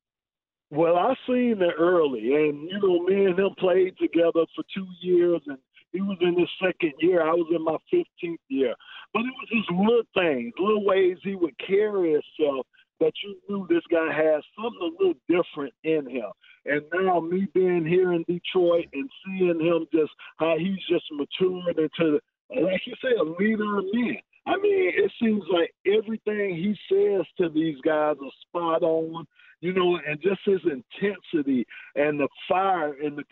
Well, 0.70 0.96
I 0.96 1.14
seen 1.26 1.57
it 1.61 1.74
early, 1.76 2.33
and 2.35 2.70
you 2.70 2.79
know, 2.81 3.03
me 3.03 3.24
and 3.24 3.37
him 3.37 3.50
played 3.59 3.98
together 3.98 4.46
for 4.55 4.62
two 4.72 4.87
years, 5.00 5.40
and 5.48 5.59
he 5.92 6.00
was 6.00 6.16
in 6.20 6.38
his 6.38 6.48
second 6.62 6.92
year. 7.00 7.22
I 7.22 7.33
was 7.33 7.48
in 7.53 7.64
my 7.64 7.76
fifteenth 7.90 8.40
year. 8.48 8.74
But 9.12 9.22
it 9.22 9.35
was 9.40 9.48
just 9.50 9.70
little 9.72 10.03
things, 10.14 10.53
little 10.61 10.85
ways 10.85 11.16
he 11.24 11.35
would 11.35 11.59
carry 11.59 12.12
himself 12.12 12.66
that 13.00 13.12
you 13.24 13.36
knew 13.48 13.66
this 13.68 13.82
guy 13.90 14.12
has 14.12 14.42
something 14.54 14.80
a 14.82 15.02
little 15.02 15.20
different 15.28 15.74
in 15.84 16.08
him. 16.08 16.30
And 16.66 16.82
now 16.92 17.20
me 17.20 17.48
being 17.54 17.86
here 17.86 18.12
in 18.12 18.24
Detroit 18.28 18.86
and 18.92 19.10
seeing 19.24 19.60
him 19.60 19.86
just 19.92 20.12
how 20.38 20.56
he's 20.58 20.84
just 20.88 21.04
matured 21.10 21.78
into, 21.78 22.20
like 22.50 22.82
you 22.86 22.94
say, 23.02 23.12
a 23.18 23.42
leader 23.42 23.78
of 23.78 23.84
men. 23.92 24.16
I 24.46 24.56
mean, 24.56 24.92
it 24.96 25.12
seems 25.20 25.42
like 25.52 25.72
everything 25.86 26.56
he 26.56 26.74
says 26.90 27.26
to 27.38 27.48
these 27.48 27.80
guys 27.84 28.16
are 28.22 28.30
spot 28.48 28.82
on, 28.82 29.26
you 29.60 29.72
know, 29.72 29.98
and 30.06 30.20
just 30.20 30.40
his 30.44 30.60
intensity 30.64 31.66
and 31.94 32.18
the 32.18 32.28
fire 32.48 32.94
and 33.02 33.16
the, 33.16 33.24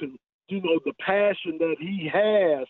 you 0.49 0.61
know, 0.63 0.79
the 0.85 0.93
passion 1.01 1.59
that 1.59 1.77
he 1.79 2.09
has, 2.13 2.67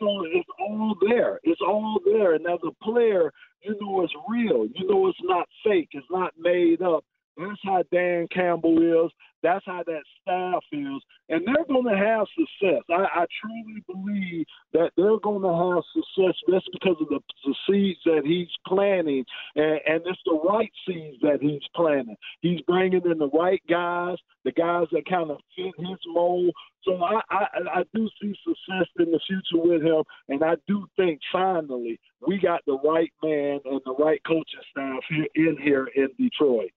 know, 0.00 0.24
it's 0.24 0.48
all 0.60 0.96
there. 1.08 1.40
It's 1.42 1.60
all 1.60 2.00
there. 2.04 2.34
And 2.34 2.46
as 2.46 2.58
a 2.66 2.84
player, 2.84 3.32
you 3.62 3.76
know 3.80 4.02
it's 4.02 4.12
real. 4.28 4.66
You 4.74 4.86
know 4.88 5.08
it's 5.08 5.18
not 5.22 5.48
fake. 5.64 5.88
It's 5.92 6.06
not 6.10 6.32
made 6.38 6.82
up. 6.82 7.04
That's 7.38 7.60
how 7.62 7.84
Dan 7.92 8.26
Campbell 8.34 9.06
is. 9.06 9.12
That's 9.42 9.64
how 9.64 9.84
that 9.86 10.02
staff 10.20 10.64
is. 10.72 11.00
And 11.28 11.46
they're 11.46 11.64
going 11.68 11.84
to 11.84 11.96
have 11.96 12.26
success. 12.36 12.82
I, 12.90 13.22
I 13.22 13.26
truly 13.40 13.82
believe 13.86 14.46
that 14.72 14.90
they're 14.96 15.20
going 15.22 15.42
to 15.42 15.74
have 15.74 15.84
success 15.94 16.34
just 16.50 16.68
because 16.72 16.96
of 17.00 17.08
the, 17.08 17.20
the 17.44 17.54
seeds 17.68 18.00
that 18.04 18.22
he's 18.24 18.48
planting. 18.66 19.24
And, 19.54 19.80
and 19.86 20.02
it's 20.06 20.20
the 20.26 20.40
right 20.48 20.72
seeds 20.86 21.18
that 21.22 21.38
he's 21.40 21.62
planting. 21.76 22.16
He's 22.40 22.60
bringing 22.62 23.02
in 23.04 23.18
the 23.18 23.30
right 23.30 23.62
guys, 23.70 24.16
the 24.44 24.52
guys 24.52 24.86
that 24.90 25.08
kind 25.08 25.30
of 25.30 25.38
fit 25.54 25.74
his 25.78 25.98
mold. 26.08 26.52
So 26.82 27.00
I, 27.02 27.20
I, 27.30 27.46
I 27.74 27.82
do 27.94 28.08
see 28.20 28.34
success 28.44 28.88
in 28.98 29.12
the 29.12 29.20
future 29.28 29.62
with 29.62 29.82
him. 29.82 30.02
And 30.28 30.42
I 30.42 30.56
do 30.66 30.86
think 30.96 31.20
finally 31.30 32.00
we 32.26 32.40
got 32.40 32.62
the 32.66 32.78
right 32.78 33.12
man 33.22 33.60
and 33.64 33.80
the 33.84 33.94
right 33.96 34.20
coaching 34.26 34.44
staff 34.72 35.04
here 35.08 35.28
in 35.34 35.56
here 35.62 35.88
in 35.94 36.08
Detroit. 36.18 36.70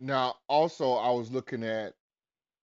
Now, 0.00 0.36
also, 0.48 0.92
I 0.92 1.10
was 1.10 1.30
looking 1.30 1.64
at 1.64 1.94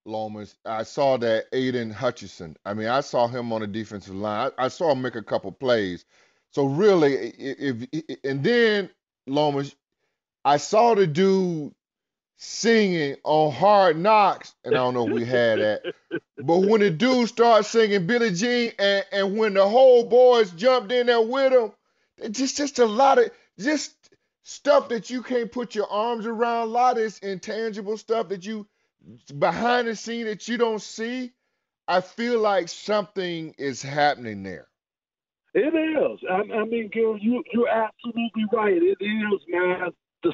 Lomas. 0.06 0.56
I 0.66 0.84
saw 0.84 1.18
that 1.18 1.46
Aidan 1.52 1.92
Hutchinson. 1.92 2.56
I 2.66 2.74
mean, 2.74 2.88
I 2.88 3.02
saw 3.02 3.28
him 3.28 3.52
on 3.52 3.62
the 3.62 3.68
defensive 3.68 4.16
line. 4.16 4.52
I, 4.58 4.66
I 4.66 4.68
saw 4.70 4.92
him 4.92 5.02
make 5.02 5.16
a 5.16 5.24
couple 5.24 5.52
plays. 5.52 6.06
So 6.52 6.66
really, 6.66 7.14
if, 7.14 7.88
if 7.92 8.18
and 8.24 8.44
then 8.44 8.90
Lomas, 9.28 9.76
I 10.46 10.58
saw 10.58 10.96
the 10.96 11.08
dude 11.08 11.74
singing 12.38 13.16
on 13.24 13.52
Hard 13.52 13.98
Knocks, 13.98 14.54
and 14.64 14.76
I 14.76 14.78
don't 14.78 14.94
know 14.94 15.08
if 15.08 15.14
we 15.14 15.26
had 15.26 15.60
that. 15.60 15.82
But 16.38 16.60
when 16.60 16.82
the 16.82 16.90
dude 16.90 17.28
started 17.30 17.64
singing 17.64 18.08
Billie 18.08 18.32
Jean, 18.32 18.72
and, 18.78 19.06
and 19.12 19.38
when 19.38 19.54
the 19.54 19.68
whole 19.68 20.06
boys 20.06 20.52
jumped 20.52 20.92
in 20.92 21.08
there 21.08 21.22
with 21.22 21.52
him, 21.52 21.72
just 22.32 22.58
just 22.58 22.80
a 22.80 22.86
lot 22.86 23.18
of 23.18 23.32
just 23.60 23.94
stuff 24.46 24.90
that 24.90 25.10
you 25.10 25.24
can't 25.24 25.52
put 25.52 25.74
your 25.76 25.92
arms 25.92 26.26
around. 26.26 26.68
A 26.68 26.72
lot 26.72 26.98
of 26.98 27.04
this 27.04 27.18
intangible 27.20 27.98
stuff 27.98 28.30
that 28.30 28.46
you 28.46 28.68
behind 29.38 29.88
the 29.88 29.96
scene 29.96 30.26
that 30.28 30.48
you 30.48 30.58
don't 30.58 30.82
see. 30.82 31.34
I 31.88 32.02
feel 32.02 32.40
like 32.40 32.70
something 32.70 33.54
is 33.58 33.82
happening 33.82 34.44
there. 34.44 34.68
It 35.54 35.74
is. 35.74 36.20
I, 36.30 36.58
I 36.58 36.66
mean, 36.66 36.90
Gil, 36.92 37.18
you 37.18 37.44
you're 37.54 37.70
absolutely 37.70 38.46
right. 38.52 38.74
It 38.74 38.98
is, 39.00 39.42
man. 39.48 39.92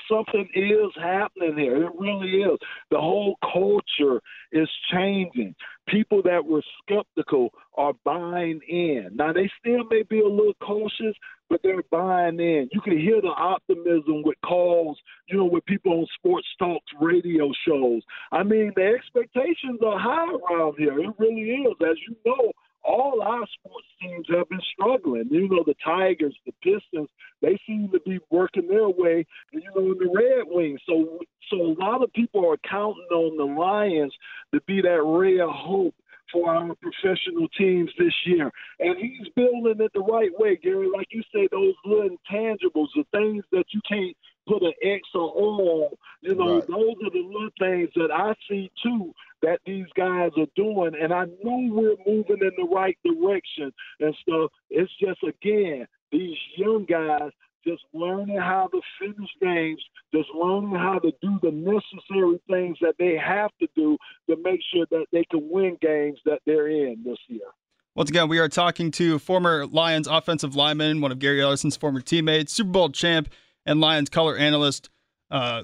Something 0.09 0.47
is 0.55 0.91
happening 0.95 1.57
here. 1.57 1.83
It 1.83 1.91
really 1.97 2.43
is. 2.43 2.57
The 2.89 2.97
whole 2.97 3.35
culture 3.41 4.21
is 4.51 4.69
changing. 4.91 5.55
People 5.87 6.21
that 6.23 6.45
were 6.45 6.63
skeptical 6.81 7.49
are 7.75 7.93
buying 8.05 8.61
in. 8.69 9.09
Now 9.13 9.33
they 9.33 9.49
still 9.59 9.83
may 9.89 10.03
be 10.03 10.21
a 10.21 10.27
little 10.27 10.53
cautious, 10.61 11.15
but 11.49 11.59
they're 11.63 11.83
buying 11.91 12.39
in. 12.39 12.69
You 12.71 12.81
can 12.81 12.97
hear 12.97 13.21
the 13.21 13.33
optimism 13.35 14.23
with 14.23 14.37
calls, 14.45 14.97
you 15.27 15.37
know, 15.37 15.45
with 15.45 15.65
people 15.65 15.91
on 15.93 16.07
sports 16.15 16.47
talks, 16.57 16.91
radio 17.01 17.51
shows. 17.67 18.01
I 18.31 18.43
mean, 18.43 18.71
the 18.75 18.95
expectations 18.97 19.79
are 19.85 19.99
high 19.99 20.27
around 20.27 20.75
here. 20.77 20.97
It 20.99 21.13
really 21.19 21.41
is. 21.41 21.75
As 21.81 21.97
you 22.07 22.15
know, 22.25 22.51
all 22.83 23.21
our 23.21 23.45
sports 23.59 23.87
teams 24.01 24.25
have 24.29 24.49
been 24.49 24.61
struggling. 24.73 25.27
You 25.29 25.47
know, 25.47 25.63
the 25.65 25.75
Tigers, 25.83 26.35
the 26.45 26.53
Pistons, 26.63 27.09
they 27.41 27.59
seem 27.67 27.89
to 27.91 27.99
be 28.01 28.19
working 28.29 28.67
their 28.67 28.89
way, 28.89 29.25
you 29.51 29.61
know, 29.75 29.91
in 29.91 29.97
the 29.97 30.11
Red 30.13 30.45
Wings. 30.47 30.79
So, 30.87 31.19
so 31.49 31.57
a 31.57 31.75
lot 31.79 32.03
of 32.03 32.11
people 32.13 32.47
are 32.49 32.57
counting 32.69 33.07
on 33.11 33.37
the 33.37 33.59
Lions 33.59 34.13
to 34.53 34.61
be 34.67 34.81
that 34.81 35.03
ray 35.03 35.39
of 35.39 35.49
hope 35.51 35.95
for 36.31 36.49
our 36.49 36.75
professional 36.75 37.47
teams 37.57 37.89
this 37.97 38.13
year. 38.25 38.51
And 38.79 38.97
he's 38.97 39.27
building 39.35 39.83
it 39.83 39.91
the 39.93 39.99
right 39.99 40.31
way, 40.37 40.57
Gary. 40.61 40.87
Like 40.93 41.07
you 41.11 41.23
say, 41.33 41.47
those 41.51 41.73
little 41.85 42.09
intangibles, 42.09 42.87
the 42.95 43.03
things 43.11 43.43
that 43.51 43.65
you 43.73 43.81
can't 43.87 44.15
put 44.51 44.63
an 44.63 44.73
X 44.83 45.07
or 45.13 45.31
O 45.35 45.83
on, 45.83 45.89
you 46.21 46.35
know, 46.35 46.55
Right. 46.55 46.67
those 46.67 46.95
are 47.05 47.09
the 47.09 47.19
little 47.21 47.49
things 47.59 47.89
that 47.95 48.11
I 48.11 48.33
see 48.49 48.69
too 48.83 49.13
that 49.41 49.59
these 49.65 49.87
guys 49.95 50.31
are 50.37 50.47
doing. 50.55 50.91
And 51.01 51.13
I 51.13 51.25
know 51.43 51.67
we're 51.71 51.95
moving 52.05 52.39
in 52.41 52.51
the 52.57 52.67
right 52.71 52.97
direction 53.05 53.71
and 53.99 54.15
stuff. 54.21 54.51
It's 54.69 54.91
just, 54.99 55.23
again, 55.23 55.87
these 56.11 56.37
young 56.57 56.85
guys 56.85 57.31
just 57.65 57.83
learning 57.93 58.37
how 58.37 58.67
to 58.71 58.81
finish 58.99 59.29
games, 59.39 59.81
just 60.13 60.29
learning 60.33 60.75
how 60.75 60.99
to 60.99 61.11
do 61.21 61.39
the 61.43 61.51
necessary 61.51 62.39
things 62.49 62.77
that 62.81 62.95
they 62.97 63.15
have 63.17 63.51
to 63.61 63.67
do 63.75 63.97
to 64.29 64.35
make 64.43 64.59
sure 64.73 64.85
that 64.91 65.05
they 65.11 65.23
can 65.29 65.47
win 65.49 65.77
games 65.81 66.19
that 66.25 66.39
they're 66.45 66.67
in 66.67 67.03
this 67.05 67.19
year. 67.27 67.45
Once 67.93 68.09
again, 68.09 68.27
we 68.29 68.39
are 68.39 68.49
talking 68.49 68.89
to 68.89 69.19
former 69.19 69.65
Lions 69.67 70.07
offensive 70.07 70.55
lineman, 70.55 71.01
one 71.01 71.11
of 71.11 71.19
Gary 71.19 71.41
Ellison's 71.41 71.75
former 71.77 72.01
teammates, 72.01 72.51
Super 72.53 72.71
Bowl 72.71 72.89
champ, 72.89 73.29
and 73.65 73.79
Lions 73.81 74.09
color 74.09 74.35
analyst, 74.37 74.89
uh, 75.29 75.63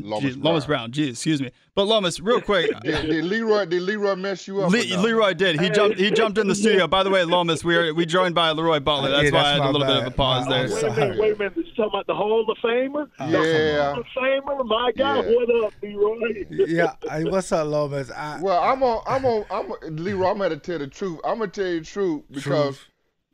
Lomas 0.00 0.34
Gee, 0.34 0.40
Lomas 0.40 0.64
Brown. 0.66 0.92
Gee, 0.92 1.08
excuse 1.08 1.42
me. 1.42 1.50
But 1.74 1.86
Lomas, 1.88 2.20
real 2.20 2.40
quick. 2.50 2.70
Did, 2.82 3.04
did 3.06 3.24
Leroy 3.24 3.64
did 3.66 3.82
Leroy 3.82 4.14
mess 4.14 4.46
you 4.46 4.62
up? 4.62 4.70
Le- 4.70 4.86
no? 4.86 5.02
Leroy 5.02 5.34
did. 5.34 5.60
He 5.60 5.70
jumped. 5.70 5.98
He 5.98 6.12
jumped 6.12 6.38
in 6.38 6.46
the 6.46 6.54
studio. 6.54 6.86
By 6.86 7.02
the 7.02 7.10
way, 7.10 7.24
Lomas, 7.24 7.64
we 7.64 7.74
are 7.74 7.92
we 7.92 8.06
joined 8.06 8.32
by 8.36 8.52
Leroy 8.52 8.78
Butler. 8.78 9.10
That's 9.10 9.24
Yeah, 9.24 9.30
why 9.32 9.42
that's 9.42 9.46
I 9.48 9.50
had 9.50 9.58
a 9.58 9.64
my 9.64 9.70
little 9.70 9.86
bit 9.88 9.96
of 9.96 10.06
a 10.06 10.10
pause 10.16 10.46
My- 10.48 10.66
there. 10.68 10.74
Wait 10.76 10.84
a 10.84 10.90
minute, 10.94 11.18
wait 11.18 11.32
a 11.34 11.38
minute. 11.38 11.56
You 11.56 11.64
talking 11.64 11.84
about 11.86 12.06
the 12.06 12.14
Hall 12.14 12.48
of 12.48 12.56
Famer? 12.58 13.08
The 13.18 13.26
Yeah. 13.26 13.92
Hall 13.94 14.00
of 14.02 14.06
Famer? 14.16 14.66
My 14.66 14.92
God, 14.96 15.24
Yeah. 15.24 15.34
what 15.34 15.64
up, 15.64 15.72
Leroy? 15.82 16.44
yeah. 16.50 16.94
Hey, 17.10 17.24
what's 17.24 17.50
up, 17.50 17.66
Lomas? 17.66 18.08
I, 18.12 18.38
Well, 18.40 18.62
I'm 18.62 18.84
on. 18.84 19.02
I'm 19.04 19.24
on. 19.24 19.44
I'm 19.50 19.72
on- 19.72 19.96
Leroy. 19.96 20.30
I'm 20.30 20.38
gonna 20.38 20.58
tell 20.58 20.78
the 20.78 20.86
truth. 20.86 21.18
I'm 21.24 21.38
gonna 21.38 21.50
tell 21.50 21.66
you 21.66 21.80
the 21.80 21.86
truth 21.86 22.22
because 22.30 22.76
Truth. 22.76 22.86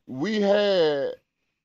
we 0.07 0.41
had 0.41 1.11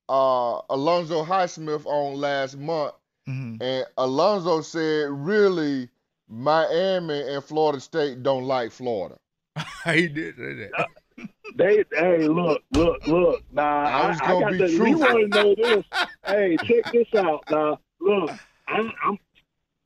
uh 0.08 0.60
Alonzo 0.70 1.24
Highsmith 1.24 1.86
on 1.86 2.14
last 2.16 2.56
month, 2.58 2.94
Mhm. 3.28 3.62
and 3.62 3.86
Alonzo 3.96 4.60
said 4.60 5.08
really 5.10 5.88
Miami 6.28 7.20
and 7.34 7.42
Florida 7.44 7.80
State 7.80 8.22
don't 8.22 8.44
like 8.44 8.70
Florida. 8.72 9.16
he 9.86 10.08
did 10.08 10.36
say 10.36 10.54
that. 10.54 10.86
They, 11.56 11.84
hey, 11.92 12.26
look, 12.26 12.62
look, 12.72 13.06
look. 13.06 13.42
Now, 13.52 13.84
I 13.84 14.00
I, 14.02 14.08
was 14.08 14.20
gonna 14.20 14.40
got 14.40 14.52
be 14.52 14.58
to. 14.58 14.64
We 14.64 14.76
truthful. 14.76 14.98
want 15.00 15.32
to 15.32 15.42
know 15.42 15.54
this. 15.54 15.84
hey, 16.26 16.56
check 16.64 16.92
this 16.92 17.06
out. 17.16 17.44
Now, 17.50 17.78
look, 18.00 18.30
I, 18.66 18.80
I'm 19.04 19.18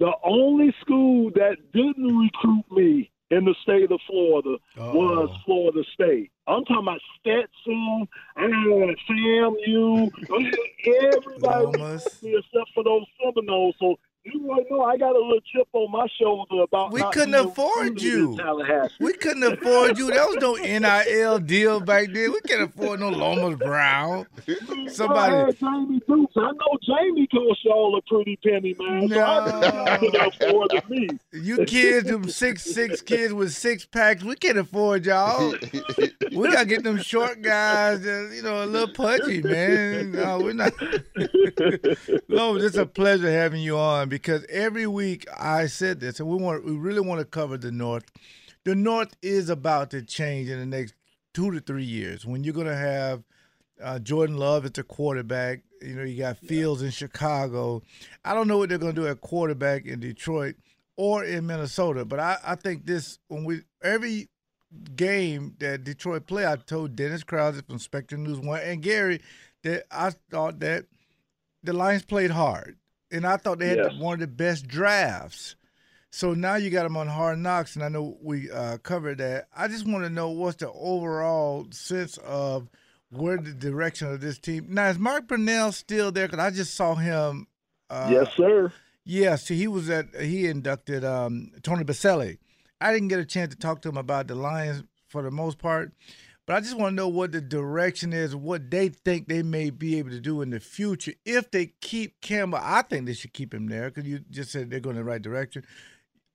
the 0.01 0.13
only 0.25 0.75
school 0.81 1.31
that 1.35 1.57
didn't 1.73 2.17
recruit 2.19 2.65
me 2.71 3.11
in 3.31 3.45
the 3.45 3.55
state 3.63 3.91
of 3.91 4.01
Florida 4.07 4.57
was 4.77 5.29
Florida 5.45 5.83
State. 5.93 6.31
I'm 6.47 6.65
talking 6.65 6.83
about 6.83 7.01
Stetson, 7.21 8.09
I 8.37 8.43
had 8.43 8.97
FAMU, 9.09 10.11
everybody 10.87 11.83
except 12.23 12.71
for 12.75 12.85
those 12.85 13.05
Seminoles. 13.23 13.75
So 13.79 13.97
you 14.33 14.51
right 14.51 14.65
know 14.71 14.83
I 14.85 14.97
got 14.97 15.15
a 15.15 15.19
little 15.19 15.41
chip 15.41 15.69
on 15.73 15.91
my 15.91 16.07
shoulder 16.21 16.63
about 16.63 16.93
We 16.93 17.03
couldn't 17.13 17.35
afford 17.35 18.01
you. 18.01 18.39
We 19.01 19.13
couldn't 19.15 19.45
afford 19.45 19.99
you. 19.99 20.11
There 20.11 20.27
was 20.27 20.37
no 20.37 20.55
NIL 20.55 21.39
deal 21.41 21.81
back 21.81 22.09
then. 22.13 22.33
We 22.33 22.41
can't 22.41 22.63
afford 22.63 23.01
no 23.01 23.09
Lomas 23.11 23.59
Brown. 23.59 24.27
Somebody. 24.89 25.35
had 25.35 25.59
Jamie 25.59 26.01
Dukes. 26.07 26.33
I 26.37 26.53
know 26.53 26.79
Jamie 26.83 27.27
cost 27.29 27.65
y'all 27.65 27.97
a 27.97 28.03
pretty 28.03 28.37
penny, 28.43 28.75
man. 28.79 29.09
So 29.09 29.23
I 29.23 29.99
could 29.99 30.15
afford 30.15 30.91
me. 30.91 31.09
You 31.33 31.65
kids, 31.65 32.09
them 32.09 32.29
six 32.29 32.63
six 32.63 33.03
kids 33.03 33.33
with 33.33 33.53
six 33.53 33.85
packs, 33.85 34.23
we 34.23 34.35
can't 34.37 34.59
afford 34.59 35.07
y'all. 35.07 35.55
We 36.33 36.53
gotta 36.53 36.67
get 36.67 36.85
them 36.85 36.99
short 36.99 37.43
guys, 37.43 38.07
uh, 38.07 38.31
you 38.35 38.43
know, 38.43 38.65
a 38.65 38.67
little 38.67 38.95
pudgy, 38.95 39.43
man. 39.43 40.13
No, 40.13 40.39
we're 40.39 40.53
not. 40.53 40.73
Lomas, 42.29 42.65
it's 42.65 42.77
a 42.77 42.87
pleasure 42.87 43.31
having 43.31 43.63
you 43.63 43.77
on 43.77 44.09
because 44.23 44.45
every 44.49 44.87
week 44.87 45.27
I 45.37 45.67
said 45.67 46.01
this, 46.01 46.21
and 46.21 46.29
we 46.29 46.37
want, 46.37 46.65
we 46.65 46.73
really 46.73 47.01
want 47.01 47.21
to 47.21 47.25
cover 47.25 47.57
the 47.57 47.73
North. 47.73 48.05
The 48.65 48.75
North 48.75 49.17
is 49.23 49.49
about 49.49 49.91
to 49.91 50.03
change 50.03 50.49
in 50.49 50.59
the 50.59 50.67
next 50.67 50.95
two 51.33 51.51
to 51.51 51.61
three 51.61 51.85
years 51.85 52.27
when 52.27 52.45
you're 52.45 52.55
gonna 52.55 52.77
have 52.77 53.23
uh, 53.83 53.99
Jordan 53.99 54.37
Love 54.37 54.65
at 54.65 54.75
the 54.75 54.83
quarterback. 54.83 55.63
You 55.81 55.95
know, 55.95 56.03
you 56.03 56.19
got 56.19 56.39
Fields 56.39 56.83
in 56.83 56.91
Chicago. 56.91 57.83
I 58.25 58.35
don't 58.35 58.49
know 58.49 58.59
what 58.59 58.69
they're 58.69 58.79
going 58.79 58.95
to 58.95 59.01
do 59.01 59.07
at 59.07 59.21
quarterback 59.21 59.87
in 59.87 60.01
Detroit 60.01 60.57
or 60.97 61.25
in 61.25 61.47
Minnesota, 61.47 62.05
but 62.05 62.19
I, 62.19 62.39
I 62.45 62.55
think 62.57 62.87
this 62.87 63.21
when 63.29 63.45
we 63.45 63.63
every 63.83 64.29
game 64.97 65.55
that 65.61 65.85
Detroit 65.85 66.27
play, 66.27 66.47
I 66.47 66.57
told 66.57 66.97
Dennis 66.97 67.23
Krause 67.23 67.63
from 67.67 67.79
Spectrum 67.79 68.25
News 68.25 68.41
One 68.41 68.61
and 68.61 68.83
Gary 68.83 69.21
that 69.63 69.85
I 69.91 70.11
thought 70.31 70.61
that 70.61 70.87
the 71.63 71.73
Lions 71.73 72.05
played 72.05 72.31
hard, 72.31 72.78
and 73.11 73.27
I 73.27 73.37
thought 73.37 73.59
they 73.59 73.69
had 73.69 73.79
Yes. 73.79 73.95
one 73.99 74.15
of 74.15 74.21
the 74.21 74.27
best 74.27 74.67
drafts. 74.67 75.57
So 76.11 76.33
now 76.33 76.55
you 76.57 76.71
got 76.71 76.85
them 76.85 76.97
on 76.97 77.07
Hard 77.07 77.39
Knocks, 77.39 77.75
and 77.77 77.85
I 77.85 77.89
know 77.89 78.17
we 78.23 78.51
uh, 78.51 78.79
covered 78.79 79.19
that. 79.19 79.49
I 79.55 79.69
just 79.69 79.87
want 79.87 80.05
to 80.05 80.11
know 80.11 80.31
what's 80.31 80.57
the 80.57 80.71
overall 80.73 81.67
sense 81.71 82.17
of 82.19 82.69
where 83.11 83.37
the 83.37 83.53
direction 83.53 84.09
of 84.11 84.21
this 84.21 84.39
team. 84.39 84.67
Now 84.71 84.89
is 84.89 84.99
Mark 84.99 85.29
Brunell 85.29 85.73
still 85.75 86.11
there? 86.11 86.27
Because 86.27 86.41
I 86.45 86.51
just 86.51 86.75
saw 86.75 86.95
him. 86.95 87.47
Uh, 87.91 88.09
yes, 88.11 88.33
sir. 88.37 88.73
Yes, 89.05 89.49
he 89.49 89.67
was 89.67 89.89
at. 89.91 90.15
He 90.19 90.47
inducted 90.47 91.05
um, 91.05 91.51
Tony 91.63 91.85
Boselli. 91.85 92.39
I 92.81 92.93
didn't 92.93 93.09
get 93.09 93.19
a 93.19 93.25
chance 93.25 93.53
to 93.55 93.59
talk 93.59 93.83
to 93.83 93.89
him 93.89 93.97
about 93.97 94.29
the 94.29 94.35
Lions 94.35 94.85
for 95.09 95.23
the 95.23 95.31
most 95.31 95.59
part, 95.59 95.93
but 96.49 96.57
I 96.57 96.61
just 96.61 96.79
want 96.79 96.93
to 96.93 96.97
know 96.97 97.09
what 97.09 97.33
the 97.33 97.43
direction 97.43 98.15
is, 98.15 98.35
what 98.35 98.71
they 98.71 98.89
think 98.89 99.29
they 99.29 99.43
may 99.43 99.69
be 99.69 99.99
able 99.99 100.09
to 100.09 100.19
do 100.19 100.41
in 100.41 100.49
the 100.49 100.61
future 100.61 101.13
if 101.27 101.51
they 101.51 101.75
keep 101.83 102.23
Campbell. 102.23 102.59
I 102.63 102.81
think 102.81 103.05
they 103.05 103.13
should 103.13 103.35
keep 103.35 103.53
him 103.53 103.69
there 103.69 103.91
because 103.91 104.09
you 104.09 104.21
just 104.31 104.53
said 104.53 104.71
they're 104.71 104.81
going 104.81 104.97
in 104.97 105.05
the 105.05 105.11
right 105.11 105.21
direction. 105.21 105.63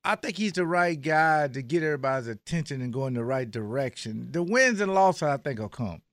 I 0.05 0.13
think 0.13 0.37
he's 0.37 0.53
the 0.53 0.67
right 0.67 1.01
guy 1.01 1.47
to 1.47 1.63
get 1.63 1.81
everybody's 1.81 2.27
attention 2.27 2.83
and 2.83 2.93
go 2.93 3.07
in 3.07 3.15
the 3.15 3.23
right 3.23 3.49
direction. 3.49 4.27
The 4.29 4.43
wins 4.43 4.81
and 4.81 4.93
losses, 4.93 5.23
I 5.23 5.37
think, 5.37 5.59
will 5.59 5.67
come. 5.67 6.03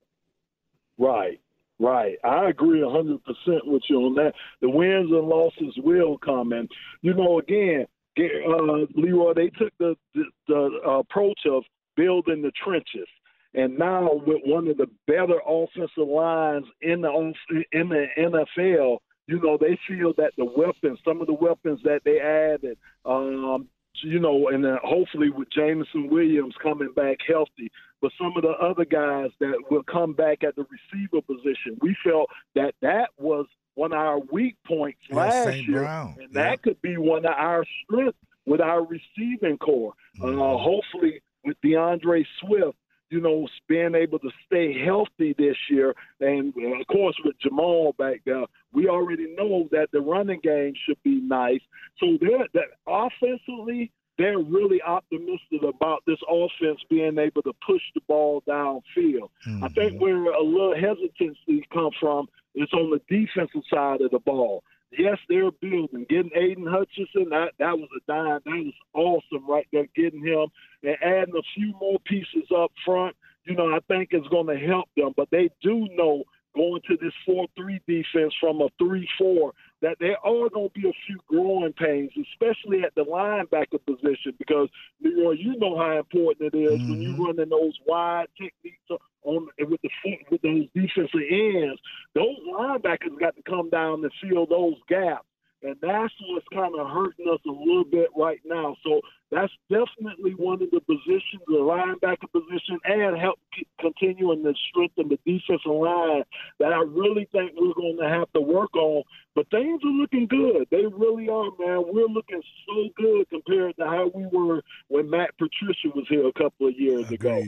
Right, 0.97 1.39
right. 1.79 2.17
I 2.25 2.49
agree 2.49 2.81
100% 2.81 3.19
with 3.67 3.83
you 3.91 3.97
on 3.99 4.15
that. 4.15 4.33
The 4.63 4.71
wins 4.71 5.11
and 5.11 5.29
losses 5.29 5.75
will 5.77 6.17
come. 6.17 6.53
And, 6.53 6.71
you 7.03 7.13
know, 7.13 7.39
again, 7.39 7.85
Ga- 8.17 8.45
uh, 8.49 8.87
Leroy, 8.95 9.35
they 9.35 9.51
took 9.51 9.75
the, 9.79 9.95
the, 10.15 10.25
the 10.49 10.81
approach 10.89 11.41
of 11.45 11.65
building 11.97 12.41
the 12.41 12.53
trenches. 12.65 13.07
And 13.55 13.79
now 13.79 14.11
with 14.27 14.43
one 14.45 14.69
of 14.69 14.77
the 14.77 14.87
better 15.07 15.41
offensive 15.47 16.07
lines 16.09 16.67
in 16.83 17.01
the 17.01 17.33
in 17.73 17.89
the 17.89 18.07
NFL, 18.17 18.99
you 19.27 19.41
know 19.41 19.59
they 19.61 19.79
feel 19.89 20.13
that 20.19 20.33
the 20.37 20.45
weapons, 20.45 20.99
some 21.05 21.21
of 21.21 21.27
the 21.27 21.35
weapons 21.35 21.81
that 21.85 22.03
they 22.05 22.21
added, 22.21 22.79
um, 23.05 23.69
you 24.03 24.21
know, 24.21 24.49
and 24.49 24.65
hopefully 24.85 25.31
with 25.31 25.49
Jameson 25.51 26.09
Williams 26.11 26.55
coming 26.63 26.93
back 26.95 27.19
healthy, 27.27 27.71
but 28.01 28.13
some 28.17 28.33
of 28.37 28.43
the 28.43 28.51
other 28.51 28.85
guys 28.85 29.31
that 29.41 29.55
will 29.71 29.83
come 29.83 30.13
back 30.13 30.45
at 30.45 30.55
the 30.57 30.65
receiver 30.71 31.21
position, 31.23 31.77
we 31.81 31.97
felt 32.05 32.29
that 32.55 32.75
that 32.83 33.11
was 33.19 33.47
one 33.75 33.93
of 33.93 33.99
our 33.99 34.21
weak 34.33 34.57
points 34.67 35.01
Yeah, 35.11 35.17
last 35.17 35.45
St. 35.49 35.69
year, 35.69 35.81
Brown. 35.81 36.17
and 36.21 36.33
that 36.35 36.63
could 36.63 36.81
be 36.83 36.97
one 36.97 37.25
of 37.25 37.33
our 37.37 37.65
strengths 37.85 38.19
with 38.47 38.61
our 38.61 38.85
receiving 38.87 39.59
core. 39.59 39.93
Mm-hmm. 40.21 40.41
Uh, 40.41 40.57
hopefully, 40.59 41.21
with 41.45 41.57
DeAndre 41.65 42.25
Swift, 42.41 42.77
you 43.11 43.21
know, 43.21 43.49
being 43.69 43.95
able 43.95 44.19
to 44.21 44.31
stay 44.47 44.73
healthy 44.85 45.35
this 45.37 45.57
year, 45.69 45.95
and 46.21 46.55
uh, 46.57 46.81
of 46.81 46.87
course 46.87 47.17
with 47.25 47.35
Jamaal 47.41 47.97
back 47.97 48.23
there, 48.25 48.45
we 48.73 48.89
already 48.89 49.35
know 49.37 49.69
that 49.73 49.89
the 49.93 50.01
running 50.01 50.41
game 50.43 50.75
should 50.87 51.03
be 51.03 51.21
nice. 51.21 51.61
So 51.99 52.17
they're 52.21 52.47
that 52.55 52.69
offensively, 52.87 53.91
they're 54.17 54.39
really 54.39 54.81
optimistic 54.83 55.63
about 55.63 56.03
this 56.07 56.19
offense 56.29 56.81
being 56.89 57.19
able 57.19 57.43
to 57.43 57.53
push 57.67 57.83
the 57.95 58.01
ball 58.07 58.43
downfield. 58.49 59.31
I 59.65 59.69
think 59.69 60.01
where 60.01 60.25
a 60.27 60.43
little 60.43 60.75
hesitancy 60.75 61.67
comes 61.73 61.95
from 61.99 62.29
is 62.55 62.69
on 62.73 62.91
the 62.91 63.01
defensive 63.09 63.63
side 63.73 64.01
of 64.03 64.11
the 64.11 64.19
ball. 64.21 64.63
Yes, 64.93 65.19
they're 65.29 65.51
building. 65.53 66.07
Getting 66.09 66.33
Aidan 66.35 66.67
Hutchinson, 66.67 67.31
that, 67.31 67.53
that 67.59 67.79
was 67.79 67.89
a 67.97 68.13
dime. 68.13 68.41
That 68.45 68.65
was 68.65 68.75
awesome 68.95 69.49
right 69.49 69.67
there, 69.73 69.87
getting 69.95 70.25
him 70.25 70.49
and 70.83 70.97
adding 71.03 71.35
a 71.37 71.43
few 71.55 71.73
more 71.81 71.99
pieces 72.05 72.51
up 72.57 72.73
front, 72.85 73.15
you 73.45 73.55
know, 73.55 73.69
I 73.69 73.79
think 73.89 74.11
it's 74.13 74.27
going 74.29 74.47
to 74.47 74.67
help 74.67 74.89
them. 74.97 75.13
But 75.17 75.29
they 75.31 75.51
do 75.63 75.87
know 75.97 76.25
going 76.55 76.81
to 76.89 76.97
this 77.01 77.13
4 77.27 77.47
3 77.57 77.81
defense 77.87 78.35
from 78.41 78.61
a 78.61 78.69
3 78.79 79.09
4 79.19 79.53
that 79.83 79.97
there 80.01 80.19
are 80.25 80.49
going 80.51 80.69
to 80.69 80.81
be 80.81 80.89
a 80.89 80.93
few 81.07 81.19
growing 81.29 81.73
pains, 81.73 82.11
especially 82.33 82.83
at 82.83 82.95
the 82.95 83.05
linebacker 83.05 83.79
position, 83.87 84.35
because, 84.39 84.69
Leroy, 85.03 85.33
you 85.33 85.59
know 85.59 85.77
how 85.77 85.99
important 85.99 86.55
it 86.55 86.59
is 86.59 86.81
when 86.81 87.01
you're 87.01 87.13
mm-hmm. 87.13 87.23
running 87.23 87.49
those 87.49 87.79
wide 87.87 88.27
techniques 88.41 89.03
on 89.23 89.49
with 89.59 89.81
the 89.83 89.91
foot, 90.03 90.31
with 90.31 90.43
those 90.43 90.67
defensive 90.75 91.21
ends. 91.31 91.81
Those 92.15 92.37
linebackers 92.53 93.19
got 93.19 93.37
to 93.37 93.43
come 93.43 93.71
down 93.71 94.03
and 94.05 94.13
fill 94.23 94.47
those 94.47 94.77
gaps. 94.89 95.27
And 95.63 95.77
that's 95.83 96.13
what's 96.29 96.47
kind 96.55 96.75
of 96.79 96.89
hurting 96.89 97.27
us 97.31 97.41
a 97.47 97.51
little 97.51 97.85
bit 97.85 98.09
right 98.17 98.41
now. 98.47 98.77
So 98.83 99.01
that's 99.31 99.53
definitely 99.71 100.33
one 100.33 100.61
of 100.63 100.71
the 100.71 100.81
positions, 100.81 101.43
the 101.47 101.55
linebacker 101.55 102.31
position, 102.33 102.79
and 102.85 103.17
help 103.19 103.39
keep 103.55 103.69
continuing 103.81 104.43
to 104.43 104.53
strengthen 104.69 105.09
the 105.09 105.19
defensive 105.25 105.71
line 105.71 106.25
that 106.59 106.73
I 106.73 106.83
really 106.83 107.29
think 107.31 107.53
we're 107.57 107.75
going 107.75 107.99
to 108.01 108.09
have 108.09 108.33
to 108.33 108.41
work 108.41 108.75
on. 108.75 109.03
But 109.37 109.49
things 109.51 109.81
are 109.85 109.89
looking 109.89 110.27
good. 110.27 110.67
They 110.71 110.85
really 110.85 111.29
are, 111.29 111.51
man. 111.59 111.85
We're 111.87 112.09
looking 112.09 112.43
so 112.67 112.89
good 112.97 113.29
compared 113.31 113.77
to 113.77 113.85
how 113.85 114.11
we 114.13 114.27
were 114.27 114.63
when 114.89 115.09
Matt 115.09 115.31
Patricia 115.39 115.89
was 115.95 116.07
here 116.09 116.27
a 116.27 116.33
couple 116.33 116.67
of 116.67 116.75
years 116.79 117.11
ago. 117.11 117.45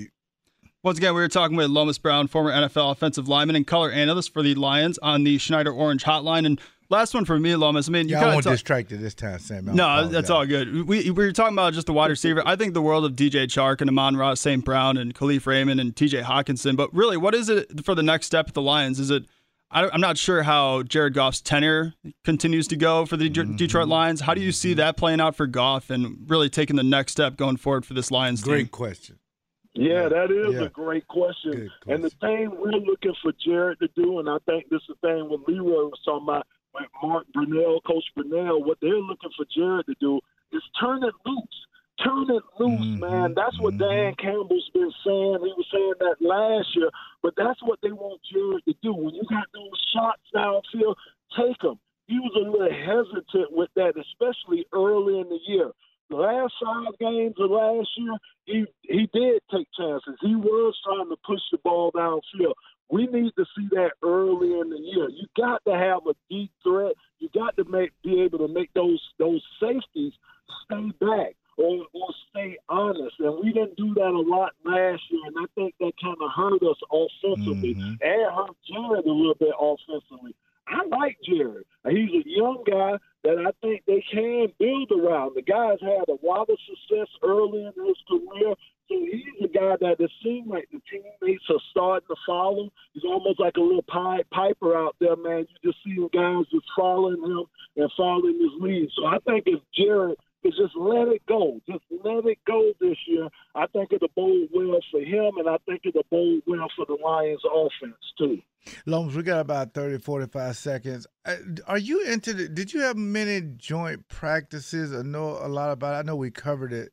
Once 0.85 0.99
again, 0.99 1.15
we 1.15 1.21
were 1.21 1.29
talking 1.29 1.57
with 1.57 1.71
Lomas 1.71 1.99
Brown, 1.99 2.27
former 2.27 2.51
NFL 2.51 2.91
offensive 2.91 3.29
lineman 3.29 3.55
and 3.55 3.65
color 3.67 3.91
analyst 3.91 4.33
for 4.33 4.43
the 4.43 4.57
Lions 4.57 4.99
on 4.99 5.23
the 5.23 5.39
Schneider 5.39 5.73
Orange 5.73 6.03
Hotline. 6.03 6.45
And 6.45 6.61
last 6.93 7.15
one 7.15 7.25
for 7.25 7.39
me, 7.39 7.57
Lomas. 7.57 7.89
I 7.89 7.93
mean, 7.93 8.09
you 8.09 8.13
Yeah, 8.13 8.19
I 8.19 8.21
kinda 8.21 8.35
won't 8.37 8.45
talk- 8.45 8.53
distract 8.53 8.91
you 8.93 8.99
this 8.99 9.15
time, 9.15 9.39
Sam. 9.41 9.69
I 9.69 9.73
No, 9.73 9.85
apologize. 9.85 10.13
that's 10.13 10.31
all 10.31 10.47
good. 10.47 10.87
We, 10.87 11.11
we 11.11 11.11
were 11.11 11.33
talking 11.33 11.55
about 11.55 11.73
just 11.73 11.87
the 11.89 11.93
wide 11.93 12.11
receiver. 12.11 12.43
I 12.47 12.55
think 12.55 12.75
the 12.75 12.83
world 12.83 13.05
of 13.05 13.13
DJ 13.17 13.47
Chark 13.47 13.81
and 13.81 13.91
Amon-Ra 13.91 14.35
St. 14.35 14.65
Brown 14.65 14.97
and 14.97 15.15
Kalif 15.15 15.47
Raymond 15.47 15.81
and 15.81 15.97
TJ 15.97 16.23
Hockenson. 16.23 16.77
But 16.77 16.95
really, 16.95 17.17
what 17.17 17.35
is 17.35 17.49
it 17.49 17.85
for 17.85 17.95
the 17.97 18.03
next 18.05 18.27
step 18.27 18.49
at 18.49 18.55
the 18.55 18.63
Lions? 18.63 19.01
Is 19.01 19.11
it, 19.11 19.25
I, 19.71 19.89
I'm 19.89 20.01
not 20.03 20.19
sure 20.19 20.43
how 20.43 20.83
Jared 20.83 21.15
Goff's 21.15 21.41
tenure 21.41 21.95
continues 22.25 22.69
to 22.69 22.77
go 22.77 23.07
for 23.07 23.17
the 23.17 23.29
Mm-hmm. 23.31 23.57
Detroit 23.57 23.89
Lions. 23.89 24.21
How 24.21 24.35
do 24.35 24.41
you 24.43 24.53
see 24.53 24.75
that 24.75 24.97
playing 24.97 25.21
out 25.21 25.35
for 25.35 25.47
Goff 25.47 25.89
and 25.91 26.19
really 26.29 26.49
taking 26.51 26.77
the 26.77 26.83
next 26.83 27.13
step 27.13 27.37
going 27.37 27.57
forward 27.57 27.87
for 27.87 27.95
this 27.95 28.11
Lions 28.11 28.43
team? 28.43 28.53
Great 28.53 28.71
question. 28.71 29.19
Yeah, 29.75 30.11
that 30.11 30.31
is 30.31 30.53
Yeah. 30.57 30.65
a 30.65 30.69
great 30.69 31.09
question. 31.09 31.71
And 31.87 32.05
the 32.05 32.11
thing 32.11 32.51
we're 32.51 32.73
looking 32.73 33.15
for 33.23 33.33
Jared 33.43 33.79
to 33.79 33.89
do, 33.97 34.19
and 34.19 34.29
I 34.29 34.37
think 34.45 34.69
this 34.69 34.83
is 34.83 34.95
the 35.03 35.09
thing 35.09 35.31
what 35.31 35.49
Leroy 35.49 35.85
was 35.85 35.99
talking 36.05 36.25
about 36.29 36.47
with 36.75 36.89
Mark 37.03 37.27
Brunell, 37.35 37.83
Coach 37.85 38.05
Brunell, 38.17 38.65
what 38.65 38.79
they're 38.81 38.99
looking 38.99 39.31
for 39.37 39.47
Jared 39.55 39.87
to 39.87 39.95
do 40.01 40.21
is 40.53 40.63
turn 40.81 41.03
it 41.05 41.15
loose. 41.27 41.67
Turn 42.03 42.31
it 42.31 42.43
loose, 42.59 42.81
mm-hmm. 42.81 43.01
man. 43.01 43.35
That's 43.35 43.59
what 43.61 43.75
mm-hmm. 43.75 43.91
Dan 43.91 44.15
Campbell's 44.19 44.71
been 44.75 44.91
saying. 45.05 45.39
He 45.45 45.53
was 45.55 45.67
saying 45.71 45.95
that 46.01 46.17
last 46.21 46.75
year, 46.75 46.91
but 47.23 47.35
that's 47.37 47.63
what 47.63 47.79
they 47.83 47.93
want 47.93 48.21
Jared 48.33 48.65
to 48.65 48.75
do. 48.83 48.93
When 48.95 49.15
you 49.15 49.23
got 49.29 49.47
those 49.55 49.79
shots 49.95 50.23
downfield, 50.35 50.97
take 51.37 51.59
them. 51.61 51.79
He 52.07 52.19
was 52.19 52.33
a 52.35 52.51
little 52.51 52.69
hesitant 52.69 53.53
with 53.53 53.71
that, 53.77 53.95
especially 53.97 54.67
early 54.73 55.21
in 55.21 55.29
the 55.29 55.39
year. 55.47 55.71
The 56.11 56.17
last 56.17 56.53
five 56.63 56.99
games 56.99 57.35
of 57.39 57.51
last 57.51 57.89
year, 57.97 58.17
he 58.45 58.65
he 58.83 59.09
did 59.15 59.41
take 59.51 59.69
chances. 59.79 60.17
He 60.21 60.35
was 60.35 60.75
trying 60.85 61.09
to 61.09 61.17
push 61.25 61.41
the 61.51 61.59
ball 61.59 61.93
downfield. 61.93 62.55
We 62.91 63.07
need 63.07 63.33
to 63.37 63.45
see 63.57 63.69
that 63.73 63.93
early 64.03 64.59
in 64.61 64.71
the 64.71 64.79
year. 64.79 65.09
You 65.09 65.27
got 65.37 65.65
to 65.65 65.73
have 65.73 66.07
a 66.07 66.15
deep 66.29 66.51
threat. 66.63 66.95
You 67.19 67.29
got 67.35 67.57
to 67.57 67.65
make 67.65 67.93
be 68.03 68.21
able 68.21 68.39
to 68.47 68.49
make 68.49 68.73
those 68.75 69.01
those 69.19 69.43
safeties 69.61 70.13
stay 70.65 70.93
back 71.01 71.35
or 71.57 71.87
or 71.93 72.09
stay 72.31 72.59
honest. 72.69 73.17
And 73.19 73.39
we 73.43 73.53
didn't 73.53 73.77
do 73.77 73.95
that 73.95 74.11
a 74.11 74.25
lot 74.29 74.53
last 74.65 75.03
year, 75.11 75.23
and 75.27 75.37
I 75.39 75.47
think 75.55 75.75
that 75.81 75.93
kind 76.03 76.17
of 76.21 76.31
hurt 76.35 76.63
us 76.63 76.81
offensively 76.91 77.75
mm-hmm. 77.75 77.95
and 78.01 78.35
hurt 78.35 78.57
Jared 78.69 79.07
a 79.07 79.11
little 79.11 79.37
bit 79.39 79.55
offensively. 79.59 80.35
I 80.69 80.87
like 80.87 81.19
Jared. 81.27 81.65
He's 81.89 82.25
a 82.25 82.29
young 82.29 82.63
guy 82.67 82.93
that 83.25 83.39
I 83.39 83.51
think 83.61 83.83
they 83.87 84.03
can 84.11 84.49
build 84.59 84.91
around. 84.93 85.35
The 85.35 85.43
guy's 85.43 85.81
had 85.81 86.09
a 86.09 86.19
lot 86.25 86.49
of 86.49 86.59
success 86.67 87.09
early 87.23 87.67
in 87.67 87.87
his 87.87 87.97
career. 88.09 88.55
Guy 89.63 89.77
that 89.81 90.01
it 90.01 90.11
seems 90.23 90.49
like 90.49 90.69
the 90.73 90.81
teammates 90.91 91.45
are 91.51 91.61
starting 91.71 92.07
to 92.09 92.17
follow. 92.27 92.71
He's 92.93 93.05
almost 93.05 93.39
like 93.39 93.57
a 93.57 93.61
little 93.61 93.85
Pied 93.89 94.29
Piper 94.31 94.77
out 94.77 94.97
there, 95.01 95.17
man. 95.17 95.47
You 95.63 95.71
just 95.73 95.85
see 95.85 95.95
the 95.95 96.09
guys 96.13 96.47
just 96.51 96.67
following 96.77 97.23
him 97.23 97.45
and 97.77 97.91
following 97.97 98.39
his 98.41 98.61
lead. 98.61 98.89
So 98.97 99.07
I 99.07 99.19
think 99.27 99.45
if 99.47 99.61
Jared 99.75 100.17
is 100.45 100.55
just 100.57 100.75
let 100.77 101.09
it 101.09 101.23
go, 101.27 101.61
just 101.69 101.85
let 102.05 102.27
it 102.27 102.39
go 102.47 102.73
this 102.81 102.97
year, 103.07 103.29
I 103.55 103.67
think 103.69 103.93
it'll 103.93 104.09
bode 104.17 104.49
well 104.53 104.81
for 104.91 105.01
him, 105.01 105.39
and 105.39 105.49
I 105.49 105.59
think 105.67 105.83
it'll 105.85 106.05
bode 106.11 106.43
well 106.47 106.69
for 106.77 106.85
the 106.87 106.99
Lions 107.03 107.43
offense, 107.45 107.95
too. 108.19 108.39
Lomas, 108.87 109.15
we 109.15 109.23
got 109.23 109.41
about 109.41 109.75
30, 109.75 109.99
45 109.99 110.57
seconds. 110.57 111.07
Uh, 111.25 111.37
Are 111.67 111.79
you 111.79 112.05
into 112.05 112.33
the, 112.33 112.49
did 112.49 112.73
you 112.73 112.81
have 112.81 112.97
many 112.97 113.41
joint 113.57 114.09
practices? 114.09 114.93
I 114.93 115.03
know 115.03 115.39
a 115.41 115.49
lot 115.49 115.71
about 115.71 115.95
it. 115.95 115.99
I 115.99 116.03
know 116.03 116.17
we 116.17 116.31
covered 116.31 116.73
it. 116.73 116.93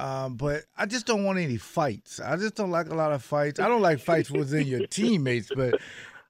Um, 0.00 0.36
but 0.36 0.64
I 0.76 0.86
just 0.86 1.06
don't 1.06 1.24
want 1.24 1.38
any 1.38 1.56
fights. 1.56 2.20
I 2.20 2.36
just 2.36 2.54
don't 2.54 2.70
like 2.70 2.88
a 2.88 2.94
lot 2.94 3.12
of 3.12 3.22
fights. 3.22 3.58
I 3.58 3.68
don't 3.68 3.82
like 3.82 3.98
fights 3.98 4.30
within 4.30 4.66
your 4.66 4.86
teammates, 4.90 5.50
but 5.54 5.80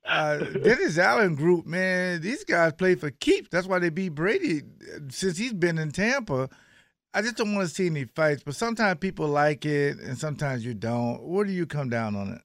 uh, 0.06 0.38
Dennis 0.38 0.96
Allen 0.98 1.34
group, 1.34 1.66
man, 1.66 2.22
these 2.22 2.44
guys 2.44 2.72
play 2.72 2.94
for 2.94 3.10
keeps. 3.10 3.48
That's 3.50 3.66
why 3.66 3.78
they 3.78 3.90
beat 3.90 4.10
Brady 4.10 4.62
uh, 4.62 5.00
since 5.10 5.36
he's 5.36 5.52
been 5.52 5.78
in 5.78 5.90
Tampa. 5.90 6.48
I 7.12 7.22
just 7.22 7.36
don't 7.36 7.54
want 7.54 7.68
to 7.68 7.74
see 7.74 7.86
any 7.86 8.04
fights, 8.04 8.42
but 8.42 8.54
sometimes 8.54 8.98
people 9.00 9.28
like 9.28 9.66
it 9.66 9.98
and 9.98 10.16
sometimes 10.16 10.64
you 10.64 10.74
don't. 10.74 11.22
Where 11.22 11.44
do 11.44 11.52
you 11.52 11.66
come 11.66 11.90
down 11.90 12.16
on 12.16 12.28
it? 12.32 12.40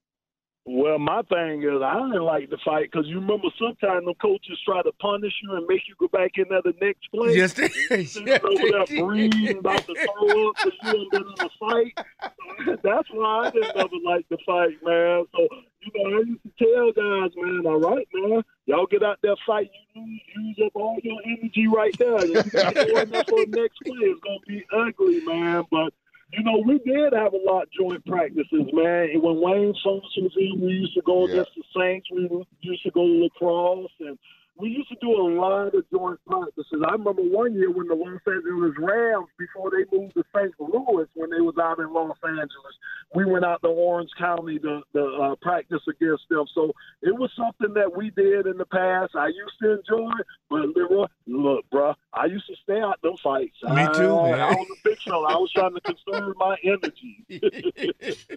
Well, 0.66 0.98
my 0.98 1.22
thing 1.24 1.62
is, 1.64 1.82
I 1.84 1.96
didn't 1.96 2.24
like 2.24 2.50
the 2.50 2.58
fight 2.64 2.90
because 2.90 3.06
you 3.08 3.16
remember 3.20 3.50
sometimes 3.60 4.06
the 4.06 4.14
coaches 4.22 4.58
try 4.64 4.82
to 4.82 4.94
punish 4.94 5.34
you 5.44 5.56
and 5.58 5.68
make 5.68 5.82
you 5.90 5.96
go 6.00 6.08
back 6.08 6.32
in 6.38 6.46
there 6.50 6.62
the 6.64 6.74
next 6.80 7.06
play. 7.14 7.36
Yes, 7.36 7.52
they- 7.52 7.64
yes, 7.92 8.16
over 8.18 8.40
they 8.56 8.72
there 8.72 8.86
did. 8.86 9.06
breathing, 9.06 9.58
about 9.58 9.86
to 9.86 9.94
throw 9.94 10.48
up 10.50 10.56
because 10.64 10.80
you 10.84 11.10
been 11.12 11.22
in 11.24 11.46
a 11.46 11.50
fight. 11.60 12.78
That's 12.82 13.10
why 13.12 13.48
I 13.48 13.52
didn't 13.52 13.76
ever 13.76 13.96
like 14.06 14.26
the 14.30 14.38
fight, 14.46 14.78
man. 14.84 15.26
So, 15.36 15.48
you 15.82 15.92
know, 15.96 16.18
I 16.18 16.22
used 16.22 16.42
to 16.44 16.52
tell 16.64 16.92
guys, 16.94 17.32
man, 17.36 17.66
all 17.66 17.80
right, 17.82 18.08
man, 18.14 18.42
y'all 18.66 18.86
get 18.86 19.04
out 19.04 19.20
there 19.22 19.36
fight, 19.46 19.70
you 19.96 20.02
use, 20.02 20.22
use 20.58 20.60
up 20.66 20.72
all 20.76 20.98
your 21.04 21.20
energy 21.26 21.68
right 21.68 21.94
there. 22.00 22.24
If 22.24 22.46
you 22.46 22.52
got 22.52 22.74
to 22.76 22.86
go 22.86 23.00
in 23.02 23.10
there 23.10 23.24
for 23.28 23.46
the 23.46 23.52
next 23.52 23.80
play, 23.84 23.98
it's 24.00 24.22
going 24.22 24.40
to 24.40 24.48
be 24.48 24.66
ugly, 24.74 25.20
man. 25.26 25.66
But 25.70 25.94
you 26.34 26.44
know, 26.44 26.64
we 26.66 26.80
did 26.80 27.14
have 27.14 27.34
a 27.34 27.38
lot 27.38 27.64
of 27.64 27.72
joint 27.72 28.06
practices, 28.06 28.66
man. 28.74 29.10
And 29.14 29.22
when 29.22 29.40
Wayne 29.40 29.74
Fontes 29.84 30.12
was 30.18 30.34
in, 30.38 30.62
we 30.62 30.74
used 30.74 30.96
to 30.96 31.02
go 31.02 31.26
against 31.26 31.52
the 31.56 31.64
Saints. 31.78 32.08
We 32.12 32.46
used 32.62 32.84
to 32.84 32.92
go 32.92 33.06
to 33.06 33.14
La 33.22 33.30
Crosse, 33.38 33.92
and 34.00 34.18
we 34.58 34.70
used 34.70 34.90
to 34.90 34.96
do 35.02 35.10
a 35.10 35.28
lot 35.34 35.74
of 35.74 35.84
joint 35.92 36.20
practices. 36.28 36.84
I 36.88 36.92
remember 36.92 37.24
one 37.24 37.54
year 37.56 37.72
when 37.72 37.88
the 37.88 37.96
Los 37.96 38.20
Angeles 38.28 38.74
Rams, 38.78 39.28
before 39.38 39.72
they 39.72 39.86
moved 39.96 40.14
to 40.14 40.24
St. 40.36 40.54
Louis, 40.60 41.08
when 41.16 41.32
they 41.32 41.42
was 41.42 41.56
out 41.60 41.80
in 41.80 41.92
Los 41.92 42.18
Angeles, 42.24 42.76
we 43.16 43.26
went 43.26 43.46
out 43.46 43.62
to 43.62 43.68
Orange 43.68 44.10
County 44.18 44.60
to, 44.60 44.82
to 44.94 45.06
uh, 45.06 45.36
practice 45.42 45.82
against 45.90 46.24
them. 46.30 46.46
So 46.54 46.72
it 47.02 47.16
was 47.16 47.32
something 47.36 47.74
that 47.74 47.96
we 47.96 48.12
did 48.12 48.46
in 48.46 48.58
the 48.58 48.66
past. 48.66 49.16
I 49.16 49.28
used 49.28 49.54
to 49.62 49.80
enjoy 49.80 50.12
it, 50.20 50.26
but 50.50 50.70
Leroy, 50.76 51.08
look, 51.28 51.66
bro, 51.72 51.94
I 52.14 52.26
used 52.26 52.48
to 52.48 52.56
stay 52.64 52.80
out 52.80 53.02
them 53.02 53.16
fights. 53.24 53.56
Me 53.64 53.88
too, 53.96 54.18
I, 54.18 54.32
man. 54.32 54.40
I 54.40 54.50
was 54.52 54.68
a 54.72 54.90
big 54.90 55.00
fella. 55.00 55.28
I 55.30 55.38
was 55.38 55.52
trying 55.52 55.74
to 55.74 55.82
conserve 55.82 56.36
my 56.38 56.58
energy. 56.64 57.26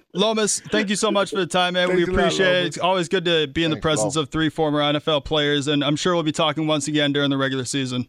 Lomas, 0.14 0.60
thank 0.60 0.88
you 0.88 0.96
so 0.96 1.10
much 1.10 1.30
for 1.30 1.36
the 1.36 1.46
time, 1.46 1.74
man. 1.74 1.88
we 1.88 2.04
Thanks 2.04 2.08
a 2.08 2.12
lot, 2.12 2.18
appreciate 2.18 2.56
it. 2.56 2.66
It's 2.66 2.78
always 2.78 3.08
good 3.08 3.24
to 3.26 3.46
be 3.46 3.64
in 3.64 3.70
the 3.70 3.76
presence 3.76 4.16
Lomas. 4.16 4.28
of 4.28 4.30
three 4.30 4.48
former 4.48 4.80
NFL 4.80 5.24
players, 5.24 5.68
and 5.68 5.84
I'm 5.84 5.96
sure 5.96 6.15
we'll 6.16 6.22
be 6.24 6.32
talking 6.32 6.66
once 6.66 6.88
again 6.88 7.12
during 7.12 7.30
the 7.30 7.36
regular 7.36 7.64
season. 7.64 8.08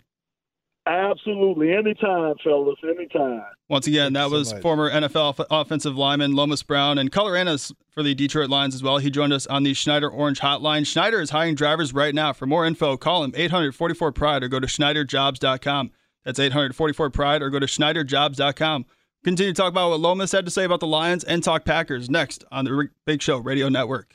Absolutely. 0.86 1.74
Anytime, 1.74 2.36
fellas. 2.44 2.78
Anytime. 2.84 3.42
Once 3.68 3.88
again, 3.88 4.14
that 4.14 4.30
was 4.32 4.54
much. 4.54 4.62
former 4.62 4.90
NFL 4.90 5.16
off- 5.40 5.48
offensive 5.52 5.98
lineman 5.98 6.34
Lomas 6.34 6.64
Brown 6.64 6.98
and 6.98 7.12
color 7.12 7.36
analyst 7.36 7.74
for 7.90 8.04
the 8.04 8.16
Detroit 8.16 8.50
Lions 8.50 8.74
as 8.74 8.82
well. 8.82 8.98
He 8.98 9.10
joined 9.12 9.34
us 9.34 9.46
on 9.48 9.64
the 9.64 9.74
Schneider 9.74 10.10
Orange 10.10 10.40
Hotline. 10.40 10.88
Schneider 10.88 11.20
is 11.20 11.32
hiring 11.32 11.56
drivers 11.56 11.94
right 11.94 12.16
now. 12.16 12.32
For 12.32 12.46
more 12.46 12.66
info, 12.66 12.96
call 12.96 13.26
him 13.26 13.34
844 13.36 14.14
Pride 14.14 14.44
or 14.44 14.48
go 14.48 14.62
to 14.62 14.68
SchneiderJobs.com. 14.68 15.92
That's 16.24 16.40
844 16.40 17.10
Pride 17.10 17.42
or 17.42 17.50
go 17.50 17.60
to 17.60 17.66
SchneiderJobs.com. 17.66 18.86
Continue 19.26 19.52
to 19.54 19.62
talk 19.62 19.72
about 19.72 19.90
what 19.90 20.00
Lomas 20.00 20.32
had 20.32 20.46
to 20.46 20.52
say 20.52 20.64
about 20.64 20.80
the 20.80 20.88
Lions 20.88 21.26
and 21.26 21.44
talk 21.44 21.66
Packers 21.66 22.10
next 22.10 22.46
on 22.50 22.64
the 22.64 22.74
Ri- 22.74 22.90
Big 23.06 23.22
Show 23.22 23.40
Radio 23.40 23.68
Network. 23.68 24.14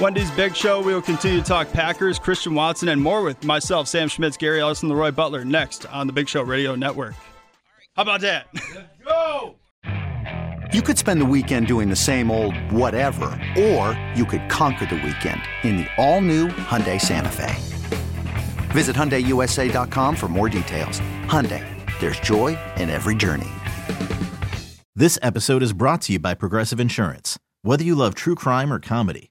Wendy's 0.00 0.30
Big 0.32 0.56
Show. 0.56 0.80
We 0.80 0.94
will 0.94 1.02
continue 1.02 1.40
to 1.40 1.44
talk 1.44 1.70
Packers, 1.72 2.18
Christian 2.18 2.54
Watson, 2.54 2.88
and 2.88 3.00
more 3.00 3.22
with 3.22 3.44
myself, 3.44 3.88
Sam 3.88 4.08
Schmitz, 4.08 4.36
Gary 4.36 4.60
Ellison, 4.60 4.88
Leroy 4.88 5.12
Butler 5.12 5.44
next 5.44 5.86
on 5.86 6.06
the 6.06 6.12
Big 6.12 6.28
Show 6.28 6.42
Radio 6.42 6.74
Network. 6.74 7.14
How 7.96 8.02
about 8.02 8.20
that? 8.22 8.48
Go! 9.04 9.54
You 10.72 10.82
could 10.82 10.98
spend 10.98 11.20
the 11.20 11.26
weekend 11.26 11.68
doing 11.68 11.88
the 11.88 11.96
same 11.96 12.30
old 12.30 12.56
whatever, 12.72 13.26
or 13.56 13.98
you 14.16 14.24
could 14.24 14.48
conquer 14.48 14.86
the 14.86 14.96
weekend 14.96 15.40
in 15.62 15.76
the 15.76 15.86
all-new 15.96 16.48
Hyundai 16.48 17.00
Santa 17.00 17.28
Fe. 17.28 17.54
Visit 18.72 18.96
HyundaiUSA.com 18.96 20.16
for 20.16 20.26
more 20.26 20.48
details. 20.48 20.98
Hyundai, 21.26 21.64
there's 22.00 22.18
joy 22.18 22.58
in 22.76 22.90
every 22.90 23.14
journey. 23.14 23.46
This 24.96 25.18
episode 25.22 25.62
is 25.62 25.72
brought 25.72 26.02
to 26.02 26.14
you 26.14 26.18
by 26.18 26.34
Progressive 26.34 26.80
Insurance. 26.80 27.38
Whether 27.62 27.84
you 27.84 27.94
love 27.94 28.16
true 28.16 28.34
crime 28.34 28.72
or 28.72 28.80
comedy, 28.80 29.30